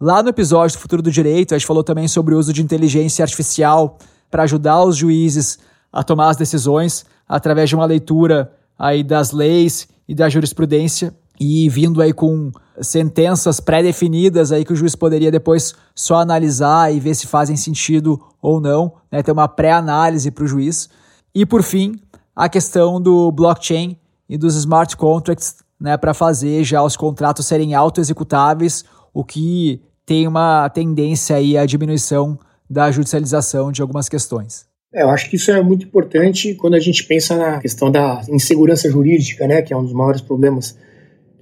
Lá 0.00 0.22
no 0.22 0.28
episódio 0.28 0.76
do 0.76 0.80
Futuro 0.80 1.02
do 1.02 1.10
Direito, 1.10 1.54
a 1.54 1.58
gente 1.58 1.66
falou 1.66 1.84
também 1.84 2.08
sobre 2.08 2.34
o 2.34 2.38
uso 2.38 2.52
de 2.52 2.62
inteligência 2.62 3.22
artificial 3.22 3.98
para 4.30 4.42
ajudar 4.44 4.82
os 4.82 4.96
juízes 4.96 5.58
a 5.92 6.02
tomar 6.02 6.30
as 6.30 6.36
decisões 6.36 7.04
através 7.28 7.68
de 7.68 7.74
uma 7.74 7.84
leitura 7.84 8.52
aí 8.78 9.04
das 9.04 9.30
leis 9.30 9.88
e 10.08 10.14
da 10.14 10.28
jurisprudência 10.28 11.14
e 11.42 11.68
vindo 11.68 12.00
aí 12.00 12.12
com 12.12 12.52
sentenças 12.80 13.58
pré-definidas 13.58 14.52
aí 14.52 14.64
que 14.64 14.72
o 14.72 14.76
juiz 14.76 14.94
poderia 14.94 15.28
depois 15.28 15.74
só 15.92 16.16
analisar 16.16 16.94
e 16.94 17.00
ver 17.00 17.16
se 17.16 17.26
fazem 17.26 17.56
sentido 17.56 18.20
ou 18.40 18.60
não, 18.60 18.92
né? 19.10 19.24
ter 19.24 19.32
uma 19.32 19.48
pré-análise 19.48 20.30
para 20.30 20.44
o 20.44 20.46
juiz. 20.46 20.88
E 21.34 21.44
por 21.44 21.64
fim, 21.64 21.96
a 22.34 22.48
questão 22.48 23.00
do 23.00 23.32
blockchain 23.32 23.96
e 24.28 24.38
dos 24.38 24.54
smart 24.54 24.96
contracts 24.96 25.56
né, 25.80 25.96
para 25.96 26.14
fazer 26.14 26.62
já 26.62 26.80
os 26.80 26.96
contratos 26.96 27.44
serem 27.44 27.74
auto-executáveis, 27.74 28.84
o 29.12 29.24
que 29.24 29.82
tem 30.06 30.28
uma 30.28 30.68
tendência 30.70 31.34
aí 31.34 31.58
à 31.58 31.66
diminuição 31.66 32.38
da 32.70 32.88
judicialização 32.92 33.72
de 33.72 33.82
algumas 33.82 34.08
questões. 34.08 34.64
É, 34.94 35.02
eu 35.02 35.10
acho 35.10 35.28
que 35.28 35.36
isso 35.36 35.50
é 35.50 35.60
muito 35.60 35.86
importante 35.86 36.54
quando 36.54 36.74
a 36.74 36.80
gente 36.80 37.02
pensa 37.04 37.36
na 37.36 37.58
questão 37.58 37.90
da 37.90 38.22
insegurança 38.28 38.88
jurídica, 38.88 39.48
né, 39.48 39.60
que 39.60 39.72
é 39.72 39.76
um 39.76 39.82
dos 39.82 39.92
maiores 39.92 40.20
problemas 40.20 40.76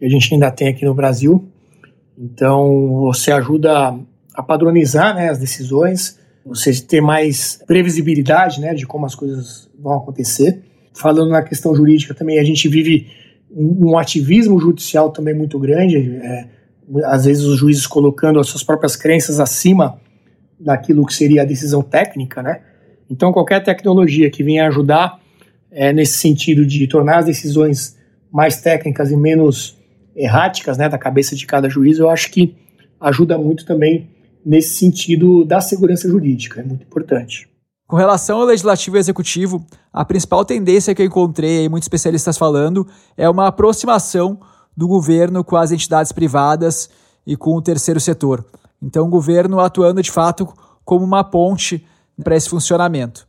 que 0.00 0.06
a 0.06 0.08
gente 0.08 0.32
ainda 0.32 0.50
tem 0.50 0.68
aqui 0.68 0.84
no 0.84 0.94
Brasil. 0.94 1.46
Então, 2.18 3.02
você 3.02 3.30
ajuda 3.30 3.94
a 4.34 4.42
padronizar 4.42 5.14
né, 5.14 5.28
as 5.28 5.38
decisões, 5.38 6.18
você 6.44 6.72
ter 6.80 7.02
mais 7.02 7.62
previsibilidade 7.66 8.60
né, 8.60 8.72
de 8.72 8.86
como 8.86 9.04
as 9.04 9.14
coisas 9.14 9.70
vão 9.78 9.92
acontecer. 9.92 10.62
Falando 10.94 11.30
na 11.30 11.42
questão 11.42 11.74
jurídica 11.74 12.14
também, 12.14 12.38
a 12.38 12.44
gente 12.44 12.66
vive 12.66 13.08
um, 13.54 13.98
ativismo 13.98 14.58
judicial 14.58 15.10
também 15.10 15.34
muito 15.34 15.58
grande, 15.58 15.96
é, 15.96 16.46
às 17.04 17.26
vezes 17.26 17.44
os 17.44 17.58
juízes 17.58 17.86
colocando 17.86 18.40
as 18.40 18.48
suas 18.48 18.62
próprias 18.62 18.96
crenças 18.96 19.38
acima 19.38 20.00
daquilo 20.58 21.04
que 21.04 21.14
seria 21.14 21.42
a 21.42 21.44
decisão 21.44 21.82
técnica, 21.82 22.42
né? 22.42 22.60
Então, 23.08 23.32
qualquer 23.32 23.62
tecnologia 23.62 24.30
que 24.30 24.42
venha 24.42 24.66
ajudar 24.68 25.20
é, 25.70 25.92
nesse 25.92 26.18
sentido 26.18 26.64
de 26.64 26.86
tornar 26.86 27.18
as 27.18 27.26
decisões 27.26 27.96
mais 28.30 28.60
técnicas 28.60 29.10
e 29.10 29.16
menos 29.16 29.79
erráticas, 30.20 30.76
né, 30.76 30.88
da 30.88 30.98
cabeça 30.98 31.34
de 31.34 31.46
cada 31.46 31.68
juiz, 31.68 31.98
eu 31.98 32.10
acho 32.10 32.30
que 32.30 32.54
ajuda 33.00 33.38
muito 33.38 33.64
também 33.64 34.10
nesse 34.44 34.78
sentido 34.78 35.44
da 35.44 35.60
segurança 35.60 36.08
jurídica, 36.08 36.60
é 36.60 36.64
muito 36.64 36.82
importante. 36.82 37.48
Com 37.86 37.96
relação 37.96 38.38
ao 38.38 38.46
legislativo 38.46 38.96
e 38.96 39.00
executivo, 39.00 39.66
a 39.92 40.04
principal 40.04 40.44
tendência 40.44 40.94
que 40.94 41.02
eu 41.02 41.06
encontrei, 41.06 41.68
muitos 41.68 41.86
especialistas 41.86 42.38
falando, 42.38 42.86
é 43.16 43.28
uma 43.28 43.48
aproximação 43.48 44.38
do 44.76 44.86
governo 44.86 45.42
com 45.42 45.56
as 45.56 45.72
entidades 45.72 46.12
privadas 46.12 46.88
e 47.26 47.36
com 47.36 47.56
o 47.56 47.62
terceiro 47.62 47.98
setor. 47.98 48.44
Então, 48.80 49.06
o 49.06 49.10
governo 49.10 49.58
atuando 49.58 50.02
de 50.02 50.10
fato 50.10 50.48
como 50.84 51.04
uma 51.04 51.24
ponte 51.24 51.84
para 52.22 52.36
esse 52.36 52.48
funcionamento. 52.48 53.26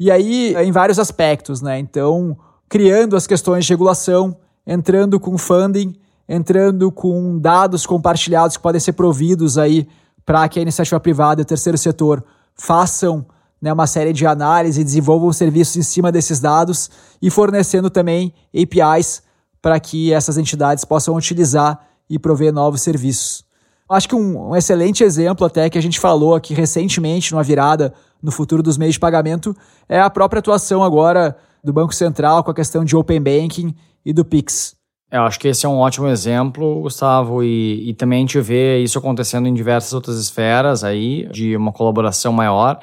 E 0.00 0.10
aí, 0.10 0.54
em 0.56 0.72
vários 0.72 0.98
aspectos, 0.98 1.60
né? 1.60 1.78
Então, 1.78 2.36
criando 2.68 3.16
as 3.16 3.26
questões 3.26 3.64
de 3.64 3.72
regulação, 3.72 4.36
entrando 4.66 5.20
com 5.20 5.36
funding, 5.36 5.94
entrando 6.28 6.92
com 6.92 7.38
dados 7.38 7.86
compartilhados 7.86 8.56
que 8.56 8.62
podem 8.62 8.80
ser 8.80 8.92
providos 8.92 9.56
aí 9.56 9.88
para 10.24 10.48
que 10.48 10.58
a 10.58 10.62
iniciativa 10.62 11.00
privada 11.00 11.40
e 11.40 11.42
o 11.42 11.46
terceiro 11.46 11.78
setor 11.78 12.22
façam 12.54 13.26
né, 13.60 13.72
uma 13.72 13.86
série 13.86 14.12
de 14.12 14.26
análises 14.26 14.78
e 14.78 14.84
desenvolvam 14.84 15.32
serviços 15.32 15.76
em 15.76 15.82
cima 15.82 16.12
desses 16.12 16.38
dados 16.38 16.90
e 17.20 17.30
fornecendo 17.30 17.88
também 17.88 18.34
APIs 18.54 19.22
para 19.62 19.80
que 19.80 20.12
essas 20.12 20.36
entidades 20.38 20.84
possam 20.84 21.16
utilizar 21.16 21.80
e 22.08 22.18
prover 22.18 22.52
novos 22.52 22.82
serviços. 22.82 23.44
Acho 23.90 24.08
que 24.08 24.14
um, 24.14 24.50
um, 24.50 24.56
excelente 24.56 25.02
exemplo 25.02 25.46
até 25.46 25.70
que 25.70 25.78
a 25.78 25.82
gente 25.82 25.98
falou 25.98 26.34
aqui 26.34 26.52
recentemente 26.52 27.32
numa 27.32 27.42
virada 27.42 27.94
no 28.22 28.30
futuro 28.30 28.62
dos 28.62 28.76
meios 28.76 28.94
de 28.94 29.00
pagamento 29.00 29.56
é 29.88 29.98
a 29.98 30.10
própria 30.10 30.40
atuação 30.40 30.82
agora 30.82 31.36
do 31.64 31.72
Banco 31.72 31.94
Central 31.94 32.44
com 32.44 32.50
a 32.50 32.54
questão 32.54 32.84
de 32.84 32.94
Open 32.94 33.20
Banking 33.20 33.74
e 34.04 34.12
do 34.12 34.24
Pix. 34.24 34.77
Eu 35.10 35.22
acho 35.22 35.40
que 35.40 35.48
esse 35.48 35.64
é 35.64 35.68
um 35.68 35.78
ótimo 35.78 36.06
exemplo, 36.08 36.82
Gustavo, 36.82 37.42
e, 37.42 37.88
e 37.88 37.94
também 37.94 38.18
a 38.18 38.20
gente 38.20 38.40
vê 38.40 38.78
isso 38.78 38.98
acontecendo 38.98 39.48
em 39.48 39.54
diversas 39.54 39.92
outras 39.94 40.18
esferas 40.18 40.84
aí, 40.84 41.26
de 41.32 41.56
uma 41.56 41.72
colaboração 41.72 42.32
maior 42.32 42.78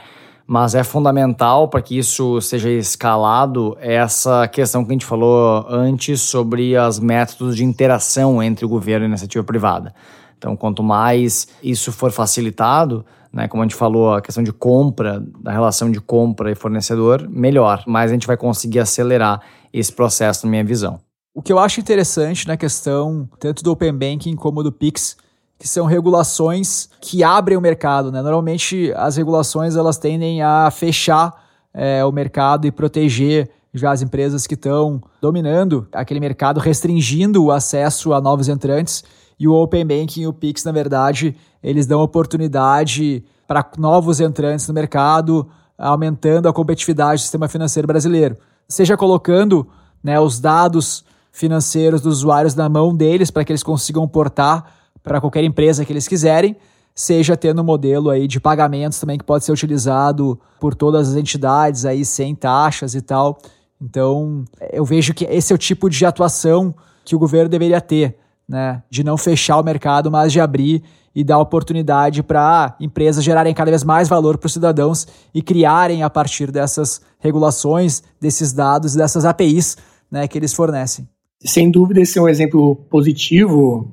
mas 0.48 0.76
é 0.76 0.84
fundamental 0.84 1.68
para 1.68 1.82
que 1.82 1.98
isso 1.98 2.40
seja 2.40 2.70
escalado 2.70 3.76
essa 3.80 4.48
questão 4.48 4.84
que 4.84 4.92
a 4.92 4.94
gente 4.94 5.06
falou 5.06 5.66
antes 5.68 6.22
sobre 6.22 6.78
os 6.78 7.00
métodos 7.00 7.56
de 7.56 7.64
interação 7.64 8.42
entre 8.44 8.64
o 8.64 8.70
governo 8.70 9.06
e 9.06 9.08
a 9.08 9.10
iniciativa 9.10 9.44
privada. 9.44 9.94
Então, 10.38 10.56
quanto 10.56 10.84
mais 10.84 11.48
isso 11.64 11.92
for 11.92 12.12
facilitado, 12.12 13.04
né, 13.34 13.48
como 13.48 13.64
a 13.64 13.66
gente 13.66 13.76
falou, 13.76 14.14
a 14.14 14.22
questão 14.22 14.44
de 14.44 14.54
compra, 14.54 15.24
da 15.40 15.52
relação 15.52 15.92
de 15.92 16.00
compra 16.00 16.52
e 16.52 16.56
fornecedor, 16.56 17.28
melhor. 17.28 17.84
Mais 17.88 18.12
a 18.12 18.14
gente 18.14 18.28
vai 18.28 18.38
conseguir 18.38 18.80
acelerar 18.80 19.42
esse 19.74 19.92
processo, 19.92 20.46
na 20.46 20.52
minha 20.52 20.64
visão. 20.64 21.05
O 21.38 21.42
que 21.42 21.52
eu 21.52 21.60
acho 21.60 21.82
interessante 21.82 22.48
na 22.48 22.56
questão 22.56 23.28
tanto 23.38 23.62
do 23.62 23.70
Open 23.70 23.92
Banking 23.92 24.38
como 24.38 24.64
do 24.64 24.72
Pix 24.72 25.18
que 25.60 25.68
são 25.68 25.86
regulações 25.86 26.88
que 27.02 27.26
abrem 27.26 27.58
o 27.58 27.62
mercado. 27.62 28.10
Né? 28.10 28.22
Normalmente 28.22 28.94
as 28.96 29.18
regulações 29.18 29.76
elas 29.76 29.98
tendem 29.98 30.42
a 30.42 30.72
fechar 30.72 31.44
é, 31.74 32.06
o 32.06 32.12
mercado 32.12 32.66
e 32.66 32.72
proteger 32.72 33.50
já 33.74 33.92
as 33.92 34.02
empresas 34.02 34.48
que 34.48 34.54
estão 34.54 35.02
dominando 35.22 35.86
aquele 35.92 36.22
mercado, 36.22 36.62
restringindo 36.62 37.44
o 37.44 37.52
acesso 37.52 38.14
a 38.14 38.22
novos 38.22 38.48
entrantes. 38.48 39.04
E 39.38 39.46
o 39.46 39.54
Open 39.54 39.86
Banking 39.86 40.22
e 40.22 40.28
o 40.28 40.34
Pix, 40.34 40.64
na 40.64 40.72
verdade, 40.72 41.36
eles 41.62 41.86
dão 41.86 42.00
oportunidade 42.00 43.26
para 43.46 43.70
novos 43.78 44.22
entrantes 44.22 44.70
no 44.70 44.74
mercado, 44.74 45.46
aumentando 45.78 46.48
a 46.48 46.54
competitividade 46.54 47.20
do 47.20 47.24
sistema 47.24 47.50
financeiro 47.50 47.86
brasileiro. 47.86 48.38
Seja 48.70 48.96
colocando 48.96 49.68
né, 50.02 50.18
os 50.18 50.40
dados 50.40 51.04
financeiros 51.36 52.00
dos 52.00 52.20
usuários 52.20 52.56
na 52.56 52.70
mão 52.70 52.96
deles 52.96 53.30
para 53.30 53.44
que 53.44 53.52
eles 53.52 53.62
consigam 53.62 54.08
portar 54.08 54.72
para 55.04 55.20
qualquer 55.20 55.44
empresa 55.44 55.84
que 55.84 55.92
eles 55.92 56.08
quiserem, 56.08 56.56
seja 56.96 57.36
tendo 57.36 57.62
um 57.62 57.66
modelo 57.66 58.10
aí 58.10 58.26
de 58.26 58.40
pagamentos 58.40 58.98
também 59.02 59.18
que 59.18 59.24
pode 59.26 59.44
ser 59.44 59.52
utilizado 59.52 60.40
por 60.62 60.74
todas 60.74 61.10
as 61.10 61.16
entidades 61.18 61.84
aí 61.84 62.06
sem 62.06 62.34
taxas 62.34 62.96
e 62.96 63.02
tal. 63.02 63.38
Então, 63.82 64.46
eu 64.72 64.86
vejo 64.86 65.14
que 65.14 65.26
esse 65.26 65.52
é 65.52 65.56
o 65.56 65.58
tipo 65.58 65.90
de 65.90 66.06
atuação 66.06 66.74
que 67.04 67.18
o 67.18 67.20
governo 67.20 67.50
deveria 67.50 67.82
ter, 67.82 68.18
né? 68.48 68.82
De 68.90 69.04
não 69.04 69.18
fechar 69.18 69.60
o 69.60 69.64
mercado, 69.64 70.10
mas 70.10 70.32
de 70.32 70.40
abrir 70.40 70.84
e 71.14 71.22
dar 71.22 71.40
oportunidade 71.40 72.24
para 72.24 72.78
empresas 72.80 73.22
gerarem 73.22 73.54
cada 73.54 73.72
vez 73.72 73.84
mais 73.84 74.08
valor 74.08 74.38
para 74.38 74.48
os 74.48 74.54
cidadãos 74.54 75.06
e 75.34 75.42
criarem 75.42 76.02
a 76.02 76.10
partir 76.10 76.50
dessas 76.50 77.02
regulações, 77.20 78.02
desses 78.22 78.54
dados, 78.54 78.96
dessas 78.96 79.26
APIs, 79.26 79.76
né, 80.10 80.30
que 80.30 80.38
eles 80.38 80.54
fornecem. 80.54 81.10
Sem 81.46 81.70
dúvida, 81.70 82.02
esse 82.02 82.18
é 82.18 82.22
um 82.22 82.28
exemplo 82.28 82.76
positivo 82.90 83.92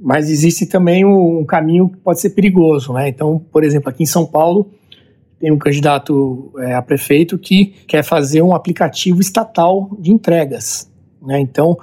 mas 0.00 0.30
existe 0.30 0.66
também 0.66 1.04
um 1.04 1.44
caminho 1.44 1.88
que 1.88 1.96
pode 1.96 2.20
ser 2.20 2.30
perigoso, 2.30 2.92
né? 2.92 3.08
Então, 3.08 3.40
por 3.50 3.64
exemplo, 3.64 3.88
aqui 3.88 4.02
em 4.02 4.06
São 4.06 4.24
Paulo 4.24 4.70
tem 5.40 5.52
um 5.52 5.58
candidato 5.58 6.52
é, 6.58 6.74
a 6.74 6.82
prefeito 6.82 7.38
que 7.38 7.74
quer 7.86 8.02
fazer 8.02 8.42
um 8.42 8.54
aplicativo 8.54 9.20
estatal 9.20 9.90
de 9.98 10.12
entregas, 10.12 10.90
né? 11.22 11.40
Então, 11.40 11.76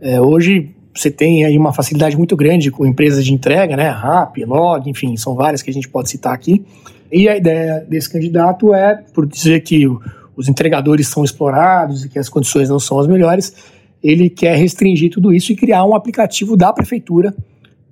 é, 0.00 0.20
hoje 0.20 0.74
você 0.94 1.10
tem 1.10 1.44
aí 1.44 1.56
uma 1.56 1.72
facilidade 1.72 2.16
muito 2.16 2.36
grande 2.36 2.70
com 2.70 2.84
empresas 2.86 3.24
de 3.24 3.32
entrega, 3.32 3.76
né? 3.76 3.90
Rap, 3.90 4.44
Log, 4.44 4.88
enfim, 4.88 5.16
são 5.16 5.34
várias 5.34 5.62
que 5.62 5.70
a 5.70 5.74
gente 5.74 5.88
pode 5.88 6.10
citar 6.10 6.34
aqui. 6.34 6.64
E 7.10 7.28
a 7.28 7.36
ideia 7.36 7.84
desse 7.88 8.10
candidato 8.10 8.74
é, 8.74 9.02
por 9.14 9.26
dizer 9.26 9.60
que 9.60 9.86
os 10.34 10.48
entregadores 10.48 11.08
são 11.08 11.24
explorados 11.24 12.04
e 12.04 12.08
que 12.08 12.18
as 12.18 12.28
condições 12.28 12.68
não 12.68 12.78
são 12.78 12.98
as 12.98 13.06
melhores, 13.06 13.54
ele 14.02 14.28
quer 14.28 14.56
restringir 14.56 15.10
tudo 15.10 15.32
isso 15.32 15.52
e 15.52 15.56
criar 15.56 15.84
um 15.84 15.94
aplicativo 15.94 16.56
da 16.56 16.72
prefeitura 16.72 17.34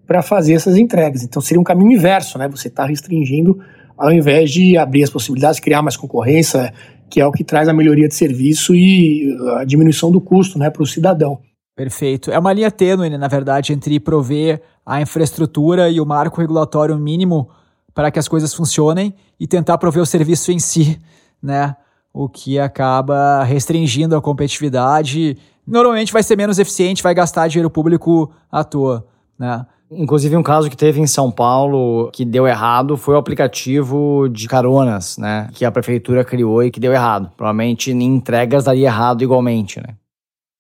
para 0.07 0.23
fazer 0.23 0.55
essas 0.55 0.77
entregas. 0.77 1.23
Então 1.23 1.41
seria 1.41 1.61
um 1.61 1.65
caminho 1.65 1.93
inverso, 1.93 2.37
né? 2.37 2.49
Você 2.49 2.69
está 2.69 2.85
restringindo 2.85 3.61
ao 4.01 4.11
invés 4.11 4.51
de 4.51 4.79
abrir 4.79 5.05
as 5.05 5.11
possibilidades, 5.11 5.61
criar 5.61 5.83
mais 5.83 5.95
concorrência, 5.95 6.73
que 7.11 7.21
é 7.21 7.27
o 7.27 7.31
que 7.31 7.45
traz 7.45 7.69
a 7.69 7.73
melhoria 7.73 8.09
de 8.09 8.15
serviço 8.15 8.75
e 8.75 9.37
a 9.59 9.65
diminuição 9.65 10.11
do 10.11 10.23
custo 10.23 10.59
né, 10.59 10.71
para 10.71 10.83
o 10.83 10.87
cidadão. 10.87 11.39
Perfeito. 11.77 12.31
É 12.31 12.39
uma 12.39 12.53
linha 12.53 12.71
tênue, 12.71 13.11
né, 13.11 13.19
na 13.19 13.29
verdade, 13.29 13.75
entre 13.75 14.01
prover 14.01 14.63
a 14.87 15.03
infraestrutura 15.03 15.91
e 15.91 16.01
o 16.01 16.07
marco 16.07 16.41
regulatório 16.41 16.99
mínimo 16.99 17.51
para 17.95 18.11
que 18.11 18.19
as 18.19 18.27
coisas 18.27 18.55
funcionem 18.55 19.15
e 19.39 19.47
tentar 19.47 19.77
prover 19.77 20.03
o 20.03 20.07
serviço 20.07 20.51
em 20.51 20.59
si, 20.59 20.99
né? 21.43 21.77
O 22.13 22.29
que 22.29 22.59
acaba 22.59 23.45
restringindo 23.45 24.17
a 24.17 24.23
competitividade. 24.23 25.37
Normalmente 25.67 26.13
vai 26.13 26.23
ser 26.23 26.37
menos 26.37 26.59
eficiente, 26.59 27.03
vai 27.03 27.15
gastar 27.15 27.49
dinheiro 27.49 27.71
público 27.71 28.31
à 28.51 28.65
toa, 28.65 29.07
né? 29.39 29.65
Inclusive, 29.93 30.37
um 30.37 30.43
caso 30.43 30.71
que 30.71 30.77
teve 30.77 31.01
em 31.01 31.07
São 31.07 31.33
Paulo 31.33 32.11
que 32.13 32.25
deu 32.25 32.47
errado 32.47 32.97
foi 32.97 33.15
o 33.15 33.19
aplicativo 33.19 34.29
de 34.29 34.47
caronas, 34.47 35.19
né? 35.19 35.49
Que 35.53 35.65
a 35.65 35.73
prefeitura 35.73 36.25
criou 36.25 36.63
e 36.63 36.71
que 36.71 36.79
deu 36.79 36.93
errado. 36.93 37.29
Provavelmente 37.37 37.91
em 37.91 38.03
entregas 38.03 38.65
daria 38.65 38.87
errado 38.87 39.23
igualmente, 39.23 39.81
né? 39.81 39.97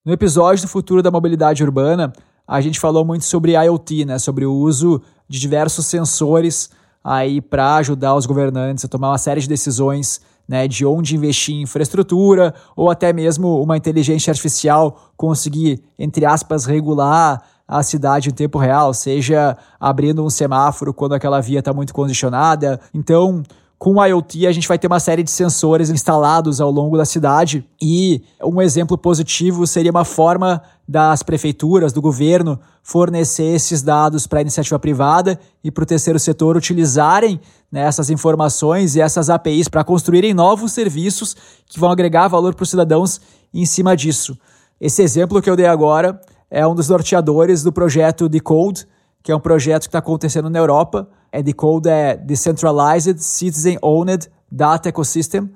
No 0.04 0.12
episódio 0.12 0.64
do 0.64 0.68
futuro 0.68 1.00
da 1.00 1.12
mobilidade 1.12 1.62
urbana, 1.62 2.12
a 2.46 2.60
gente 2.60 2.80
falou 2.80 3.04
muito 3.04 3.24
sobre 3.24 3.52
IoT, 3.52 4.04
né? 4.04 4.18
Sobre 4.18 4.44
o 4.44 4.52
uso 4.52 5.00
de 5.28 5.38
diversos 5.38 5.86
sensores 5.86 6.70
aí 7.02 7.40
para 7.40 7.76
ajudar 7.76 8.16
os 8.16 8.26
governantes 8.26 8.84
a 8.84 8.88
tomar 8.88 9.10
uma 9.10 9.18
série 9.18 9.40
de 9.40 9.48
decisões 9.48 10.20
né, 10.50 10.66
de 10.66 10.84
onde 10.84 11.14
investir 11.14 11.54
em 11.54 11.62
infraestrutura 11.62 12.52
ou 12.74 12.90
até 12.90 13.12
mesmo 13.12 13.62
uma 13.62 13.76
inteligência 13.76 14.32
artificial 14.32 15.12
conseguir, 15.16 15.80
entre 15.96 16.26
aspas, 16.26 16.64
regular 16.64 17.40
a 17.68 17.84
cidade 17.84 18.30
em 18.30 18.32
tempo 18.32 18.58
real, 18.58 18.92
seja 18.92 19.56
abrindo 19.78 20.24
um 20.24 20.28
semáforo 20.28 20.92
quando 20.92 21.12
aquela 21.12 21.40
via 21.40 21.60
está 21.60 21.72
muito 21.72 21.94
congestionada. 21.94 22.80
Então, 22.92 23.44
com 23.78 23.94
o 23.94 24.04
IoT, 24.04 24.48
a 24.48 24.50
gente 24.50 24.66
vai 24.66 24.76
ter 24.76 24.88
uma 24.88 24.98
série 24.98 25.22
de 25.22 25.30
sensores 25.30 25.88
instalados 25.88 26.60
ao 26.60 26.68
longo 26.68 26.96
da 26.96 27.04
cidade 27.04 27.64
e 27.80 28.20
um 28.42 28.60
exemplo 28.60 28.98
positivo 28.98 29.68
seria 29.68 29.92
uma 29.92 30.04
forma 30.04 30.60
das 30.90 31.22
prefeituras, 31.22 31.92
do 31.92 32.02
governo, 32.02 32.58
fornecer 32.82 33.44
esses 33.44 33.80
dados 33.80 34.26
para 34.26 34.40
a 34.40 34.42
iniciativa 34.42 34.76
privada 34.76 35.38
e 35.62 35.70
para 35.70 35.84
o 35.84 35.86
terceiro 35.86 36.18
setor 36.18 36.56
utilizarem 36.56 37.40
né, 37.70 37.82
essas 37.82 38.10
informações 38.10 38.96
e 38.96 39.00
essas 39.00 39.30
APIs 39.30 39.68
para 39.68 39.84
construírem 39.84 40.34
novos 40.34 40.72
serviços 40.72 41.36
que 41.64 41.78
vão 41.78 41.92
agregar 41.92 42.26
valor 42.26 42.56
para 42.56 42.64
os 42.64 42.70
cidadãos 42.70 43.20
em 43.54 43.64
cima 43.64 43.96
disso. 43.96 44.36
Esse 44.80 45.00
exemplo 45.00 45.40
que 45.40 45.48
eu 45.48 45.54
dei 45.54 45.66
agora 45.66 46.20
é 46.50 46.66
um 46.66 46.74
dos 46.74 46.88
norteadores 46.88 47.62
do 47.62 47.70
projeto 47.70 48.28
Decode, 48.28 48.84
que 49.22 49.30
é 49.30 49.36
um 49.36 49.40
projeto 49.40 49.82
que 49.82 49.90
está 49.90 50.00
acontecendo 50.00 50.50
na 50.50 50.58
Europa, 50.58 51.08
é 51.30 51.40
Decode 51.40 51.88
é 51.88 52.16
Decentralized 52.16 53.22
Citizen 53.22 53.78
Owned 53.80 54.28
Data 54.50 54.88
Ecosystem, 54.88 55.48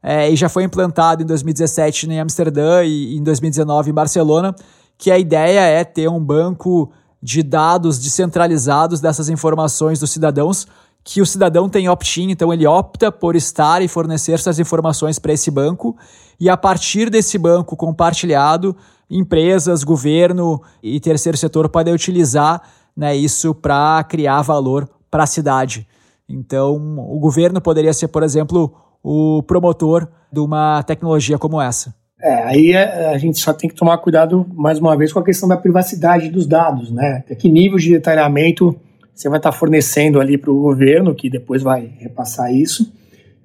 é, 0.00 0.30
e 0.30 0.36
já 0.36 0.48
foi 0.48 0.62
implantado 0.62 1.24
em 1.24 1.26
2017 1.26 2.08
em 2.08 2.20
Amsterdã 2.20 2.84
e 2.84 3.16
em 3.16 3.22
2019 3.24 3.90
em 3.90 3.92
Barcelona, 3.92 4.54
que 4.98 5.10
a 5.10 5.18
ideia 5.18 5.60
é 5.60 5.84
ter 5.84 6.08
um 6.08 6.22
banco 6.22 6.90
de 7.22 7.42
dados 7.42 7.98
descentralizados 7.98 9.00
dessas 9.00 9.28
informações 9.28 9.98
dos 9.98 10.10
cidadãos, 10.10 10.66
que 11.02 11.20
o 11.20 11.26
cidadão 11.26 11.68
tem 11.68 11.88
opt-in, 11.88 12.30
então 12.30 12.52
ele 12.52 12.66
opta 12.66 13.12
por 13.12 13.36
estar 13.36 13.80
e 13.82 13.88
fornecer 13.88 14.32
essas 14.32 14.58
informações 14.58 15.18
para 15.18 15.32
esse 15.32 15.50
banco, 15.50 15.96
e 16.38 16.48
a 16.50 16.56
partir 16.56 17.10
desse 17.10 17.38
banco 17.38 17.76
compartilhado, 17.76 18.76
empresas, 19.08 19.84
governo 19.84 20.60
e 20.82 20.98
terceiro 20.98 21.38
setor 21.38 21.68
podem 21.68 21.94
utilizar 21.94 22.60
né, 22.96 23.14
isso 23.14 23.54
para 23.54 24.02
criar 24.04 24.42
valor 24.42 24.88
para 25.10 25.22
a 25.22 25.26
cidade. 25.26 25.86
Então, 26.28 26.98
o 26.98 27.18
governo 27.20 27.60
poderia 27.60 27.92
ser, 27.92 28.08
por 28.08 28.22
exemplo, 28.22 28.74
o 29.02 29.42
promotor 29.44 30.08
de 30.32 30.40
uma 30.40 30.82
tecnologia 30.82 31.38
como 31.38 31.60
essa. 31.60 31.94
É, 32.20 32.42
aí 32.44 32.72
é, 32.72 33.10
a 33.10 33.18
gente 33.18 33.38
só 33.38 33.52
tem 33.52 33.68
que 33.68 33.76
tomar 33.76 33.98
cuidado, 33.98 34.46
mais 34.54 34.78
uma 34.78 34.96
vez, 34.96 35.12
com 35.12 35.18
a 35.18 35.24
questão 35.24 35.48
da 35.48 35.56
privacidade 35.56 36.30
dos 36.30 36.46
dados, 36.46 36.90
né? 36.90 37.22
Até 37.24 37.34
que 37.34 37.48
nível 37.48 37.78
de 37.78 37.90
detalhamento 37.90 38.74
você 39.14 39.28
vai 39.28 39.38
estar 39.38 39.52
fornecendo 39.52 40.20
ali 40.20 40.36
para 40.36 40.50
o 40.50 40.60
governo, 40.60 41.14
que 41.14 41.30
depois 41.30 41.62
vai 41.62 41.90
repassar 41.98 42.52
isso. 42.52 42.92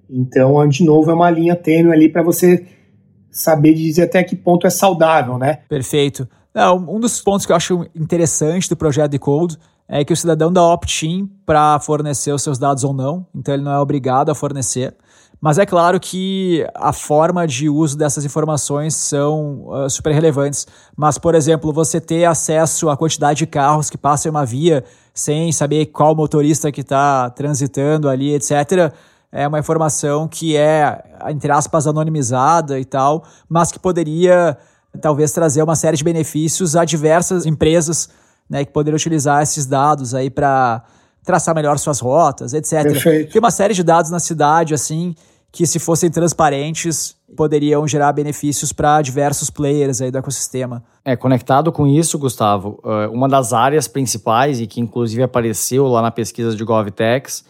Então, 0.10 0.68
de 0.68 0.84
novo, 0.84 1.10
é 1.10 1.14
uma 1.14 1.30
linha 1.30 1.56
tênue 1.56 1.94
ali 1.94 2.10
para 2.10 2.22
você 2.22 2.66
saber 3.32 3.74
dizer 3.74 4.04
até 4.04 4.22
que 4.24 4.36
ponto 4.36 4.68
é 4.68 4.70
saudável, 4.70 5.38
né? 5.38 5.60
Perfeito. 5.70 6.28
Não, 6.54 6.78
um 6.78 7.00
dos 7.00 7.22
pontos 7.22 7.46
que 7.46 7.54
eu 7.54 7.56
acho 7.56 7.88
interessante 7.96 8.68
do 8.68 8.76
projeto 8.76 9.12
de 9.12 9.20
Code 9.20 9.58
é 9.88 10.04
que 10.04 10.12
o 10.12 10.18
cidadão 10.18 10.52
dá 10.52 10.62
opt-in 10.62 11.30
para 11.46 11.80
fornecer 11.80 12.34
os 12.34 12.44
seus 12.44 12.58
dados 12.58 12.84
ou 12.84 12.94
não, 12.94 13.26
então 13.34 13.54
ele 13.54 13.64
não 13.64 13.72
é 13.72 13.80
obrigado 13.80 14.30
a 14.30 14.36
fornecer. 14.36 14.94
Mas 15.42 15.58
é 15.58 15.66
claro 15.66 16.00
que 16.00 16.64
a 16.76 16.94
forma 16.94 17.48
de 17.48 17.68
uso 17.68 17.98
dessas 17.98 18.24
informações 18.24 18.94
são 18.94 19.68
uh, 19.68 19.90
super 19.90 20.14
relevantes. 20.14 20.68
Mas, 20.96 21.18
por 21.18 21.34
exemplo, 21.34 21.74
você 21.74 22.00
ter 22.00 22.26
acesso 22.26 22.92
à 22.92 22.96
quantidade 22.96 23.40
de 23.40 23.48
carros 23.48 23.90
que 23.90 23.98
passam 23.98 24.30
em 24.30 24.36
uma 24.36 24.46
via 24.46 24.84
sem 25.16 25.52
saber 25.52 25.88
qual 25.88 26.16
motorista 26.16 26.72
que 26.72 26.82
está 26.82 27.32
transitando 27.32 28.08
ali, 28.08 28.36
etc., 28.36 28.94
é 29.32 29.48
uma 29.48 29.60
informação 29.60 30.28
que 30.28 30.58
é, 30.58 31.04
entre 31.30 31.52
aspas, 31.52 31.88
anonimizada 31.88 32.78
e 32.78 32.84
tal, 32.84 33.24
mas 33.48 33.72
que 33.72 33.80
poderia 33.80 34.58
talvez 35.00 35.32
trazer 35.32 35.64
uma 35.64 35.76
série 35.76 35.96
de 35.96 36.04
benefícios 36.04 36.76
a 36.76 36.84
diversas 36.84 37.46
empresas 37.46 38.10
né, 38.50 38.66
que 38.66 38.74
poderiam 38.74 38.98
utilizar 38.98 39.42
esses 39.42 39.66
dados 39.66 40.14
aí 40.14 40.30
para 40.30 40.84
traçar 41.24 41.56
melhor 41.56 41.80
suas 41.80 42.00
rotas, 42.00 42.54
etc. 42.54 42.84
Perfeito. 42.84 43.32
Tem 43.32 43.40
uma 43.40 43.52
série 43.52 43.74
de 43.74 43.84
dados 43.84 44.12
na 44.12 44.20
cidade, 44.20 44.74
assim, 44.74 45.16
que 45.52 45.66
se 45.68 45.80
fossem 45.80 46.10
transparentes, 46.10 47.16
poderiam 47.36 47.86
gerar 47.88 48.14
benefícios 48.14 48.72
para 48.72 49.02
diversos 49.02 49.50
players 49.50 50.02
aí 50.02 50.10
do 50.10 50.18
ecossistema. 50.18 50.84
É, 51.04 51.16
conectado 51.16 51.72
com 51.72 51.86
isso, 51.86 52.18
Gustavo, 52.18 52.80
eh, 52.86 53.08
uma 53.08 53.28
das 53.28 53.52
áreas 53.52 53.88
principais 53.88 54.62
e 54.62 54.68
que 54.68 54.80
inclusive 54.80 55.22
apareceu 55.24 55.88
lá 55.88 56.02
na 56.02 56.12
pesquisa 56.12 56.56
de 56.56 56.64
GovTechs 56.64 57.44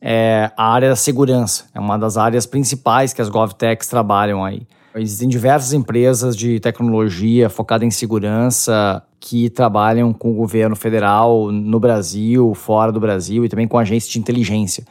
é 0.00 0.50
a 0.56 0.72
área 0.72 0.88
da 0.90 0.96
segurança. 0.96 1.64
É 1.74 1.80
uma 1.80 1.98
das 1.98 2.16
áreas 2.16 2.46
principais 2.46 3.12
que 3.12 3.20
as 3.20 3.28
GovTechs 3.28 3.88
trabalham 3.88 4.44
aí. 4.44 4.66
Existem 4.94 5.28
diversas 5.28 5.72
empresas 5.72 6.36
de 6.36 6.58
tecnologia 6.58 7.48
focada 7.48 7.84
em 7.84 7.90
segurança 7.90 9.02
que 9.20 9.50
trabalham 9.50 10.12
com 10.12 10.30
o 10.32 10.34
governo 10.34 10.74
federal 10.74 11.52
no 11.52 11.78
Brasil, 11.78 12.54
fora 12.54 12.90
do 12.90 12.98
Brasil 12.98 13.44
e 13.44 13.48
também 13.48 13.68
com 13.68 13.78
agências 13.78 14.10
de 14.10 14.18
inteligência. 14.18 14.84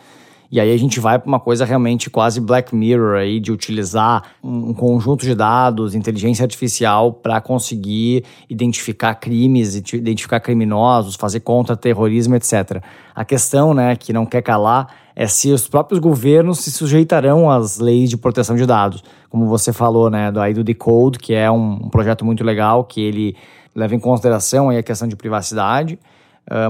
E 0.52 0.60
aí 0.60 0.74
a 0.74 0.78
gente 0.78 1.00
vai 1.00 1.20
para 1.20 1.28
uma 1.28 1.40
coisa 1.40 1.64
realmente 1.64 2.10
quase 2.10 2.42
Black 2.42 2.76
Mirror 2.76 3.18
aí 3.18 3.40
de 3.40 3.52
utilizar 3.52 4.24
um 4.44 4.74
conjunto 4.74 5.24
de 5.24 5.36
dados, 5.36 5.94
inteligência 5.94 6.44
artificial 6.44 7.14
para 7.14 7.40
conseguir 7.40 8.26
identificar 8.50 9.14
crimes, 9.16 9.76
identificar 9.76 10.40
criminosos, 10.40 11.16
fazer 11.16 11.42
contra-terrorismo, 11.42 12.36
etc. 12.36 12.82
A 13.14 13.24
questão, 13.24 13.76
né, 13.76 13.96
que 13.96 14.12
não 14.12 14.26
quer 14.26 14.42
calar 14.42 14.88
é 15.16 15.28
se 15.28 15.52
os 15.52 15.68
próprios 15.68 16.00
governos 16.00 16.60
se 16.60 16.72
sujeitarão 16.72 17.52
às 17.52 17.78
leis 17.78 18.10
de 18.10 18.18
proteção 18.18 18.56
de 18.56 18.66
dados. 18.66 19.04
Como 19.30 19.46
você 19.46 19.72
falou, 19.72 20.10
né, 20.10 20.32
do, 20.32 20.40
aí 20.40 20.54
do 20.54 20.64
Decode, 20.64 21.20
que 21.20 21.34
é 21.34 21.52
um, 21.52 21.74
um 21.74 21.90
projeto 21.90 22.26
muito 22.26 22.44
legal, 22.44 22.84
que 22.86 23.02
ele 23.02 23.36
leva 23.76 23.94
em 23.94 24.00
consideração 24.00 24.70
aí 24.70 24.78
a 24.78 24.84
questão 24.84 25.08
de 25.08 25.16
privacidade, 25.16 26.00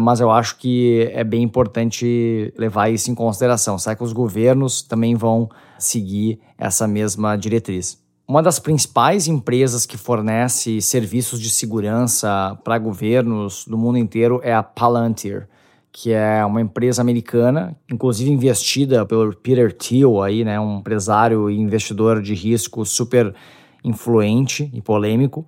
mas 0.01 0.19
eu 0.19 0.29
acho 0.29 0.57
que 0.57 1.09
é 1.13 1.23
bem 1.23 1.43
importante 1.43 2.53
levar 2.57 2.89
isso 2.89 3.09
em 3.09 3.15
consideração. 3.15 3.77
Será 3.77 3.95
que 3.95 4.03
os 4.03 4.13
governos 4.13 4.81
também 4.81 5.15
vão 5.15 5.49
seguir 5.77 6.39
essa 6.57 6.87
mesma 6.87 7.35
diretriz? 7.35 7.97
Uma 8.27 8.43
das 8.43 8.59
principais 8.59 9.27
empresas 9.27 9.85
que 9.85 9.97
fornece 9.97 10.81
serviços 10.81 11.39
de 11.39 11.49
segurança 11.49 12.57
para 12.63 12.77
governos 12.77 13.65
do 13.65 13.77
mundo 13.77 13.97
inteiro 13.97 14.39
é 14.43 14.53
a 14.53 14.61
Palantir 14.61 15.47
que 15.91 16.13
é 16.13 16.45
uma 16.45 16.61
empresa 16.61 17.01
americana, 17.01 17.75
inclusive 17.91 18.31
investida 18.31 19.05
pelo 19.05 19.35
Peter 19.35 19.71
Thiel, 19.73 20.21
aí, 20.21 20.43
né, 20.43 20.59
um 20.59 20.79
empresário 20.79 21.49
e 21.49 21.57
investidor 21.59 22.21
de 22.21 22.33
risco 22.33 22.85
super 22.85 23.33
influente 23.83 24.69
e 24.73 24.81
polêmico. 24.81 25.47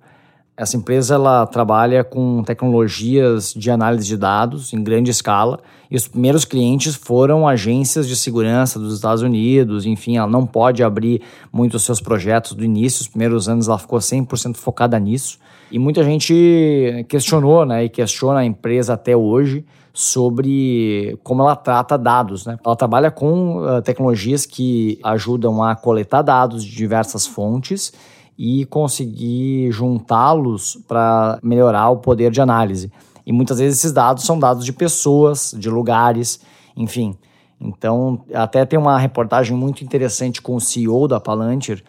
Essa 0.54 0.76
empresa 0.76 1.14
ela 1.14 1.46
trabalha 1.46 2.04
com 2.04 2.42
tecnologias 2.42 3.54
de 3.54 3.70
análise 3.70 4.06
de 4.06 4.18
dados 4.18 4.74
em 4.74 4.84
grande 4.84 5.10
escala 5.10 5.60
e 5.90 5.96
os 5.96 6.06
primeiros 6.06 6.44
clientes 6.44 6.94
foram 6.94 7.48
agências 7.48 8.06
de 8.06 8.14
segurança 8.14 8.78
dos 8.78 8.94
Estados 8.94 9.22
Unidos. 9.22 9.86
Enfim, 9.86 10.18
ela 10.18 10.26
não 10.26 10.46
pode 10.46 10.82
abrir 10.82 11.22
muito 11.50 11.74
os 11.74 11.84
seus 11.84 12.02
projetos 12.02 12.52
do 12.52 12.62
início. 12.62 13.00
Os 13.00 13.08
primeiros 13.08 13.48
anos 13.48 13.66
ela 13.66 13.78
ficou 13.78 13.98
100% 13.98 14.56
focada 14.56 14.98
nisso. 14.98 15.38
E 15.70 15.78
muita 15.78 16.04
gente 16.04 17.06
questionou 17.08 17.64
né, 17.64 17.84
e 17.84 17.88
questiona 17.88 18.40
a 18.40 18.44
empresa 18.44 18.92
até 18.92 19.16
hoje 19.16 19.64
sobre 19.90 21.18
como 21.22 21.42
ela 21.42 21.56
trata 21.56 21.96
dados. 21.96 22.44
Né? 22.44 22.58
Ela 22.62 22.76
trabalha 22.76 23.10
com 23.10 23.56
uh, 23.56 23.80
tecnologias 23.80 24.44
que 24.44 24.98
ajudam 25.02 25.62
a 25.62 25.74
coletar 25.74 26.20
dados 26.20 26.62
de 26.62 26.76
diversas 26.76 27.26
fontes 27.26 27.92
e 28.44 28.64
conseguir 28.64 29.70
juntá-los 29.70 30.76
para 30.88 31.38
melhorar 31.44 31.90
o 31.90 31.98
poder 31.98 32.32
de 32.32 32.40
análise. 32.40 32.90
E 33.24 33.32
muitas 33.32 33.60
vezes 33.60 33.78
esses 33.78 33.92
dados 33.92 34.24
são 34.24 34.36
dados 34.36 34.64
de 34.64 34.72
pessoas, 34.72 35.54
de 35.56 35.70
lugares, 35.70 36.40
enfim. 36.76 37.16
Então, 37.60 38.24
até 38.34 38.64
tem 38.64 38.76
uma 38.76 38.98
reportagem 38.98 39.56
muito 39.56 39.84
interessante 39.84 40.42
com 40.42 40.56
o 40.56 40.60
CEO 40.60 41.06
da 41.06 41.20
Palantir, 41.20 41.84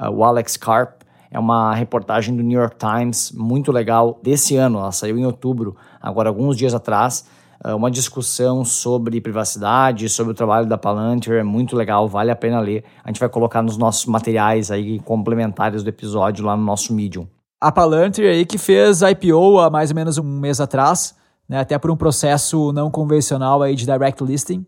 uh, 0.00 0.08
o 0.08 0.24
Alex 0.24 0.56
Karp. 0.56 1.02
É 1.30 1.38
uma 1.38 1.74
reportagem 1.74 2.34
do 2.34 2.42
New 2.42 2.58
York 2.58 2.76
Times 2.78 3.30
muito 3.32 3.70
legal 3.70 4.18
desse 4.22 4.56
ano, 4.56 4.78
ela 4.78 4.92
saiu 4.92 5.18
em 5.18 5.26
outubro, 5.26 5.76
agora 6.00 6.30
alguns 6.30 6.56
dias 6.56 6.72
atrás, 6.72 7.26
uma 7.64 7.90
discussão 7.90 8.64
sobre 8.64 9.20
privacidade, 9.20 10.08
sobre 10.08 10.32
o 10.32 10.34
trabalho 10.34 10.66
da 10.66 10.78
Palantir, 10.78 11.32
é 11.32 11.42
muito 11.42 11.76
legal, 11.76 12.08
vale 12.08 12.30
a 12.30 12.36
pena 12.36 12.60
ler. 12.60 12.84
A 13.02 13.08
gente 13.08 13.20
vai 13.20 13.28
colocar 13.28 13.62
nos 13.62 13.76
nossos 13.76 14.06
materiais 14.06 14.70
aí 14.70 15.00
complementares 15.00 15.82
do 15.82 15.88
episódio 15.88 16.44
lá 16.44 16.56
no 16.56 16.62
nosso 16.62 16.94
Medium. 16.94 17.26
A 17.60 17.72
Palantir 17.72 18.24
aí 18.24 18.46
que 18.46 18.58
fez 18.58 19.02
IPO 19.02 19.58
há 19.58 19.68
mais 19.68 19.90
ou 19.90 19.96
menos 19.96 20.18
um 20.18 20.22
mês 20.22 20.60
atrás, 20.60 21.16
né, 21.48 21.58
até 21.58 21.76
por 21.78 21.90
um 21.90 21.96
processo 21.96 22.72
não 22.72 22.90
convencional 22.90 23.62
aí 23.62 23.74
de 23.74 23.84
direct 23.84 24.22
listing. 24.22 24.64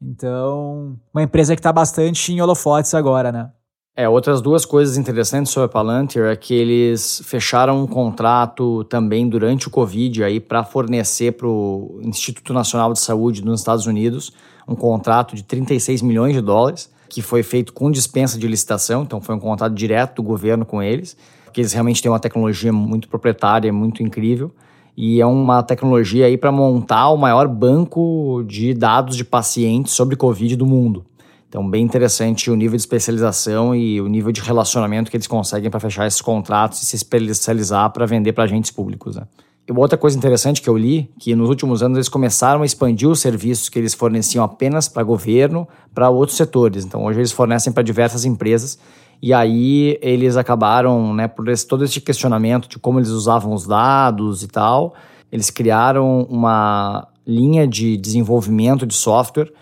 Então, 0.00 0.98
uma 1.14 1.22
empresa 1.22 1.54
que 1.54 1.60
está 1.60 1.72
bastante 1.72 2.32
em 2.32 2.40
holofotes 2.40 2.92
agora, 2.92 3.30
né? 3.30 3.50
É, 3.94 4.08
outras 4.08 4.40
duas 4.40 4.64
coisas 4.64 4.96
interessantes 4.96 5.52
sobre 5.52 5.66
a 5.66 5.68
Palantir 5.68 6.22
é 6.22 6.34
que 6.34 6.54
eles 6.54 7.20
fecharam 7.26 7.82
um 7.82 7.86
contrato 7.86 8.84
também 8.84 9.28
durante 9.28 9.68
o 9.68 9.70
Covid 9.70 10.24
aí 10.24 10.40
para 10.40 10.64
fornecer 10.64 11.32
para 11.32 11.46
o 11.46 12.00
Instituto 12.02 12.54
Nacional 12.54 12.94
de 12.94 13.00
Saúde 13.00 13.44
nos 13.44 13.60
Estados 13.60 13.86
Unidos 13.86 14.32
um 14.66 14.74
contrato 14.74 15.34
de 15.34 15.42
36 15.42 16.02
milhões 16.02 16.34
de 16.34 16.40
dólares, 16.40 16.90
que 17.08 17.20
foi 17.20 17.42
feito 17.42 17.72
com 17.72 17.90
dispensa 17.90 18.38
de 18.38 18.46
licitação, 18.46 19.02
então 19.02 19.20
foi 19.20 19.34
um 19.34 19.40
contrato 19.40 19.74
direto 19.74 20.16
do 20.16 20.22
governo 20.22 20.64
com 20.64 20.82
eles, 20.82 21.16
porque 21.44 21.60
eles 21.60 21.72
realmente 21.72 22.00
têm 22.00 22.10
uma 22.10 22.20
tecnologia 22.20 22.72
muito 22.72 23.08
proprietária, 23.08 23.70
muito 23.72 24.02
incrível. 24.02 24.50
E 24.96 25.20
é 25.20 25.26
uma 25.26 25.62
tecnologia 25.62 26.26
aí 26.26 26.36
para 26.36 26.52
montar 26.52 27.10
o 27.10 27.16
maior 27.16 27.48
banco 27.48 28.42
de 28.46 28.74
dados 28.74 29.16
de 29.16 29.24
pacientes 29.24 29.92
sobre 29.92 30.16
Covid 30.16 30.54
do 30.56 30.66
mundo. 30.66 31.04
Então, 31.52 31.68
bem 31.68 31.84
interessante 31.84 32.50
o 32.50 32.56
nível 32.56 32.78
de 32.78 32.82
especialização 32.82 33.74
e 33.74 34.00
o 34.00 34.08
nível 34.08 34.32
de 34.32 34.40
relacionamento 34.40 35.10
que 35.10 35.18
eles 35.18 35.26
conseguem 35.26 35.70
para 35.70 35.78
fechar 35.78 36.06
esses 36.06 36.22
contratos 36.22 36.80
e 36.80 36.86
se 36.86 36.96
especializar 36.96 37.92
para 37.92 38.06
vender 38.06 38.32
para 38.32 38.44
agentes 38.44 38.70
públicos. 38.70 39.16
Né? 39.16 39.24
E 39.68 39.72
outra 39.72 39.98
coisa 39.98 40.16
interessante 40.16 40.62
que 40.62 40.70
eu 40.70 40.78
li, 40.78 41.10
que 41.20 41.34
nos 41.34 41.50
últimos 41.50 41.82
anos 41.82 41.98
eles 41.98 42.08
começaram 42.08 42.62
a 42.62 42.64
expandir 42.64 43.06
os 43.06 43.20
serviços 43.20 43.68
que 43.68 43.78
eles 43.78 43.92
forneciam 43.92 44.42
apenas 44.42 44.88
para 44.88 45.02
governo, 45.02 45.68
para 45.94 46.08
outros 46.08 46.38
setores. 46.38 46.86
Então, 46.86 47.04
hoje 47.04 47.18
eles 47.18 47.32
fornecem 47.32 47.70
para 47.70 47.82
diversas 47.82 48.24
empresas 48.24 48.78
e 49.20 49.34
aí 49.34 49.98
eles 50.00 50.38
acabaram, 50.38 51.12
né, 51.12 51.28
por 51.28 51.46
esse, 51.48 51.66
todo 51.66 51.84
esse 51.84 52.00
questionamento 52.00 52.66
de 52.66 52.78
como 52.78 52.98
eles 52.98 53.10
usavam 53.10 53.52
os 53.52 53.66
dados 53.66 54.42
e 54.42 54.48
tal, 54.48 54.94
eles 55.30 55.50
criaram 55.50 56.26
uma 56.30 57.08
linha 57.26 57.68
de 57.68 57.98
desenvolvimento 57.98 58.86
de 58.86 58.94
software 58.94 59.52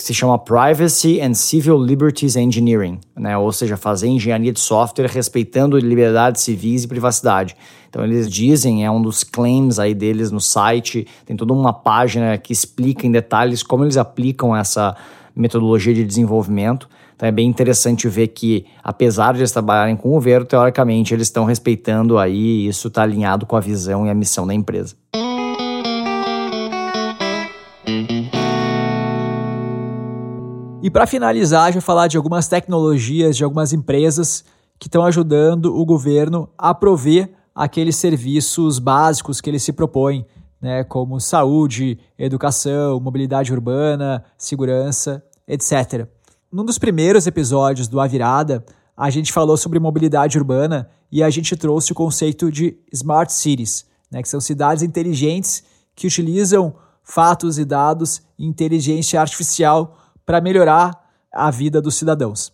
que 0.00 0.06
se 0.06 0.14
chama 0.14 0.38
Privacy 0.38 1.20
and 1.20 1.34
Civil 1.34 1.76
Liberties 1.76 2.34
Engineering, 2.34 2.98
né? 3.14 3.36
ou 3.36 3.52
seja, 3.52 3.76
fazer 3.76 4.08
engenharia 4.08 4.50
de 4.50 4.58
software 4.58 5.06
respeitando 5.06 5.76
liberdades 5.76 6.40
civis 6.40 6.84
e 6.84 6.88
privacidade. 6.88 7.54
Então 7.90 8.02
eles 8.02 8.26
dizem, 8.30 8.82
é 8.82 8.90
um 8.90 9.02
dos 9.02 9.22
claims 9.22 9.78
aí 9.78 9.92
deles 9.92 10.30
no 10.30 10.40
site, 10.40 11.06
tem 11.26 11.36
toda 11.36 11.52
uma 11.52 11.74
página 11.74 12.38
que 12.38 12.50
explica 12.50 13.06
em 13.06 13.12
detalhes 13.12 13.62
como 13.62 13.84
eles 13.84 13.98
aplicam 13.98 14.56
essa 14.56 14.96
metodologia 15.36 15.92
de 15.92 16.02
desenvolvimento. 16.02 16.88
Então 17.14 17.28
é 17.28 17.32
bem 17.32 17.46
interessante 17.46 18.08
ver 18.08 18.28
que, 18.28 18.64
apesar 18.82 19.34
de 19.34 19.40
eles 19.40 19.52
trabalharem 19.52 19.96
com 19.96 20.08
o 20.08 20.12
governo, 20.12 20.46
teoricamente 20.46 21.12
eles 21.12 21.26
estão 21.26 21.44
respeitando 21.44 22.16
aí, 22.16 22.66
isso 22.66 22.88
está 22.88 23.02
alinhado 23.02 23.44
com 23.44 23.54
a 23.54 23.60
visão 23.60 24.06
e 24.06 24.08
a 24.08 24.14
missão 24.14 24.46
da 24.46 24.54
empresa. 24.54 24.96
E 30.82 30.88
para 30.90 31.06
finalizar, 31.06 31.68
eu 31.68 31.74
vou 31.74 31.82
falar 31.82 32.08
de 32.08 32.16
algumas 32.16 32.48
tecnologias, 32.48 33.36
de 33.36 33.44
algumas 33.44 33.74
empresas 33.74 34.42
que 34.78 34.88
estão 34.88 35.04
ajudando 35.04 35.76
o 35.76 35.84
governo 35.84 36.48
a 36.56 36.72
prover 36.72 37.30
aqueles 37.54 37.96
serviços 37.96 38.78
básicos 38.78 39.42
que 39.42 39.50
ele 39.50 39.58
se 39.58 39.74
propõe, 39.74 40.24
né, 40.58 40.82
como 40.84 41.20
saúde, 41.20 41.98
educação, 42.18 42.98
mobilidade 42.98 43.52
urbana, 43.52 44.24
segurança, 44.38 45.22
etc. 45.46 46.08
Num 46.50 46.64
dos 46.64 46.78
primeiros 46.78 47.26
episódios 47.26 47.86
do 47.86 48.00
A 48.00 48.06
Virada, 48.06 48.64
a 48.96 49.10
gente 49.10 49.34
falou 49.34 49.58
sobre 49.58 49.78
mobilidade 49.78 50.38
urbana 50.38 50.88
e 51.12 51.22
a 51.22 51.28
gente 51.28 51.54
trouxe 51.56 51.92
o 51.92 51.94
conceito 51.94 52.50
de 52.50 52.78
smart 52.90 53.30
cities, 53.30 53.84
né, 54.10 54.22
que 54.22 54.28
são 54.30 54.40
cidades 54.40 54.82
inteligentes 54.82 55.62
que 55.94 56.06
utilizam 56.06 56.74
fatos 57.02 57.58
e 57.58 57.66
dados 57.66 58.22
e 58.38 58.46
inteligência 58.46 59.20
artificial 59.20 59.98
para 60.30 60.40
melhorar 60.40 61.10
a 61.34 61.50
vida 61.50 61.82
dos 61.82 61.96
cidadãos. 61.96 62.52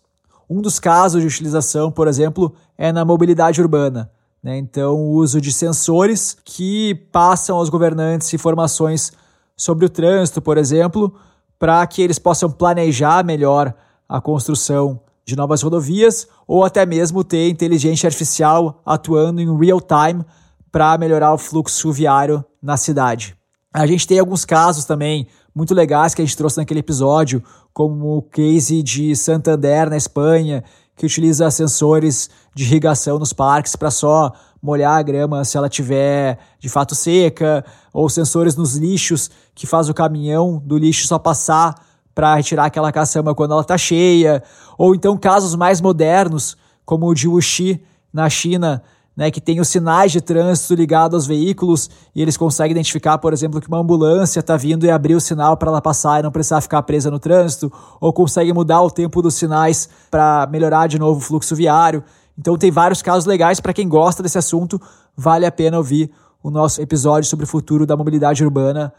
Um 0.49 0.63
dos 0.63 0.79
casos 0.79 1.21
de 1.21 1.27
utilização, 1.27 1.91
por 1.91 2.07
exemplo, 2.07 2.55
é 2.75 2.91
na 2.91 3.05
mobilidade 3.05 3.61
urbana. 3.61 4.09
Né? 4.41 4.57
Então, 4.57 4.95
o 4.95 5.11
uso 5.11 5.39
de 5.39 5.53
sensores 5.53 6.35
que 6.43 6.95
passam 7.11 7.55
aos 7.55 7.69
governantes 7.69 8.33
informações 8.33 9.13
sobre 9.55 9.85
o 9.85 9.89
trânsito, 9.89 10.41
por 10.41 10.57
exemplo, 10.57 11.13
para 11.59 11.85
que 11.85 12.01
eles 12.01 12.17
possam 12.17 12.49
planejar 12.49 13.23
melhor 13.23 13.71
a 14.09 14.19
construção 14.19 14.99
de 15.23 15.35
novas 15.35 15.61
rodovias 15.61 16.27
ou 16.47 16.65
até 16.65 16.83
mesmo 16.83 17.23
ter 17.23 17.47
inteligência 17.47 18.07
artificial 18.07 18.81
atuando 18.83 19.39
em 19.39 19.55
real 19.55 19.79
time 19.79 20.25
para 20.71 20.97
melhorar 20.97 21.31
o 21.31 21.37
fluxo 21.37 21.91
viário 21.91 22.43
na 22.59 22.75
cidade. 22.75 23.37
A 23.71 23.85
gente 23.85 24.07
tem 24.07 24.17
alguns 24.17 24.45
casos 24.45 24.83
também 24.83 25.27
muito 25.57 25.73
legais 25.73 26.13
que 26.13 26.21
a 26.21 26.25
gente 26.25 26.37
trouxe 26.37 26.57
naquele 26.57 26.81
episódio, 26.81 27.43
como 27.73 28.17
o 28.17 28.21
case 28.21 28.83
de 28.83 29.15
Santander, 29.15 29.89
na 29.89 29.97
Espanha, 29.97 30.63
que 30.95 31.03
utiliza 31.03 31.49
sensores 31.49 32.29
de 32.53 32.63
irrigação 32.63 33.17
nos 33.17 33.33
parques 33.33 33.75
para 33.75 33.89
só 33.89 34.31
molhar 34.61 34.99
a 34.99 35.01
grama 35.01 35.43
se 35.43 35.57
ela 35.57 35.67
tiver 35.67 36.37
de 36.59 36.69
fato 36.69 36.93
seca, 36.93 37.65
ou 37.91 38.07
sensores 38.07 38.55
nos 38.55 38.75
lixos 38.75 39.31
que 39.55 39.65
faz 39.65 39.89
o 39.89 39.95
caminhão 39.95 40.61
do 40.63 40.77
lixo 40.77 41.07
só 41.07 41.17
passar 41.17 41.73
para 42.13 42.35
retirar 42.35 42.65
aquela 42.65 42.91
caçamba 42.91 43.33
quando 43.33 43.53
ela 43.53 43.61
está 43.61 43.79
cheia, 43.79 44.43
ou 44.77 44.93
então 44.93 45.17
casos 45.17 45.55
mais 45.55 45.81
modernos, 45.81 46.55
como 46.85 47.07
o 47.07 47.15
de 47.15 47.27
Wuxi 47.27 47.83
na 48.13 48.29
China, 48.29 48.83
né, 49.17 49.31
que 49.31 49.41
tem 49.41 49.59
os 49.59 49.67
sinais 49.67 50.11
de 50.11 50.21
trânsito 50.21 50.75
ligados 50.75 51.15
aos 51.15 51.25
veículos 51.25 51.89
e 52.13 52.21
eles 52.21 52.37
conseguem 52.37 52.73
identificar, 52.73 53.17
por 53.17 53.33
exemplo, 53.33 53.59
que 53.59 53.67
uma 53.67 53.79
ambulância 53.79 54.39
está 54.39 54.55
vindo 54.55 54.85
e 54.85 54.91
abrir 54.91 55.15
o 55.15 55.19
sinal 55.19 55.57
para 55.57 55.69
ela 55.69 55.81
passar 55.81 56.19
e 56.19 56.23
não 56.23 56.31
precisar 56.31 56.61
ficar 56.61 56.83
presa 56.83 57.09
no 57.09 57.17
trânsito, 57.17 57.73
ou 57.99 58.13
conseguem 58.13 58.53
mudar 58.53 58.79
o 58.83 58.91
tempo 58.91 59.19
dos 59.19 59.33
sinais 59.33 59.89
para 60.11 60.47
melhorar 60.51 60.85
de 60.85 60.99
novo 60.99 61.17
o 61.19 61.23
fluxo 61.23 61.55
viário. 61.55 62.03
Então 62.37 62.55
tem 62.55 62.69
vários 62.69 63.01
casos 63.01 63.25
legais 63.25 63.59
para 63.59 63.73
quem 63.73 63.89
gosta 63.89 64.21
desse 64.21 64.37
assunto, 64.37 64.79
vale 65.15 65.47
a 65.47 65.51
pena 65.51 65.77
ouvir 65.77 66.11
o 66.43 66.51
nosso 66.51 66.79
episódio 66.79 67.27
sobre 67.27 67.45
o 67.45 67.47
futuro 67.47 67.87
da 67.87 67.97
mobilidade 67.97 68.43
urbana 68.43 68.93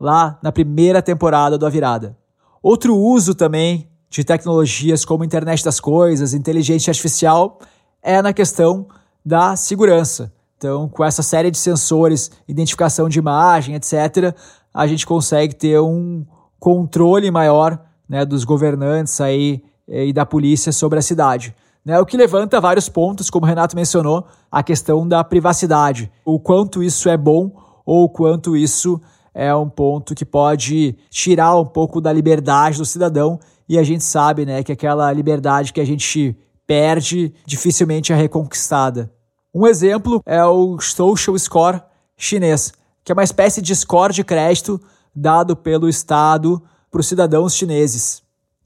lá 0.00 0.36
na 0.42 0.50
primeira 0.50 1.00
temporada 1.00 1.56
do 1.56 1.64
A 1.64 1.70
Virada. 1.70 2.16
Outro 2.60 2.96
uso 2.96 3.36
também 3.36 3.88
de 4.10 4.24
tecnologias 4.24 5.04
como 5.04 5.22
internet 5.22 5.64
das 5.64 5.78
coisas, 5.78 6.34
inteligência 6.34 6.90
artificial 6.90 7.60
é 8.02 8.20
na 8.20 8.32
questão 8.32 8.88
da 9.24 9.56
segurança. 9.56 10.32
Então, 10.56 10.88
com 10.88 11.04
essa 11.04 11.22
série 11.22 11.50
de 11.50 11.58
sensores, 11.58 12.30
identificação 12.46 13.08
de 13.08 13.18
imagem, 13.18 13.74
etc., 13.74 14.34
a 14.74 14.86
gente 14.86 15.06
consegue 15.06 15.54
ter 15.54 15.80
um 15.80 16.24
controle 16.58 17.30
maior 17.30 17.80
né, 18.08 18.24
dos 18.24 18.44
governantes 18.44 19.20
aí 19.20 19.62
eh, 19.88 20.06
e 20.08 20.12
da 20.12 20.26
polícia 20.26 20.70
sobre 20.70 20.98
a 20.98 21.02
cidade. 21.02 21.54
Né, 21.84 21.98
o 21.98 22.04
que 22.04 22.16
levanta 22.16 22.60
vários 22.60 22.88
pontos, 22.88 23.30
como 23.30 23.46
o 23.46 23.48
Renato 23.48 23.74
mencionou, 23.74 24.26
a 24.52 24.62
questão 24.62 25.08
da 25.08 25.24
privacidade. 25.24 26.12
O 26.24 26.38
quanto 26.38 26.82
isso 26.82 27.08
é 27.08 27.16
bom 27.16 27.50
ou 27.86 28.04
o 28.04 28.08
quanto 28.08 28.54
isso 28.54 29.00
é 29.32 29.54
um 29.54 29.68
ponto 29.68 30.14
que 30.14 30.24
pode 30.24 30.96
tirar 31.08 31.56
um 31.56 31.64
pouco 31.64 32.00
da 32.00 32.12
liberdade 32.12 32.78
do 32.78 32.84
cidadão. 32.84 33.38
E 33.68 33.78
a 33.78 33.82
gente 33.82 34.04
sabe 34.04 34.44
né, 34.44 34.62
que 34.62 34.72
aquela 34.72 35.10
liberdade 35.12 35.72
que 35.72 35.80
a 35.80 35.86
gente 35.86 36.36
perde 36.70 37.34
dificilmente 37.44 38.12
é 38.12 38.14
reconquistada. 38.14 39.12
Um 39.52 39.66
exemplo 39.66 40.22
é 40.24 40.44
o 40.44 40.78
Social 40.78 41.36
Score 41.36 41.82
chinês, 42.16 42.72
que 43.02 43.10
é 43.10 43.12
uma 43.12 43.24
espécie 43.24 43.60
de 43.60 43.74
score 43.74 44.12
de 44.12 44.22
crédito 44.22 44.80
dado 45.12 45.56
pelo 45.56 45.88
Estado 45.88 46.62
para 46.88 47.00
os 47.00 47.08
cidadãos 47.08 47.56
chineses. 47.56 48.22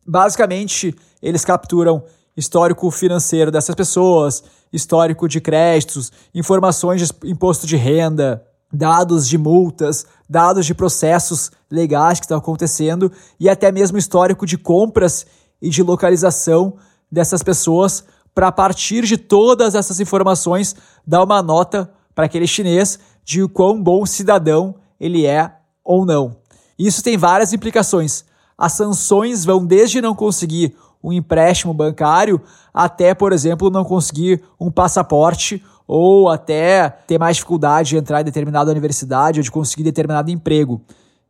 Basicamente, 0.07 0.95
eles 1.23 1.47
capturam 1.47 2.05
histórico 2.37 2.91
financeiro 2.91 3.51
dessas 3.51 3.75
pessoas, 3.75 4.45
histórico 4.71 5.27
de 5.27 5.41
créditos, 5.41 6.13
informações 6.35 7.09
de 7.09 7.31
imposto 7.31 7.67
de 7.67 7.77
renda, 7.77 8.45
dados 8.71 9.27
de 9.27 9.39
multas, 9.39 10.05
dados 10.29 10.67
de 10.67 10.75
processos 10.75 11.51
legais 11.71 12.21
que 12.21 12.27
estão 12.27 12.37
acontecendo 12.37 13.11
e 13.41 13.49
até 13.49 13.73
mesmo 13.73 13.97
histórico 13.97 14.45
de 14.45 14.59
compras 14.59 15.25
e 15.63 15.71
de 15.71 15.83
localização 15.83 16.77
dessas 17.11 17.43
pessoas 17.43 18.05
para 18.35 18.49
a 18.49 18.53
partir 18.53 19.05
de 19.05 19.17
todas 19.17 19.75
essas 19.75 20.01
informações 20.01 20.75
dar 21.07 21.23
uma 21.23 21.43
nota 21.43 21.91
para 22.15 22.27
aquele 22.27 22.47
chinês 22.47 22.99
de 23.25 23.43
o 23.43 23.49
quão 23.49 23.83
bom 23.83 24.05
cidadão 24.05 24.75
ele 24.99 25.27
é 25.27 25.53
ou 25.85 26.05
não. 26.05 26.37
Isso 26.79 27.03
tem 27.03 27.17
várias 27.17 27.53
implicações. 27.53 28.25
As 28.57 28.73
sanções 28.73 29.45
vão 29.45 29.65
desde 29.65 30.01
não 30.01 30.15
conseguir 30.15 30.75
um 31.03 31.13
empréstimo 31.13 31.75
bancário 31.75 32.41
até, 32.73 33.15
por 33.15 33.33
exemplo, 33.33 33.71
não 33.71 33.85
conseguir 33.85 34.43
um 34.59 34.71
passaporte 34.71 35.63
ou 35.87 36.31
até 36.31 36.89
ter 36.89 37.19
mais 37.19 37.37
dificuldade 37.37 37.91
de 37.91 37.97
entrar 37.99 38.23
em 38.23 38.25
determinada 38.25 38.71
universidade 38.71 39.41
ou 39.41 39.45
de 39.45 39.51
conseguir 39.51 39.83
determinado 39.83 40.31
emprego. 40.31 40.81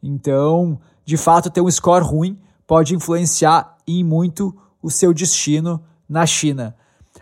Então, 0.02 0.78
de 1.04 1.16
fato, 1.16 1.50
ter 1.50 1.60
um 1.60 1.70
score 1.70 2.04
ruim 2.04 2.38
pode 2.66 2.94
influenciar 2.94 3.76
em 3.86 4.04
muito 4.04 4.54
o 4.84 4.90
seu 4.90 5.14
destino 5.14 5.82
na 6.06 6.26
China. 6.26 6.76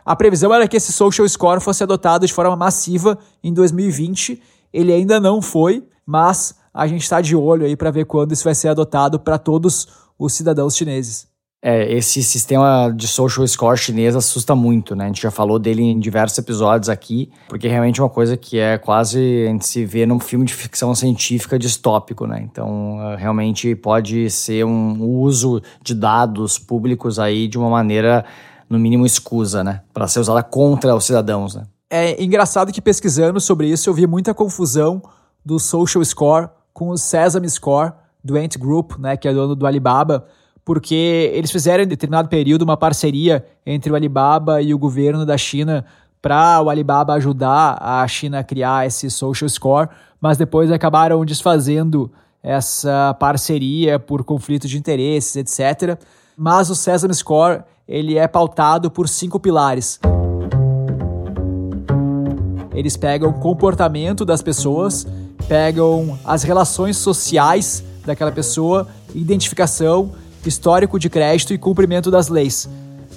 A 0.04 0.16
previsão 0.16 0.52
era 0.52 0.66
que 0.66 0.76
esse 0.76 0.92
social 0.92 1.28
score 1.28 1.60
fosse 1.60 1.84
adotado 1.84 2.26
de 2.26 2.32
forma 2.32 2.56
massiva 2.56 3.16
em 3.40 3.54
2020. 3.54 4.42
Ele 4.72 4.92
ainda 4.92 5.20
não 5.20 5.40
foi, 5.40 5.86
mas 6.04 6.56
a 6.74 6.88
gente 6.88 7.02
está 7.02 7.20
de 7.20 7.36
olho 7.36 7.64
aí 7.64 7.76
para 7.76 7.92
ver 7.92 8.04
quando 8.04 8.32
isso 8.32 8.42
vai 8.42 8.54
ser 8.56 8.66
adotado 8.66 9.20
para 9.20 9.38
todos 9.38 9.86
os 10.18 10.32
cidadãos 10.32 10.76
chineses. 10.76 11.28
É, 11.64 11.92
esse 11.92 12.24
sistema 12.24 12.92
de 12.92 13.06
social 13.06 13.46
score 13.46 13.78
chinês 13.78 14.16
assusta 14.16 14.52
muito, 14.52 14.96
né? 14.96 15.04
A 15.04 15.06
gente 15.06 15.22
já 15.22 15.30
falou 15.30 15.60
dele 15.60 15.80
em 15.80 16.00
diversos 16.00 16.36
episódios 16.36 16.88
aqui, 16.88 17.30
porque 17.48 17.68
realmente 17.68 18.00
é 18.00 18.02
uma 18.02 18.10
coisa 18.10 18.36
que 18.36 18.58
é 18.58 18.76
quase 18.76 19.44
a 19.46 19.50
gente 19.52 19.64
se 19.64 19.84
vê 19.84 20.04
num 20.04 20.18
filme 20.18 20.44
de 20.44 20.52
ficção 20.52 20.92
científica 20.92 21.56
distópico, 21.56 22.26
né? 22.26 22.42
Então, 22.42 22.98
é, 23.00 23.16
realmente 23.16 23.76
pode 23.76 24.28
ser 24.28 24.64
um 24.64 25.00
uso 25.04 25.62
de 25.80 25.94
dados 25.94 26.58
públicos 26.58 27.20
aí 27.20 27.46
de 27.46 27.56
uma 27.56 27.70
maneira, 27.70 28.24
no 28.68 28.76
mínimo, 28.76 29.06
escusa, 29.06 29.62
né? 29.62 29.82
Para 29.94 30.08
ser 30.08 30.18
usada 30.18 30.42
contra 30.42 30.96
os 30.96 31.04
cidadãos, 31.04 31.54
né? 31.54 31.62
É 31.88 32.20
engraçado 32.20 32.72
que 32.72 32.82
pesquisando 32.82 33.40
sobre 33.40 33.68
isso 33.68 33.88
eu 33.88 33.94
vi 33.94 34.04
muita 34.04 34.34
confusão 34.34 35.00
do 35.46 35.60
social 35.60 36.04
score 36.04 36.48
com 36.74 36.88
o 36.88 36.96
Sesame 36.98 37.48
Score 37.48 37.92
do 38.24 38.36
Ant 38.36 38.58
Group, 38.58 38.98
né? 38.98 39.16
Que 39.16 39.28
é 39.28 39.32
dono 39.32 39.54
do 39.54 39.64
Alibaba 39.64 40.26
porque 40.64 41.30
eles 41.34 41.50
fizeram 41.50 41.84
em 41.84 41.86
determinado 41.88 42.28
período 42.28 42.62
uma 42.62 42.76
parceria 42.76 43.44
entre 43.66 43.90
o 43.90 43.94
Alibaba 43.94 44.62
e 44.62 44.72
o 44.72 44.78
governo 44.78 45.26
da 45.26 45.36
China 45.36 45.84
para 46.20 46.62
o 46.62 46.70
Alibaba 46.70 47.14
ajudar 47.14 47.78
a 47.80 48.06
China 48.06 48.38
a 48.38 48.44
criar 48.44 48.86
esse 48.86 49.10
social 49.10 49.48
score, 49.48 49.88
mas 50.20 50.38
depois 50.38 50.70
acabaram 50.70 51.24
desfazendo 51.24 52.10
essa 52.42 53.14
parceria 53.18 53.98
por 53.98 54.22
conflito 54.22 54.68
de 54.68 54.78
interesses, 54.78 55.36
etc. 55.36 55.98
Mas 56.36 56.70
o 56.70 56.76
Sesame 56.76 57.14
Score 57.14 57.62
ele 57.86 58.16
é 58.16 58.28
pautado 58.28 58.90
por 58.90 59.08
cinco 59.08 59.40
pilares. 59.40 60.00
Eles 62.72 62.96
pegam 62.96 63.30
o 63.30 63.34
comportamento 63.34 64.24
das 64.24 64.40
pessoas, 64.40 65.06
pegam 65.46 66.18
as 66.24 66.42
relações 66.42 66.96
sociais 66.96 67.84
daquela 68.04 68.32
pessoa, 68.32 68.88
identificação, 69.14 70.12
histórico 70.48 70.98
de 70.98 71.08
crédito 71.08 71.52
e 71.52 71.58
cumprimento 71.58 72.10
das 72.10 72.28
leis. 72.28 72.68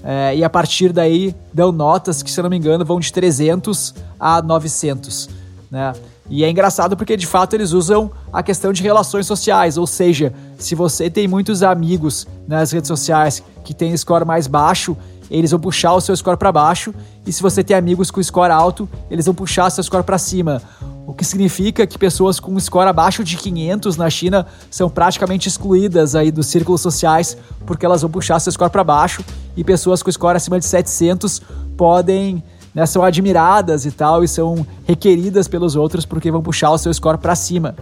É, 0.03 0.35
e 0.35 0.43
a 0.43 0.49
partir 0.49 0.93
daí 0.93 1.35
dão 1.53 1.71
notas 1.71 2.21
que, 2.21 2.29
se 2.29 2.41
não 2.41 2.49
me 2.49 2.57
engano, 2.57 2.85
vão 2.85 2.99
de 2.99 3.11
300 3.11 3.95
a 4.19 4.41
900. 4.41 5.29
Né? 5.71 5.93
E 6.29 6.43
é 6.43 6.49
engraçado 6.49 6.97
porque 6.97 7.15
de 7.15 7.27
fato 7.27 7.53
eles 7.55 7.71
usam 7.71 8.11
a 8.33 8.41
questão 8.41 8.73
de 8.73 8.81
relações 8.81 9.27
sociais, 9.27 9.77
ou 9.77 9.85
seja, 9.85 10.33
se 10.57 10.73
você 10.73 11.09
tem 11.09 11.27
muitos 11.27 11.61
amigos 11.61 12.27
nas 12.47 12.71
redes 12.71 12.87
sociais 12.87 13.43
que 13.63 13.73
têm 13.73 13.95
score 13.95 14.25
mais 14.25 14.47
baixo, 14.47 14.97
eles 15.29 15.51
vão 15.51 15.59
puxar 15.59 15.93
o 15.93 16.01
seu 16.01 16.15
score 16.15 16.37
para 16.37 16.51
baixo, 16.51 16.93
e 17.25 17.31
se 17.31 17.41
você 17.41 17.63
tem 17.63 17.75
amigos 17.75 18.11
com 18.11 18.21
score 18.21 18.51
alto, 18.51 18.87
eles 19.09 19.25
vão 19.25 19.35
puxar 19.35 19.69
seu 19.69 19.83
score 19.83 20.03
para 20.03 20.17
cima. 20.17 20.61
O 21.07 21.13
que 21.13 21.23
significa 21.23 21.85
que 21.85 21.97
pessoas 21.97 22.39
com 22.39 22.59
score 22.59 22.89
abaixo 22.89 23.23
de 23.23 23.37
500 23.37 23.97
na 23.97 24.09
China 24.09 24.45
são 24.71 24.89
praticamente 24.89 25.47
excluídas 25.47 26.15
aí 26.15 26.31
dos 26.31 26.47
círculos 26.47 26.81
sociais, 26.81 27.37
porque 27.65 27.85
elas 27.85 28.01
vão 28.01 28.09
puxar 28.09 28.39
seu 28.39 28.51
score 28.51 28.71
para 28.71 28.83
baixo, 28.83 29.23
e 29.55 29.63
pessoas 29.63 30.01
com 30.01 30.11
score 30.11 30.37
acima 30.37 30.59
de 30.59 30.65
700 30.65 31.41
podem 31.77 32.43
né, 32.73 32.85
são 32.85 33.03
admiradas 33.03 33.85
e 33.85 33.91
tal, 33.91 34.23
e 34.23 34.27
são 34.27 34.67
requeridas 34.85 35.47
pelos 35.47 35.75
outros 35.75 36.05
porque 36.05 36.29
vão 36.29 36.41
puxar 36.41 36.71
o 36.71 36.77
seu 36.77 36.93
score 36.93 37.17
para 37.17 37.33
cima. 37.33 37.75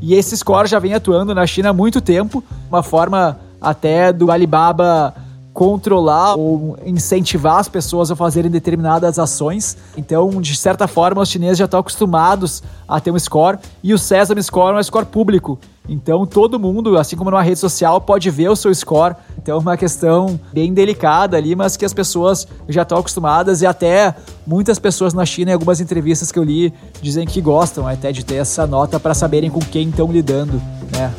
E 0.00 0.14
esse 0.14 0.36
score 0.36 0.68
já 0.68 0.78
vem 0.78 0.92
atuando 0.92 1.34
na 1.34 1.46
China 1.46 1.70
há 1.70 1.72
muito 1.72 2.00
tempo, 2.00 2.44
uma 2.68 2.82
forma 2.82 3.38
até 3.58 4.12
do 4.12 4.30
Alibaba 4.30 5.14
controlar 5.54 6.34
ou 6.34 6.76
incentivar 6.84 7.60
as 7.60 7.68
pessoas 7.68 8.10
a 8.10 8.16
fazerem 8.16 8.50
determinadas 8.50 9.20
ações. 9.20 9.76
Então, 9.96 10.42
de 10.42 10.56
certa 10.56 10.88
forma, 10.88 11.22
os 11.22 11.28
chineses 11.28 11.58
já 11.58 11.64
estão 11.64 11.78
acostumados 11.78 12.60
a 12.88 13.00
ter 13.00 13.12
um 13.12 13.18
score 13.18 13.58
e 13.82 13.94
o 13.94 13.98
Sesame 13.98 14.42
Score 14.42 14.74
é 14.74 14.80
um 14.80 14.82
score 14.82 15.06
público. 15.06 15.56
Então, 15.88 16.26
todo 16.26 16.58
mundo, 16.58 16.98
assim 16.98 17.14
como 17.14 17.30
numa 17.30 17.42
rede 17.42 17.60
social, 17.60 18.00
pode 18.00 18.28
ver 18.30 18.48
o 18.48 18.56
seu 18.56 18.74
score. 18.74 19.14
Então, 19.38 19.56
é 19.56 19.60
uma 19.60 19.76
questão 19.76 20.40
bem 20.52 20.74
delicada 20.74 21.36
ali, 21.36 21.54
mas 21.54 21.76
que 21.76 21.84
as 21.84 21.92
pessoas 21.94 22.48
já 22.68 22.82
estão 22.82 22.98
acostumadas 22.98 23.62
e 23.62 23.66
até 23.66 24.12
muitas 24.44 24.78
pessoas 24.80 25.14
na 25.14 25.24
China, 25.24 25.52
em 25.52 25.54
algumas 25.54 25.80
entrevistas 25.80 26.32
que 26.32 26.38
eu 26.38 26.42
li, 26.42 26.72
dizem 27.00 27.26
que 27.26 27.40
gostam 27.40 27.86
até 27.86 28.10
de 28.10 28.24
ter 28.24 28.36
essa 28.36 28.66
nota 28.66 28.98
para 28.98 29.14
saberem 29.14 29.50
com 29.50 29.60
quem 29.60 29.90
estão 29.90 30.10
lidando, 30.10 30.60
né? 30.90 31.14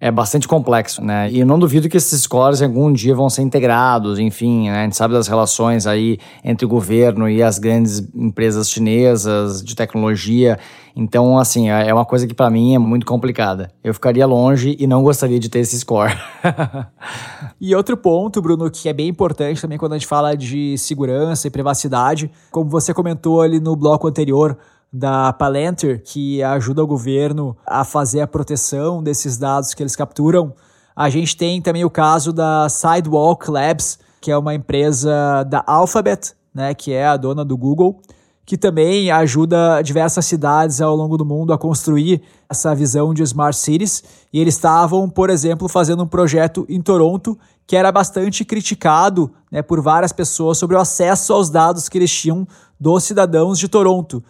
É 0.00 0.10
bastante 0.10 0.48
complexo, 0.48 1.04
né? 1.04 1.30
E 1.30 1.40
eu 1.40 1.46
não 1.46 1.58
duvido 1.58 1.86
que 1.86 1.96
esses 1.96 2.22
scores 2.22 2.62
algum 2.62 2.90
dia 2.90 3.14
vão 3.14 3.28
ser 3.28 3.42
integrados, 3.42 4.18
enfim, 4.18 4.70
né? 4.70 4.80
a 4.80 4.84
gente 4.84 4.96
sabe 4.96 5.12
das 5.12 5.28
relações 5.28 5.86
aí 5.86 6.18
entre 6.42 6.64
o 6.64 6.68
governo 6.68 7.28
e 7.28 7.42
as 7.42 7.58
grandes 7.58 8.00
empresas 8.14 8.70
chinesas 8.70 9.62
de 9.62 9.76
tecnologia. 9.76 10.58
Então, 10.96 11.38
assim, 11.38 11.70
é, 11.70 11.88
é 11.88 11.94
uma 11.94 12.06
coisa 12.06 12.26
que 12.26 12.32
para 12.32 12.48
mim 12.48 12.74
é 12.74 12.78
muito 12.78 13.04
complicada. 13.04 13.70
Eu 13.84 13.92
ficaria 13.92 14.26
longe 14.26 14.74
e 14.78 14.86
não 14.86 15.02
gostaria 15.02 15.38
de 15.38 15.50
ter 15.50 15.58
esse 15.58 15.78
score. 15.78 16.16
e 17.60 17.74
outro 17.74 17.94
ponto, 17.94 18.40
Bruno, 18.40 18.70
que 18.70 18.88
é 18.88 18.94
bem 18.94 19.08
importante 19.08 19.60
também 19.60 19.76
quando 19.76 19.92
a 19.92 19.98
gente 19.98 20.06
fala 20.06 20.34
de 20.34 20.78
segurança 20.78 21.46
e 21.46 21.50
privacidade, 21.50 22.30
como 22.50 22.70
você 22.70 22.94
comentou 22.94 23.42
ali 23.42 23.60
no 23.60 23.76
bloco 23.76 24.08
anterior, 24.08 24.56
da 24.92 25.32
Palantir, 25.32 26.02
que 26.02 26.42
ajuda 26.42 26.82
o 26.82 26.86
governo 26.86 27.56
a 27.66 27.84
fazer 27.84 28.20
a 28.20 28.26
proteção 28.26 29.02
desses 29.02 29.36
dados 29.36 29.74
que 29.74 29.82
eles 29.82 29.94
capturam. 29.94 30.52
A 30.96 31.08
gente 31.08 31.36
tem 31.36 31.62
também 31.62 31.84
o 31.84 31.90
caso 31.90 32.32
da 32.32 32.68
Sidewalk 32.68 33.50
Labs, 33.50 33.98
que 34.20 34.30
é 34.30 34.36
uma 34.36 34.54
empresa 34.54 35.44
da 35.44 35.62
Alphabet, 35.66 36.34
né, 36.52 36.74
que 36.74 36.92
é 36.92 37.06
a 37.06 37.16
dona 37.16 37.44
do 37.44 37.56
Google, 37.56 38.00
que 38.44 38.58
também 38.58 39.12
ajuda 39.12 39.80
diversas 39.80 40.26
cidades 40.26 40.80
ao 40.80 40.96
longo 40.96 41.16
do 41.16 41.24
mundo 41.24 41.52
a 41.52 41.58
construir 41.58 42.20
essa 42.48 42.74
visão 42.74 43.14
de 43.14 43.22
smart 43.22 43.56
cities. 43.56 44.02
E 44.32 44.40
eles 44.40 44.54
estavam, 44.54 45.08
por 45.08 45.30
exemplo, 45.30 45.68
fazendo 45.68 46.02
um 46.02 46.08
projeto 46.08 46.66
em 46.68 46.82
Toronto 46.82 47.38
que 47.64 47.76
era 47.76 47.92
bastante 47.92 48.44
criticado 48.44 49.30
né, 49.52 49.62
por 49.62 49.80
várias 49.80 50.10
pessoas 50.10 50.58
sobre 50.58 50.74
o 50.74 50.80
acesso 50.80 51.32
aos 51.32 51.48
dados 51.48 51.88
que 51.88 51.96
eles 51.96 52.10
tinham 52.10 52.44
dos 52.80 53.04
cidadãos 53.04 53.60
de 53.60 53.68
Toronto. 53.68 54.20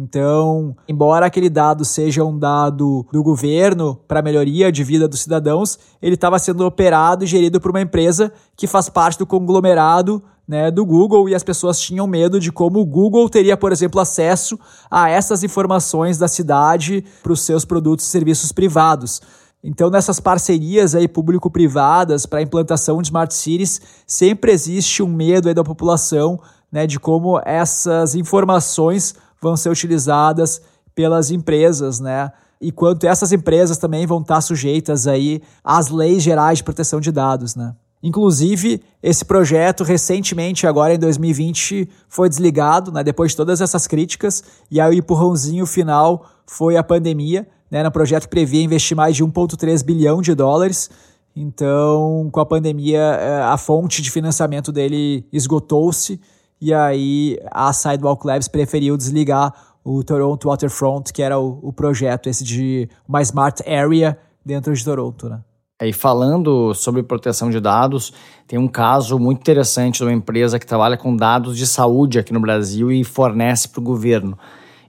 Então, 0.00 0.76
embora 0.88 1.26
aquele 1.26 1.50
dado 1.50 1.84
seja 1.84 2.24
um 2.24 2.38
dado 2.38 3.04
do 3.12 3.20
governo 3.20 3.98
para 4.06 4.22
melhoria 4.22 4.70
de 4.70 4.84
vida 4.84 5.08
dos 5.08 5.22
cidadãos, 5.22 5.76
ele 6.00 6.14
estava 6.14 6.38
sendo 6.38 6.64
operado 6.64 7.24
e 7.24 7.26
gerido 7.26 7.60
por 7.60 7.72
uma 7.72 7.80
empresa 7.80 8.32
que 8.56 8.68
faz 8.68 8.88
parte 8.88 9.18
do 9.18 9.26
conglomerado 9.26 10.22
né, 10.46 10.70
do 10.70 10.86
Google 10.86 11.28
e 11.28 11.34
as 11.34 11.42
pessoas 11.42 11.80
tinham 11.80 12.06
medo 12.06 12.38
de 12.38 12.52
como 12.52 12.78
o 12.78 12.86
Google 12.86 13.28
teria, 13.28 13.56
por 13.56 13.72
exemplo, 13.72 14.00
acesso 14.00 14.56
a 14.88 15.10
essas 15.10 15.42
informações 15.42 16.16
da 16.16 16.28
cidade 16.28 17.04
para 17.20 17.32
os 17.32 17.40
seus 17.40 17.64
produtos 17.64 18.06
e 18.06 18.08
serviços 18.08 18.52
privados. 18.52 19.20
Então, 19.64 19.90
nessas 19.90 20.20
parcerias 20.20 20.94
aí 20.94 21.08
público-privadas 21.08 22.24
para 22.24 22.38
a 22.38 22.42
implantação 22.42 23.02
de 23.02 23.08
smart 23.08 23.34
cities, 23.34 23.80
sempre 24.06 24.52
existe 24.52 25.02
um 25.02 25.08
medo 25.08 25.48
aí 25.48 25.54
da 25.54 25.64
população 25.64 26.38
né, 26.70 26.86
de 26.86 27.00
como 27.00 27.40
essas 27.44 28.14
informações 28.14 29.16
vão 29.40 29.56
ser 29.56 29.70
utilizadas 29.70 30.60
pelas 30.94 31.30
empresas, 31.30 32.00
né? 32.00 32.32
E 32.60 32.72
quanto 32.72 33.06
essas 33.06 33.32
empresas 33.32 33.78
também 33.78 34.06
vão 34.06 34.20
estar 34.20 34.40
sujeitas 34.40 35.06
aí 35.06 35.40
às 35.62 35.88
leis 35.88 36.22
gerais 36.22 36.58
de 36.58 36.64
proteção 36.64 37.00
de 37.00 37.12
dados, 37.12 37.54
né? 37.54 37.74
Inclusive, 38.02 38.80
esse 39.02 39.24
projeto 39.24 39.82
recentemente, 39.82 40.66
agora 40.66 40.94
em 40.94 40.98
2020, 40.98 41.88
foi 42.08 42.28
desligado, 42.28 42.92
né, 42.92 43.02
depois 43.02 43.32
de 43.32 43.36
todas 43.36 43.60
essas 43.60 43.88
críticas, 43.88 44.42
e 44.70 44.80
aí 44.80 44.90
o 44.90 44.98
empurrãozinho 44.98 45.66
final 45.66 46.24
foi 46.46 46.76
a 46.76 46.82
pandemia, 46.82 47.46
né, 47.70 47.82
no 47.82 47.90
projeto 47.90 48.24
que 48.24 48.30
previa 48.30 48.62
investir 48.62 48.96
mais 48.96 49.16
de 49.16 49.24
1,3 49.24 49.82
bilhão 49.82 50.22
de 50.22 50.34
dólares. 50.34 50.88
Então, 51.34 52.28
com 52.32 52.40
a 52.40 52.46
pandemia, 52.46 52.98
eh, 52.98 53.42
a 53.42 53.56
fonte 53.56 54.00
de 54.00 54.10
financiamento 54.10 54.72
dele 54.72 55.26
esgotou-se, 55.32 56.20
e 56.60 56.74
aí 56.74 57.38
a 57.50 57.72
Sidewalk 57.72 58.26
Labs 58.26 58.48
preferiu 58.48 58.96
desligar 58.96 59.52
o 59.84 60.02
Toronto 60.02 60.48
Waterfront, 60.48 61.12
que 61.12 61.22
era 61.22 61.38
o, 61.38 61.58
o 61.62 61.72
projeto 61.72 62.28
esse 62.28 62.44
de 62.44 62.88
uma 63.08 63.22
Smart 63.22 63.62
Area 63.68 64.18
dentro 64.44 64.74
de 64.74 64.84
Toronto, 64.84 65.28
né? 65.28 65.40
E 65.80 65.92
falando 65.92 66.74
sobre 66.74 67.04
proteção 67.04 67.50
de 67.50 67.60
dados, 67.60 68.12
tem 68.48 68.58
um 68.58 68.66
caso 68.66 69.16
muito 69.16 69.38
interessante 69.38 69.98
de 69.98 70.02
uma 70.02 70.12
empresa 70.12 70.58
que 70.58 70.66
trabalha 70.66 70.96
com 70.96 71.14
dados 71.14 71.56
de 71.56 71.66
saúde 71.68 72.18
aqui 72.18 72.32
no 72.32 72.40
Brasil 72.40 72.90
e 72.90 73.04
fornece 73.04 73.68
para 73.68 73.80
o 73.80 73.82
governo. 73.84 74.36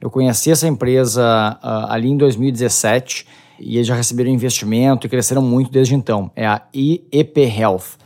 Eu 0.02 0.10
conheci 0.10 0.50
essa 0.50 0.68
empresa 0.68 1.60
uh, 1.64 1.92
ali 1.92 2.10
em 2.10 2.18
2017 2.18 3.28
e 3.60 3.76
eles 3.76 3.86
já 3.86 3.94
receberam 3.94 4.32
investimento 4.32 5.06
e 5.06 5.10
cresceram 5.10 5.44
muito 5.44 5.70
desde 5.70 5.94
então. 5.94 6.32
É 6.36 6.48
a 6.48 6.64
IEP 6.74 7.38
Health 7.42 8.00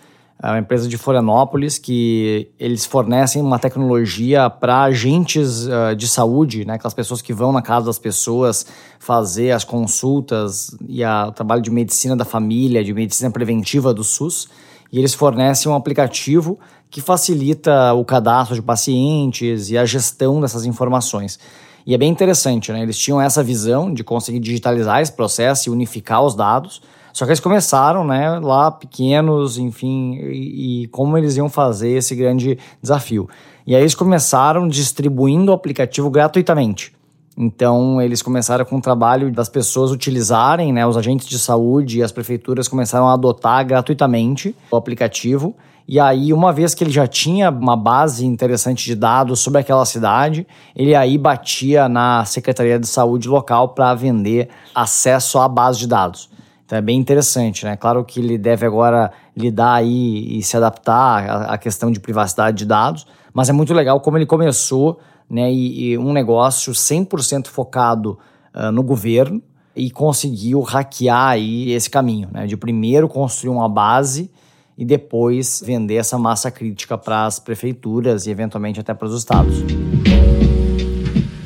é 0.43 0.47
uma 0.47 0.59
empresa 0.59 0.89
de 0.89 0.97
Florianópolis 0.97 1.77
que 1.77 2.51
eles 2.59 2.85
fornecem 2.85 3.41
uma 3.41 3.57
tecnologia 3.57 4.49
para 4.49 4.83
agentes 4.83 5.65
uh, 5.67 5.95
de 5.95 6.05
saúde, 6.05 6.65
né, 6.65 6.73
aquelas 6.73 6.93
pessoas 6.93 7.21
que 7.21 7.31
vão 7.31 7.53
na 7.53 7.61
casa 7.61 7.85
das 7.85 7.97
pessoas 7.97 8.65
fazer 8.99 9.51
as 9.51 9.63
consultas 9.63 10.75
e 10.85 11.01
a, 11.01 11.27
o 11.27 11.31
trabalho 11.31 11.61
de 11.61 11.71
medicina 11.71 12.13
da 12.13 12.25
família, 12.25 12.83
de 12.83 12.93
medicina 12.93 13.31
preventiva 13.31 13.93
do 13.93 14.03
SUS. 14.03 14.49
E 14.91 14.99
eles 14.99 15.13
fornecem 15.13 15.71
um 15.71 15.75
aplicativo 15.75 16.59
que 16.91 16.99
facilita 16.99 17.93
o 17.93 18.03
cadastro 18.03 18.53
de 18.53 18.61
pacientes 18.61 19.69
e 19.69 19.77
a 19.77 19.85
gestão 19.85 20.41
dessas 20.41 20.65
informações. 20.65 21.39
E 21.87 21.93
é 21.93 21.97
bem 21.97 22.11
interessante, 22.11 22.71
né? 22.71 22.81
Eles 22.83 22.97
tinham 22.97 23.19
essa 23.19 23.41
visão 23.41 23.93
de 23.93 24.03
conseguir 24.03 24.39
digitalizar 24.39 25.01
esse 25.01 25.11
processo 25.11 25.69
e 25.69 25.71
unificar 25.71 26.21
os 26.21 26.35
dados 26.35 26.81
só 27.14 27.26
que 27.26 27.30
eles 27.30 27.39
começaram, 27.39 28.03
né, 28.03 28.39
lá 28.39 28.72
pequenos, 28.72 29.59
enfim, 29.59 30.16
e, 30.16 30.84
e, 30.84 30.88
como 30.88 31.16
eles 31.16 31.38
iam 31.38 31.47
fazer 31.47 31.91
esse 31.91 32.16
grande 32.16 32.57
desafio. 32.82 33.30
E 33.68 33.76
aí 33.76 33.82
eles 33.84 33.93
começaram 33.93 34.68
distribuindo 34.68 35.51
o 35.51 35.55
aplicativo 35.55 36.09
gratuitamente. 36.09 36.91
Então, 37.38 38.01
eles 38.01 38.22
começaram 38.22 38.66
com 38.66 38.78
o 38.78 38.82
trabalho 38.82 39.32
das 39.32 39.47
pessoas 39.47 39.91
utilizarem, 39.91 40.74
né, 40.74 40.86
os 40.86 40.97
agentes 40.97 41.28
de 41.28 41.38
saúde 41.38 41.99
e 41.99 42.03
as 42.03 42.11
prefeituras 42.11 42.68
começaram 42.68 43.07
a 43.07 43.14
adotar 43.14 43.66
gratuitamente 43.66 44.55
o 44.72 44.76
aplicativo. 44.76 45.55
E 45.88 45.99
aí, 45.99 46.34
uma 46.34 46.51
vez 46.51 46.74
que 46.74 46.84
ele 46.84 46.91
já 46.91 47.05
tinha 47.05 47.51
uma 47.51 47.76
base 47.76 48.26
interessante 48.26 48.86
de 48.86 48.95
dados 48.95 49.39
sobre 49.39 49.59
aquela 49.59 49.86
cidade, 49.86 50.47
ele 50.76 50.95
aí 50.95 51.18
batia 51.18 51.88
na 51.88 52.26
Secretaria 52.26 52.80
de 52.80 52.88
Saúde 52.88 53.28
local 53.28 53.70
para 53.70 53.93
vender 53.93 54.49
acesso 54.74 55.38
à 55.38 55.47
base 55.47 55.80
de 55.80 55.88
dados. 55.88 56.32
Então 56.66 56.78
é 56.78 56.82
bem 56.82 56.97
interessante, 56.97 57.66
né? 57.66 57.76
Claro 57.76 58.03
que 58.03 58.20
ele 58.20 58.38
deve 58.38 58.66
agora 58.66 59.11
lidar 59.36 59.76
aí 59.76 60.38
e 60.38 60.41
se 60.41 60.55
adaptar 60.55 61.49
à, 61.49 61.57
questão 61.57 61.91
de 61.91 61.99
privacidade 61.99 62.57
de 62.57 62.66
dados, 62.66 63.05
mas 63.34 63.49
é 63.49 63.53
muito 63.53 63.74
legal 63.74 63.99
como 63.99 64.18
ele 64.18 64.26
começou, 64.26 64.99
né? 65.30 65.51
E, 65.51 65.91
e 65.91 65.97
um 65.97 66.14
negócio 66.14 66.72
100% 66.74 67.47
focado 67.47 68.18
uh, 68.55 68.72
no 68.72 68.82
governo 68.82 69.41
e 69.76 69.91
conseguiu 69.91 70.61
hackear 70.61 71.30
aí 71.30 71.72
esse 71.72 71.89
caminho, 71.89 72.30
né? 72.32 72.45
De 72.45 72.55
primeiro 72.55 73.09
construir 73.09 73.53
uma 73.53 73.68
base 73.68 74.32
e 74.78 74.86
depois 74.86 75.61
vender 75.66 75.95
essa 75.95 76.18
massa 76.18 76.49
crítica 76.49 76.97
para 76.97 77.26
as 77.26 77.39
prefeituras 77.39 78.26
e 78.26 78.32
eventualmente 78.32 78.80
até 78.80 78.93
para 78.93 79.07
os 79.07 79.18
estados. 79.18 79.57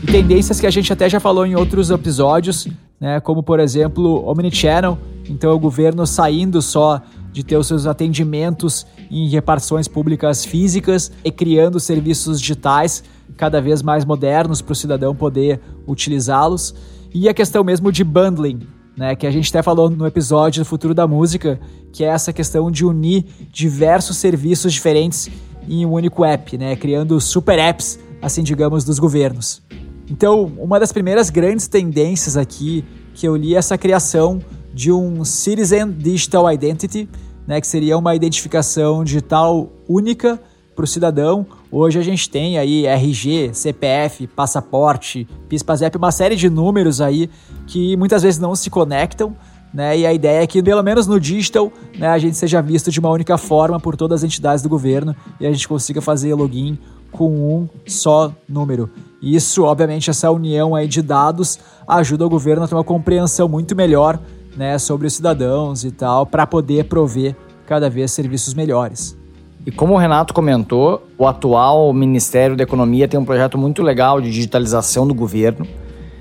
E 0.03 0.11
tendências 0.11 0.59
que 0.59 0.68
a 0.68 0.72
gente 0.72 0.91
até 0.93 1.09
já 1.09 1.20
falou 1.20 1.45
em 1.45 1.55
outros 1.55 1.89
episódios, 1.89 2.68
né, 2.99 3.19
como 3.19 3.43
por 3.43 3.59
exemplo 3.59 4.27
Omnichannel, 4.27 4.97
então 5.29 5.53
o 5.53 5.59
governo 5.59 6.05
saindo 6.05 6.61
só 6.61 7.01
de 7.31 7.43
ter 7.43 7.57
os 7.57 7.67
seus 7.67 7.85
atendimentos 7.85 8.85
em 9.11 9.29
repartições 9.29 9.87
públicas 9.87 10.43
físicas 10.43 11.11
e 11.23 11.31
criando 11.31 11.79
serviços 11.79 12.39
digitais 12.39 13.03
cada 13.35 13.61
vez 13.61 13.81
mais 13.81 14.03
modernos 14.03 14.61
para 14.61 14.73
o 14.73 14.75
cidadão 14.75 15.15
poder 15.15 15.59
utilizá-los. 15.85 16.73
E 17.13 17.29
a 17.29 17.33
questão 17.33 17.63
mesmo 17.63 17.91
de 17.91 18.03
bundling, 18.03 18.61
né, 18.95 19.15
que 19.15 19.27
a 19.27 19.31
gente 19.31 19.49
até 19.49 19.61
falou 19.61 19.89
no 19.89 20.07
episódio 20.07 20.63
do 20.63 20.65
Futuro 20.65 20.93
da 20.93 21.05
Música, 21.05 21.59
que 21.93 22.03
é 22.03 22.07
essa 22.07 22.33
questão 22.33 22.71
de 22.71 22.83
unir 22.83 23.25
diversos 23.51 24.17
serviços 24.17 24.73
diferentes 24.73 25.29
em 25.69 25.85
um 25.85 25.91
único 25.91 26.25
app, 26.25 26.57
né, 26.57 26.75
criando 26.75 27.19
super 27.21 27.59
apps, 27.59 27.99
assim 28.21 28.41
digamos, 28.41 28.83
dos 28.83 28.97
governos. 28.97 29.61
Então, 30.09 30.51
uma 30.57 30.79
das 30.79 30.91
primeiras 30.91 31.29
grandes 31.29 31.67
tendências 31.67 32.37
aqui 32.37 32.83
que 33.13 33.27
eu 33.27 33.35
li 33.35 33.55
é 33.55 33.57
essa 33.57 33.77
criação 33.77 34.39
de 34.73 34.91
um 34.91 35.25
Citizen 35.25 35.91
Digital 35.91 36.51
Identity, 36.51 37.09
né, 37.45 37.59
que 37.59 37.67
seria 37.67 37.97
uma 37.97 38.15
identificação 38.15 39.03
digital 39.03 39.69
única 39.87 40.39
para 40.75 40.83
o 40.83 40.87
cidadão. 40.87 41.45
Hoje 41.71 41.97
a 41.97 42.03
gente 42.03 42.29
tem 42.29 42.57
aí 42.57 42.85
RG, 42.85 43.51
CPF, 43.53 44.27
passaporte, 44.27 45.27
PIS-PASEP, 45.49 45.97
uma 45.97 46.11
série 46.11 46.35
de 46.35 46.49
números 46.49 47.01
aí 47.01 47.29
que 47.65 47.97
muitas 47.97 48.21
vezes 48.21 48.39
não 48.39 48.55
se 48.55 48.69
conectam, 48.69 49.35
né? 49.73 49.97
E 49.97 50.05
a 50.05 50.13
ideia 50.13 50.43
é 50.43 50.47
que, 50.47 50.61
pelo 50.61 50.83
menos 50.83 51.07
no 51.07 51.19
digital, 51.19 51.71
né, 51.97 52.07
a 52.07 52.17
gente 52.19 52.37
seja 52.37 52.61
visto 52.61 52.91
de 52.91 52.99
uma 52.99 53.09
única 53.09 53.37
forma 53.37 53.79
por 53.79 53.97
todas 53.97 54.21
as 54.21 54.23
entidades 54.23 54.61
do 54.61 54.69
governo 54.69 55.15
e 55.39 55.47
a 55.47 55.51
gente 55.51 55.67
consiga 55.67 55.99
fazer 55.99 56.33
login 56.35 56.77
com 57.11 57.29
um 57.29 57.69
só 57.87 58.31
número. 58.47 58.89
Isso, 59.22 59.63
obviamente, 59.63 60.09
essa 60.09 60.30
união 60.30 60.76
aí 60.76 60.88
de 60.88 61.01
dados 61.01 61.59
ajuda 61.88 62.26
o 62.26 62.30
governo 62.30 62.63
a 62.63 62.68
ter 62.68 62.76
uma 62.76 62.84
compreensão 62.84 63.47
muito 63.47 63.76
melhor 63.76 64.20
né, 64.55 64.78
sobre 64.78 65.07
os 65.07 65.13
cidadãos 65.13 65.84
e 65.84 65.91
tal, 65.91 66.26
para 66.26 66.45
poder 66.45 66.86
prover 66.86 67.36
cada 67.65 67.89
vez 67.89 68.11
serviços 68.11 68.53
melhores. 68.53 69.18
E 69.65 69.72
como 69.72 69.93
o 69.93 69.97
Renato 69.97 70.34
comentou, 70.34 71.05
o 71.18 71.28
atual 71.28 71.91
Ministério 71.93 72.55
da 72.55 72.63
Economia 72.63 73.07
tem 73.07 73.20
um 73.20 73.26
projeto 73.26 73.57
muito 73.57 73.84
legal 73.84 74.22
de 74.22 74.32
digitalização 74.32 75.05
do 75.05 75.13
governo. 75.13 75.68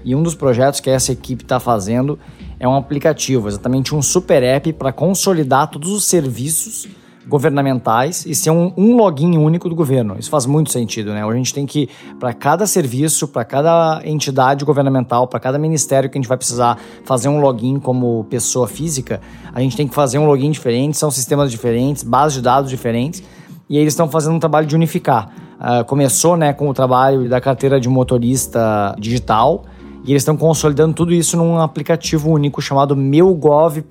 E 0.05 0.15
um 0.15 0.23
dos 0.23 0.35
projetos 0.35 0.81
que 0.81 0.91
essa 0.91 1.13
equipe 1.13 1.45
está 1.45 1.61
fazendo 1.61 2.19
é 2.59 2.67
um 2.67 2.75
aplicativo, 2.75 3.47
exatamente 3.47 3.95
um 3.95 4.03
super 4.03 4.43
app 4.43 4.73
para 4.73 4.93
consolidar 4.93 5.69
todos 5.71 5.91
os 5.91 6.05
serviços 6.05 6.89
governamentais 7.27 8.24
e 8.24 8.35
ser 8.35 8.51
um, 8.51 8.72
um, 8.77 8.97
login 8.97 9.37
único 9.37 9.68
do 9.68 9.74
governo. 9.74 10.16
Isso 10.18 10.31
faz 10.31 10.47
muito 10.47 10.70
sentido, 10.70 11.12
né? 11.12 11.24
A 11.24 11.35
gente 11.35 11.53
tem 11.53 11.66
que, 11.66 11.89
para 12.20 12.33
cada 12.33 12.66
serviço, 12.66 13.27
para 13.27 13.45
cada 13.45 14.01
entidade 14.05 14.64
governamental, 14.64 15.27
para 15.27 15.41
cada 15.41 15.59
ministério 15.59 16.09
que 16.09 16.16
a 16.16 16.20
gente 16.20 16.29
vai 16.29 16.37
precisar 16.37 16.79
fazer 17.05 17.29
um 17.29 17.41
login 17.41 17.79
como 17.79 18.24
pessoa 18.31 18.68
física, 18.68 19.20
a 19.53 19.61
gente 19.61 19.77
tem 19.77 19.89
que 19.89 19.95
fazer 19.95 20.18
um 20.18 20.27
login 20.27 20.51
diferente, 20.51 20.97
são 20.97 21.11
sistemas 21.11 21.51
diferentes, 21.51 22.03
bases 22.03 22.35
de 22.35 22.43
dados 22.43 22.70
diferentes, 22.70 23.22
e 23.68 23.77
eles 23.77 23.93
estão 23.93 24.09
fazendo 24.09 24.37
um 24.37 24.41
trabalho 24.41 24.66
de 24.66 24.77
unificar. 24.77 25.31
Uh, 25.57 25.85
começou 25.87 26.37
né, 26.37 26.53
com 26.53 26.68
o 26.68 26.74
trabalho 26.74 27.29
da 27.29 27.41
carteira 27.41 27.81
de 27.81 27.89
motorista 27.89 28.95
digital, 28.99 29.64
e 30.05 30.12
eles 30.12 30.22
estão 30.22 30.37
consolidando 30.37 30.95
tudo 30.95 31.12
isso 31.12 31.37
num 31.37 31.59
aplicativo 31.59 32.31
único 32.31 32.62
chamado 32.62 32.95
meugov.br. 32.95 33.83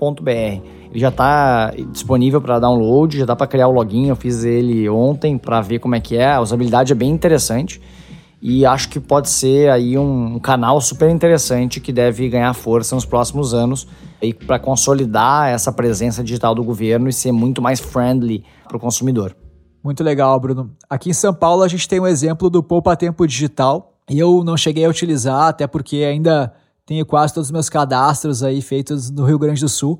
Já 0.95 1.09
está 1.09 1.73
disponível 1.91 2.41
para 2.41 2.57
download, 2.57 3.17
já 3.17 3.25
dá 3.25 3.35
para 3.35 3.47
criar 3.47 3.67
o 3.67 3.71
login. 3.71 4.07
Eu 4.07 4.15
fiz 4.15 4.43
ele 4.43 4.87
ontem 4.89 5.37
para 5.37 5.59
ver 5.61 5.79
como 5.79 5.93
é 5.93 5.99
que 5.99 6.15
é. 6.15 6.33
A 6.33 6.41
usabilidade 6.41 6.93
é 6.93 6.95
bem 6.95 7.11
interessante 7.11 7.81
e 8.41 8.65
acho 8.65 8.89
que 8.89 8.99
pode 8.99 9.29
ser 9.29 9.71
aí 9.71 9.97
um, 9.97 10.39
canal 10.39 10.79
super 10.79 11.09
interessante 11.09 11.79
que 11.79 11.91
deve 11.91 12.29
ganhar 12.29 12.53
força 12.53 12.93
nos 12.93 13.03
próximos 13.03 13.53
anos 13.53 13.87
para 14.45 14.59
consolidar 14.59 15.49
essa 15.49 15.71
presença 15.71 16.23
digital 16.23 16.53
do 16.53 16.63
governo 16.63 17.09
e 17.09 17.13
ser 17.13 17.31
muito 17.31 17.61
mais 17.61 17.79
friendly 17.79 18.43
para 18.67 18.77
o 18.77 18.79
consumidor. 18.79 19.35
Muito 19.83 20.03
legal, 20.03 20.39
Bruno. 20.39 20.71
Aqui 20.89 21.09
em 21.09 21.13
São 21.13 21.33
Paulo 21.33 21.63
a 21.63 21.67
gente 21.67 21.87
tem 21.87 21.99
um 21.99 22.07
exemplo 22.07 22.49
do 22.49 22.61
Poupa 22.61 22.95
Tempo 22.95 23.27
Digital 23.27 23.93
e 24.09 24.19
eu 24.19 24.43
não 24.43 24.55
cheguei 24.55 24.85
a 24.85 24.89
utilizar 24.89 25.47
até 25.47 25.65
porque 25.65 25.97
ainda 25.97 26.53
tenho 26.85 27.05
quase 27.05 27.33
todos 27.33 27.47
os 27.47 27.51
meus 27.51 27.67
cadastros 27.67 28.43
aí 28.43 28.61
feitos 28.61 29.09
no 29.09 29.25
Rio 29.25 29.39
Grande 29.39 29.61
do 29.61 29.69
Sul. 29.69 29.99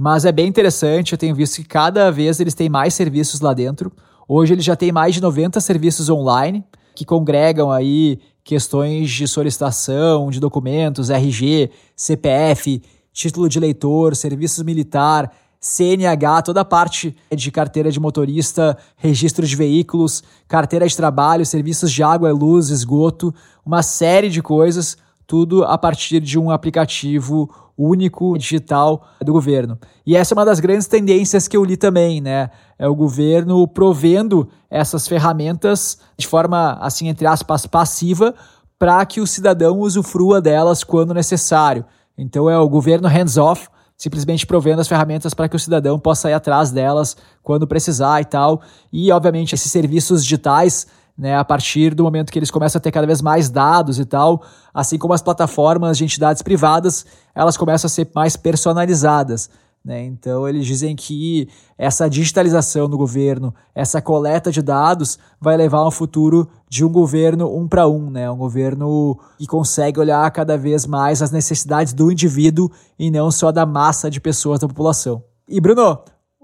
Mas 0.00 0.24
é 0.24 0.30
bem 0.30 0.46
interessante, 0.46 1.10
eu 1.10 1.18
tenho 1.18 1.34
visto 1.34 1.56
que 1.56 1.64
cada 1.64 2.08
vez 2.12 2.38
eles 2.38 2.54
têm 2.54 2.68
mais 2.68 2.94
serviços 2.94 3.40
lá 3.40 3.52
dentro. 3.52 3.90
Hoje 4.28 4.54
eles 4.54 4.64
já 4.64 4.76
têm 4.76 4.92
mais 4.92 5.12
de 5.12 5.20
90 5.20 5.58
serviços 5.60 6.08
online 6.08 6.64
que 6.94 7.04
congregam 7.04 7.72
aí 7.72 8.20
questões 8.44 9.10
de 9.10 9.26
solicitação 9.26 10.30
de 10.30 10.38
documentos, 10.38 11.10
RG, 11.10 11.72
CPF, 11.96 12.80
título 13.12 13.48
de 13.48 13.58
eleitor, 13.58 14.14
serviços 14.14 14.62
militar, 14.62 15.32
CNH, 15.60 16.42
toda 16.42 16.60
a 16.60 16.64
parte 16.64 17.16
de 17.34 17.50
carteira 17.50 17.90
de 17.90 17.98
motorista, 17.98 18.78
registro 18.96 19.44
de 19.44 19.56
veículos, 19.56 20.22
carteira 20.46 20.86
de 20.86 20.96
trabalho, 20.96 21.44
serviços 21.44 21.90
de 21.90 22.04
água, 22.04 22.30
luz, 22.30 22.68
esgoto, 22.68 23.34
uma 23.66 23.82
série 23.82 24.28
de 24.28 24.40
coisas, 24.40 24.96
tudo 25.26 25.64
a 25.64 25.76
partir 25.76 26.20
de 26.20 26.38
um 26.38 26.52
aplicativo 26.52 27.50
único 27.78 28.36
digital 28.36 29.06
do 29.20 29.32
governo. 29.32 29.78
E 30.04 30.16
essa 30.16 30.34
é 30.34 30.36
uma 30.36 30.44
das 30.44 30.58
grandes 30.58 30.88
tendências 30.88 31.46
que 31.46 31.56
eu 31.56 31.64
li 31.64 31.76
também, 31.76 32.20
né? 32.20 32.50
É 32.76 32.88
o 32.88 32.94
governo 32.94 33.66
provendo 33.68 34.48
essas 34.68 35.06
ferramentas 35.06 35.98
de 36.16 36.26
forma, 36.26 36.76
assim, 36.80 37.06
entre 37.06 37.26
aspas, 37.26 37.66
passiva, 37.66 38.34
para 38.78 39.04
que 39.06 39.20
o 39.20 39.26
cidadão 39.26 39.78
usufrua 39.78 40.40
delas 40.40 40.82
quando 40.82 41.14
necessário. 41.14 41.84
Então 42.16 42.50
é 42.50 42.58
o 42.58 42.68
governo 42.68 43.06
hands-off, 43.06 43.68
simplesmente 43.96 44.46
provendo 44.46 44.80
as 44.80 44.88
ferramentas 44.88 45.34
para 45.34 45.48
que 45.48 45.56
o 45.56 45.58
cidadão 45.58 45.98
possa 45.98 46.30
ir 46.30 46.32
atrás 46.32 46.70
delas 46.70 47.16
quando 47.42 47.66
precisar 47.66 48.20
e 48.20 48.24
tal. 48.24 48.60
E, 48.92 49.10
obviamente, 49.10 49.54
esses 49.54 49.70
serviços 49.70 50.22
digitais 50.22 50.86
né, 51.18 51.36
a 51.36 51.44
partir 51.44 51.94
do 51.94 52.04
momento 52.04 52.30
que 52.30 52.38
eles 52.38 52.50
começam 52.50 52.78
a 52.78 52.82
ter 52.82 52.92
cada 52.92 53.06
vez 53.06 53.20
mais 53.20 53.50
dados 53.50 53.98
e 53.98 54.04
tal, 54.04 54.42
assim 54.72 54.96
como 54.96 55.12
as 55.12 55.20
plataformas 55.20 55.98
de 55.98 56.04
entidades 56.04 56.42
privadas, 56.42 57.04
elas 57.34 57.56
começam 57.56 57.86
a 57.88 57.90
ser 57.90 58.08
mais 58.14 58.36
personalizadas. 58.36 59.50
Né? 59.84 60.04
Então, 60.04 60.48
eles 60.48 60.66
dizem 60.66 60.94
que 60.94 61.48
essa 61.76 62.08
digitalização 62.08 62.88
do 62.88 62.96
governo, 62.96 63.54
essa 63.74 64.00
coleta 64.00 64.52
de 64.52 64.62
dados, 64.62 65.18
vai 65.40 65.56
levar 65.56 65.78
a 65.78 65.88
um 65.88 65.90
futuro 65.90 66.48
de 66.68 66.84
um 66.84 66.88
governo 66.88 67.52
um 67.56 67.66
para 67.66 67.88
um, 67.88 68.10
né? 68.10 68.30
um 68.30 68.36
governo 68.36 69.18
que 69.38 69.46
consegue 69.46 69.98
olhar 69.98 70.30
cada 70.30 70.56
vez 70.56 70.86
mais 70.86 71.22
as 71.22 71.30
necessidades 71.30 71.92
do 71.92 72.12
indivíduo 72.12 72.70
e 72.98 73.10
não 73.10 73.30
só 73.30 73.50
da 73.50 73.64
massa 73.64 74.10
de 74.10 74.20
pessoas 74.20 74.60
da 74.60 74.68
população. 74.68 75.22
E, 75.48 75.60
Bruno, 75.60 75.98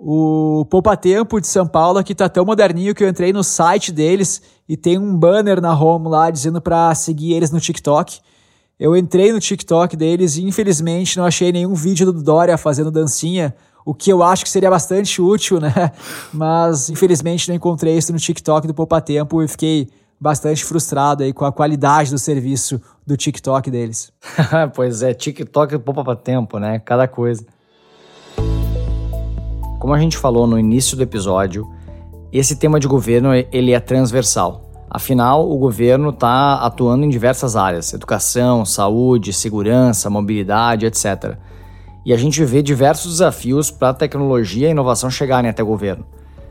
o 0.06 0.66
Poupa 0.66 0.98
Tempo 0.98 1.40
de 1.40 1.46
São 1.46 1.66
Paulo 1.66 1.98
aqui 1.98 2.14
tá 2.14 2.28
tão 2.28 2.44
moderninho 2.44 2.94
que 2.94 3.02
eu 3.02 3.08
entrei 3.08 3.32
no 3.32 3.42
site 3.42 3.90
deles 3.90 4.42
e 4.68 4.76
tem 4.76 4.98
um 4.98 5.16
banner 5.16 5.62
na 5.62 5.74
home 5.74 6.08
lá 6.08 6.30
dizendo 6.30 6.60
para 6.60 6.94
seguir 6.94 7.32
eles 7.32 7.50
no 7.50 7.58
TikTok. 7.58 8.20
Eu 8.78 8.94
entrei 8.94 9.32
no 9.32 9.40
TikTok 9.40 9.96
deles 9.96 10.36
e 10.36 10.44
infelizmente 10.44 11.16
não 11.16 11.24
achei 11.24 11.50
nenhum 11.50 11.72
vídeo 11.72 12.12
do 12.12 12.22
Dória 12.22 12.58
fazendo 12.58 12.90
dancinha, 12.90 13.54
o 13.82 13.94
que 13.94 14.12
eu 14.12 14.22
acho 14.22 14.44
que 14.44 14.50
seria 14.50 14.68
bastante 14.68 15.22
útil, 15.22 15.56
né? 15.58 15.72
Mas 16.34 16.90
infelizmente 16.90 17.48
não 17.48 17.54
encontrei 17.54 17.96
isso 17.96 18.12
no 18.12 18.18
TikTok 18.18 18.66
do 18.66 18.74
Poupa 18.74 19.00
Tempo 19.00 19.42
e 19.42 19.48
fiquei 19.48 19.88
bastante 20.20 20.66
frustrado 20.66 21.22
aí 21.22 21.32
com 21.32 21.46
a 21.46 21.52
qualidade 21.52 22.10
do 22.10 22.18
serviço 22.18 22.78
do 23.06 23.16
TikTok 23.16 23.70
deles. 23.70 24.12
pois 24.76 25.02
é, 25.02 25.14
TikTok 25.14 25.78
Poupa 25.78 26.14
Tempo, 26.14 26.58
né? 26.58 26.78
Cada 26.78 27.08
coisa. 27.08 27.53
Como 29.84 29.92
a 29.92 29.98
gente 29.98 30.16
falou 30.16 30.46
no 30.46 30.58
início 30.58 30.96
do 30.96 31.02
episódio, 31.02 31.70
esse 32.32 32.56
tema 32.56 32.80
de 32.80 32.88
governo 32.88 33.34
ele 33.52 33.72
é 33.72 33.78
transversal. 33.78 34.62
Afinal, 34.88 35.46
o 35.46 35.58
governo 35.58 36.08
está 36.08 36.54
atuando 36.54 37.04
em 37.04 37.08
diversas 37.10 37.54
áreas: 37.54 37.92
educação, 37.92 38.64
saúde, 38.64 39.30
segurança, 39.30 40.08
mobilidade, 40.08 40.86
etc. 40.86 41.36
E 42.02 42.14
a 42.14 42.16
gente 42.16 42.42
vê 42.46 42.62
diversos 42.62 43.12
desafios 43.12 43.70
para 43.70 43.90
a 43.90 43.92
tecnologia 43.92 44.64
e 44.64 44.68
a 44.68 44.70
inovação 44.70 45.10
chegarem 45.10 45.50
até 45.50 45.62
o 45.62 45.66
governo. 45.66 46.06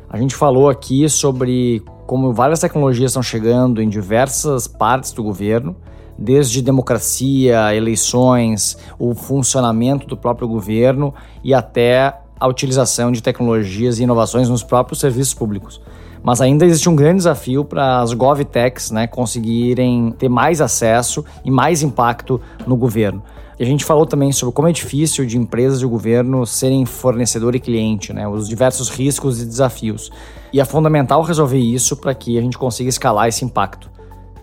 A 0.07 0.19
gente 0.19 0.35
falou 0.35 0.69
aqui 0.69 1.09
sobre 1.09 1.81
como 2.05 2.33
várias 2.33 2.59
tecnologias 2.59 3.09
estão 3.09 3.23
chegando 3.23 3.81
em 3.81 3.89
diversas 3.89 4.67
partes 4.67 5.11
do 5.11 5.23
governo, 5.23 5.75
desde 6.15 6.61
democracia, 6.61 7.73
eleições, 7.75 8.77
o 8.99 9.15
funcionamento 9.15 10.05
do 10.05 10.15
próprio 10.15 10.47
governo 10.47 11.11
e 11.43 11.51
até 11.51 12.19
a 12.43 12.47
utilização 12.49 13.09
de 13.09 13.23
tecnologias 13.23 13.99
e 13.99 14.03
inovações 14.03 14.49
nos 14.49 14.61
próprios 14.61 14.99
serviços 14.99 15.33
públicos. 15.33 15.79
Mas 16.21 16.41
ainda 16.41 16.65
existe 16.65 16.89
um 16.89 16.95
grande 16.95 17.19
desafio 17.19 17.63
para 17.63 18.01
as 18.01 18.11
GovTechs 18.11 18.91
né, 18.91 19.07
conseguirem 19.07 20.13
ter 20.19 20.27
mais 20.27 20.59
acesso 20.59 21.23
e 21.45 21.49
mais 21.49 21.81
impacto 21.81 22.41
no 22.67 22.75
governo. 22.75 23.23
E 23.57 23.63
a 23.63 23.65
gente 23.65 23.85
falou 23.85 24.05
também 24.05 24.33
sobre 24.33 24.53
como 24.53 24.67
é 24.67 24.73
difícil 24.73 25.25
de 25.25 25.37
empresas 25.37 25.81
e 25.81 25.85
o 25.85 25.89
governo 25.89 26.45
serem 26.45 26.85
fornecedor 26.85 27.55
e 27.55 27.61
cliente, 27.61 28.11
né? 28.11 28.27
os 28.27 28.49
diversos 28.49 28.89
riscos 28.89 29.41
e 29.41 29.45
desafios. 29.45 30.11
E 30.51 30.59
é 30.59 30.65
fundamental 30.65 31.21
resolver 31.21 31.59
isso 31.59 31.95
para 31.95 32.13
que 32.13 32.37
a 32.37 32.41
gente 32.41 32.57
consiga 32.57 32.89
escalar 32.89 33.29
esse 33.29 33.45
impacto. 33.45 33.89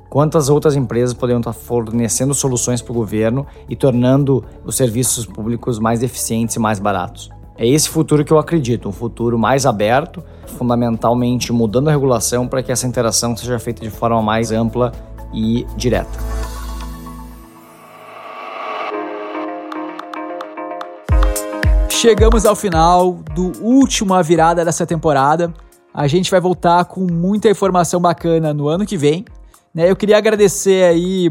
Quantas 0.08 0.48
outras 0.48 0.74
empresas 0.74 1.12
poderiam 1.12 1.40
estar 1.40 1.52
fornecendo 1.52 2.32
soluções 2.32 2.80
para 2.80 2.92
o 2.92 2.94
governo 2.94 3.46
e 3.68 3.76
tornando 3.76 4.42
os 4.64 4.74
serviços 4.74 5.26
públicos 5.26 5.78
mais 5.78 6.02
eficientes 6.02 6.56
e 6.56 6.58
mais 6.58 6.78
baratos? 6.78 7.30
É 7.60 7.68
esse 7.68 7.90
futuro 7.90 8.24
que 8.24 8.32
eu 8.32 8.38
acredito, 8.38 8.88
um 8.88 8.92
futuro 8.92 9.38
mais 9.38 9.66
aberto, 9.66 10.24
fundamentalmente 10.56 11.52
mudando 11.52 11.88
a 11.88 11.90
regulação 11.90 12.48
para 12.48 12.62
que 12.62 12.72
essa 12.72 12.86
interação 12.86 13.36
seja 13.36 13.58
feita 13.58 13.82
de 13.82 13.90
forma 13.90 14.22
mais 14.22 14.50
ampla 14.50 14.90
e 15.30 15.66
direta. 15.76 16.18
Chegamos 21.90 22.46
ao 22.46 22.56
final 22.56 23.18
do 23.34 23.52
último 23.62 24.14
Virada 24.22 24.64
dessa 24.64 24.86
temporada. 24.86 25.52
A 25.92 26.06
gente 26.06 26.30
vai 26.30 26.40
voltar 26.40 26.86
com 26.86 27.06
muita 27.12 27.50
informação 27.50 28.00
bacana 28.00 28.54
no 28.54 28.68
ano 28.68 28.86
que 28.86 28.96
vem. 28.96 29.22
Né? 29.74 29.90
Eu 29.90 29.96
queria 29.96 30.16
agradecer 30.16 30.84
aí 30.84 31.30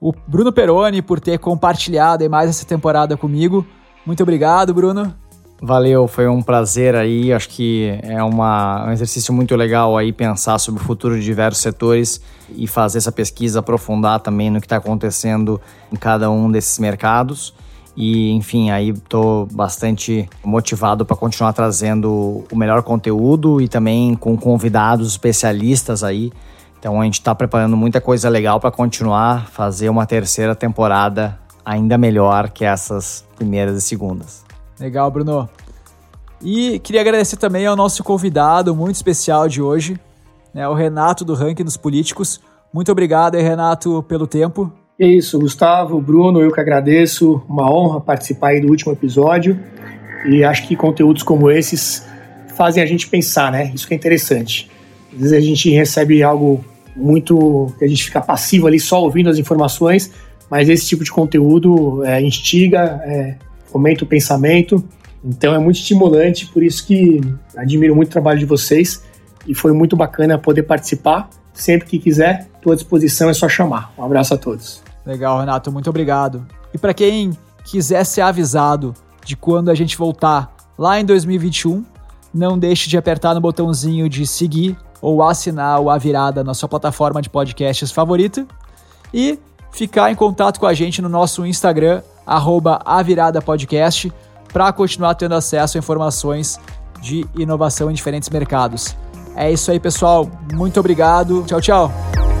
o 0.00 0.12
Bruno 0.28 0.52
Peroni 0.52 1.02
por 1.02 1.18
ter 1.18 1.36
compartilhado 1.40 2.30
mais 2.30 2.48
essa 2.48 2.64
temporada 2.64 3.16
comigo. 3.16 3.66
Muito 4.06 4.22
obrigado, 4.22 4.72
Bruno. 4.72 5.23
Valeu, 5.66 6.06
foi 6.06 6.28
um 6.28 6.42
prazer 6.42 6.94
aí. 6.94 7.32
Acho 7.32 7.48
que 7.48 7.98
é 8.02 8.22
uma, 8.22 8.86
um 8.86 8.92
exercício 8.92 9.32
muito 9.32 9.56
legal 9.56 9.96
aí 9.96 10.12
pensar 10.12 10.58
sobre 10.58 10.82
o 10.82 10.84
futuro 10.84 11.18
de 11.18 11.24
diversos 11.24 11.62
setores 11.62 12.20
e 12.54 12.66
fazer 12.66 12.98
essa 12.98 13.10
pesquisa, 13.10 13.60
aprofundar 13.60 14.20
também 14.20 14.50
no 14.50 14.60
que 14.60 14.66
está 14.66 14.76
acontecendo 14.76 15.58
em 15.90 15.96
cada 15.96 16.30
um 16.30 16.50
desses 16.50 16.78
mercados. 16.78 17.54
E, 17.96 18.32
enfim, 18.32 18.70
aí 18.70 18.90
estou 18.90 19.46
bastante 19.46 20.28
motivado 20.44 21.06
para 21.06 21.16
continuar 21.16 21.54
trazendo 21.54 22.44
o 22.52 22.56
melhor 22.56 22.82
conteúdo 22.82 23.58
e 23.58 23.66
também 23.66 24.14
com 24.14 24.36
convidados 24.36 25.12
especialistas 25.12 26.04
aí. 26.04 26.30
Então 26.78 27.00
a 27.00 27.04
gente 27.04 27.20
está 27.20 27.34
preparando 27.34 27.74
muita 27.74 28.02
coisa 28.02 28.28
legal 28.28 28.60
para 28.60 28.70
continuar 28.70 29.46
fazer 29.46 29.88
uma 29.88 30.04
terceira 30.04 30.54
temporada 30.54 31.38
ainda 31.64 31.96
melhor 31.96 32.50
que 32.50 32.66
essas 32.66 33.24
primeiras 33.38 33.78
e 33.78 33.80
segundas. 33.80 34.43
Legal, 34.78 35.10
Bruno. 35.10 35.48
E 36.42 36.78
queria 36.80 37.00
agradecer 37.00 37.36
também 37.36 37.66
ao 37.66 37.76
nosso 37.76 38.04
convidado 38.04 38.74
muito 38.74 38.96
especial 38.96 39.48
de 39.48 39.62
hoje, 39.62 39.98
né, 40.52 40.68
o 40.68 40.74
Renato 40.74 41.24
do 41.24 41.34
Ranking 41.34 41.64
dos 41.64 41.76
Políticos. 41.76 42.40
Muito 42.72 42.90
obrigado 42.92 43.36
Renato, 43.36 44.02
pelo 44.02 44.26
tempo. 44.26 44.72
É 45.00 45.06
isso, 45.06 45.38
Gustavo, 45.38 46.00
Bruno, 46.00 46.40
eu 46.40 46.52
que 46.52 46.60
agradeço. 46.60 47.42
Uma 47.48 47.68
honra 47.68 48.00
participar 48.00 48.48
aí 48.48 48.60
do 48.60 48.68
último 48.68 48.92
episódio. 48.92 49.58
E 50.26 50.44
acho 50.44 50.66
que 50.68 50.76
conteúdos 50.76 51.22
como 51.22 51.50
esses 51.50 52.06
fazem 52.56 52.82
a 52.82 52.86
gente 52.86 53.08
pensar, 53.08 53.50
né? 53.50 53.72
Isso 53.74 53.86
que 53.88 53.94
é 53.94 53.96
interessante. 53.96 54.70
Às 55.12 55.18
vezes 55.18 55.32
a 55.32 55.40
gente 55.40 55.70
recebe 55.70 56.22
algo 56.22 56.64
muito. 56.94 57.72
que 57.78 57.84
a 57.84 57.88
gente 57.88 58.04
fica 58.04 58.20
passivo 58.20 58.66
ali 58.66 58.78
só 58.78 59.02
ouvindo 59.02 59.28
as 59.28 59.38
informações, 59.38 60.12
mas 60.48 60.68
esse 60.68 60.86
tipo 60.86 61.02
de 61.02 61.10
conteúdo 61.10 62.04
é, 62.04 62.22
instiga, 62.22 63.00
é, 63.04 63.36
fomenta 63.74 64.04
o 64.04 64.06
pensamento. 64.06 64.84
Então 65.24 65.52
é 65.52 65.58
muito 65.58 65.76
estimulante, 65.76 66.46
por 66.46 66.62
isso 66.62 66.86
que 66.86 67.20
admiro 67.56 67.96
muito 67.96 68.08
o 68.08 68.12
trabalho 68.12 68.38
de 68.38 68.44
vocês 68.44 69.02
e 69.48 69.52
foi 69.52 69.72
muito 69.72 69.96
bacana 69.96 70.38
poder 70.38 70.62
participar. 70.62 71.28
Sempre 71.52 71.88
que 71.88 71.98
quiser, 71.98 72.48
estou 72.54 72.72
à 72.72 72.76
disposição, 72.76 73.28
é 73.28 73.34
só 73.34 73.48
chamar. 73.48 73.92
Um 73.98 74.04
abraço 74.04 74.32
a 74.32 74.38
todos. 74.38 74.80
Legal, 75.04 75.40
Renato, 75.40 75.72
muito 75.72 75.90
obrigado. 75.90 76.46
E 76.72 76.78
para 76.78 76.94
quem 76.94 77.32
quiser 77.64 78.04
ser 78.04 78.20
avisado 78.20 78.94
de 79.24 79.36
quando 79.36 79.70
a 79.70 79.74
gente 79.74 79.96
voltar 79.96 80.54
lá 80.78 81.00
em 81.00 81.04
2021, 81.04 81.84
não 82.32 82.56
deixe 82.56 82.88
de 82.88 82.96
apertar 82.96 83.34
no 83.34 83.40
botãozinho 83.40 84.08
de 84.08 84.24
seguir 84.26 84.76
ou 85.00 85.22
assinar 85.22 85.80
o 85.80 85.90
A 85.90 85.98
Virada 85.98 86.44
na 86.44 86.54
sua 86.54 86.68
plataforma 86.68 87.20
de 87.20 87.28
podcasts 87.28 87.90
favorita 87.90 88.46
e 89.12 89.38
ficar 89.72 90.12
em 90.12 90.14
contato 90.14 90.60
com 90.60 90.66
a 90.66 90.74
gente 90.74 91.02
no 91.02 91.08
nosso 91.08 91.44
Instagram, 91.44 92.02
arroba 92.26 92.80
Podcast, 93.44 94.12
para 94.52 94.72
continuar 94.72 95.14
tendo 95.14 95.34
acesso 95.34 95.76
a 95.76 95.80
informações 95.80 96.58
de 97.00 97.26
inovação 97.34 97.90
em 97.90 97.94
diferentes 97.94 98.28
mercados. 98.30 98.96
É 99.36 99.50
isso 99.50 99.70
aí, 99.70 99.80
pessoal. 99.80 100.28
Muito 100.52 100.78
obrigado. 100.78 101.44
Tchau, 101.46 101.60
tchau. 101.60 102.33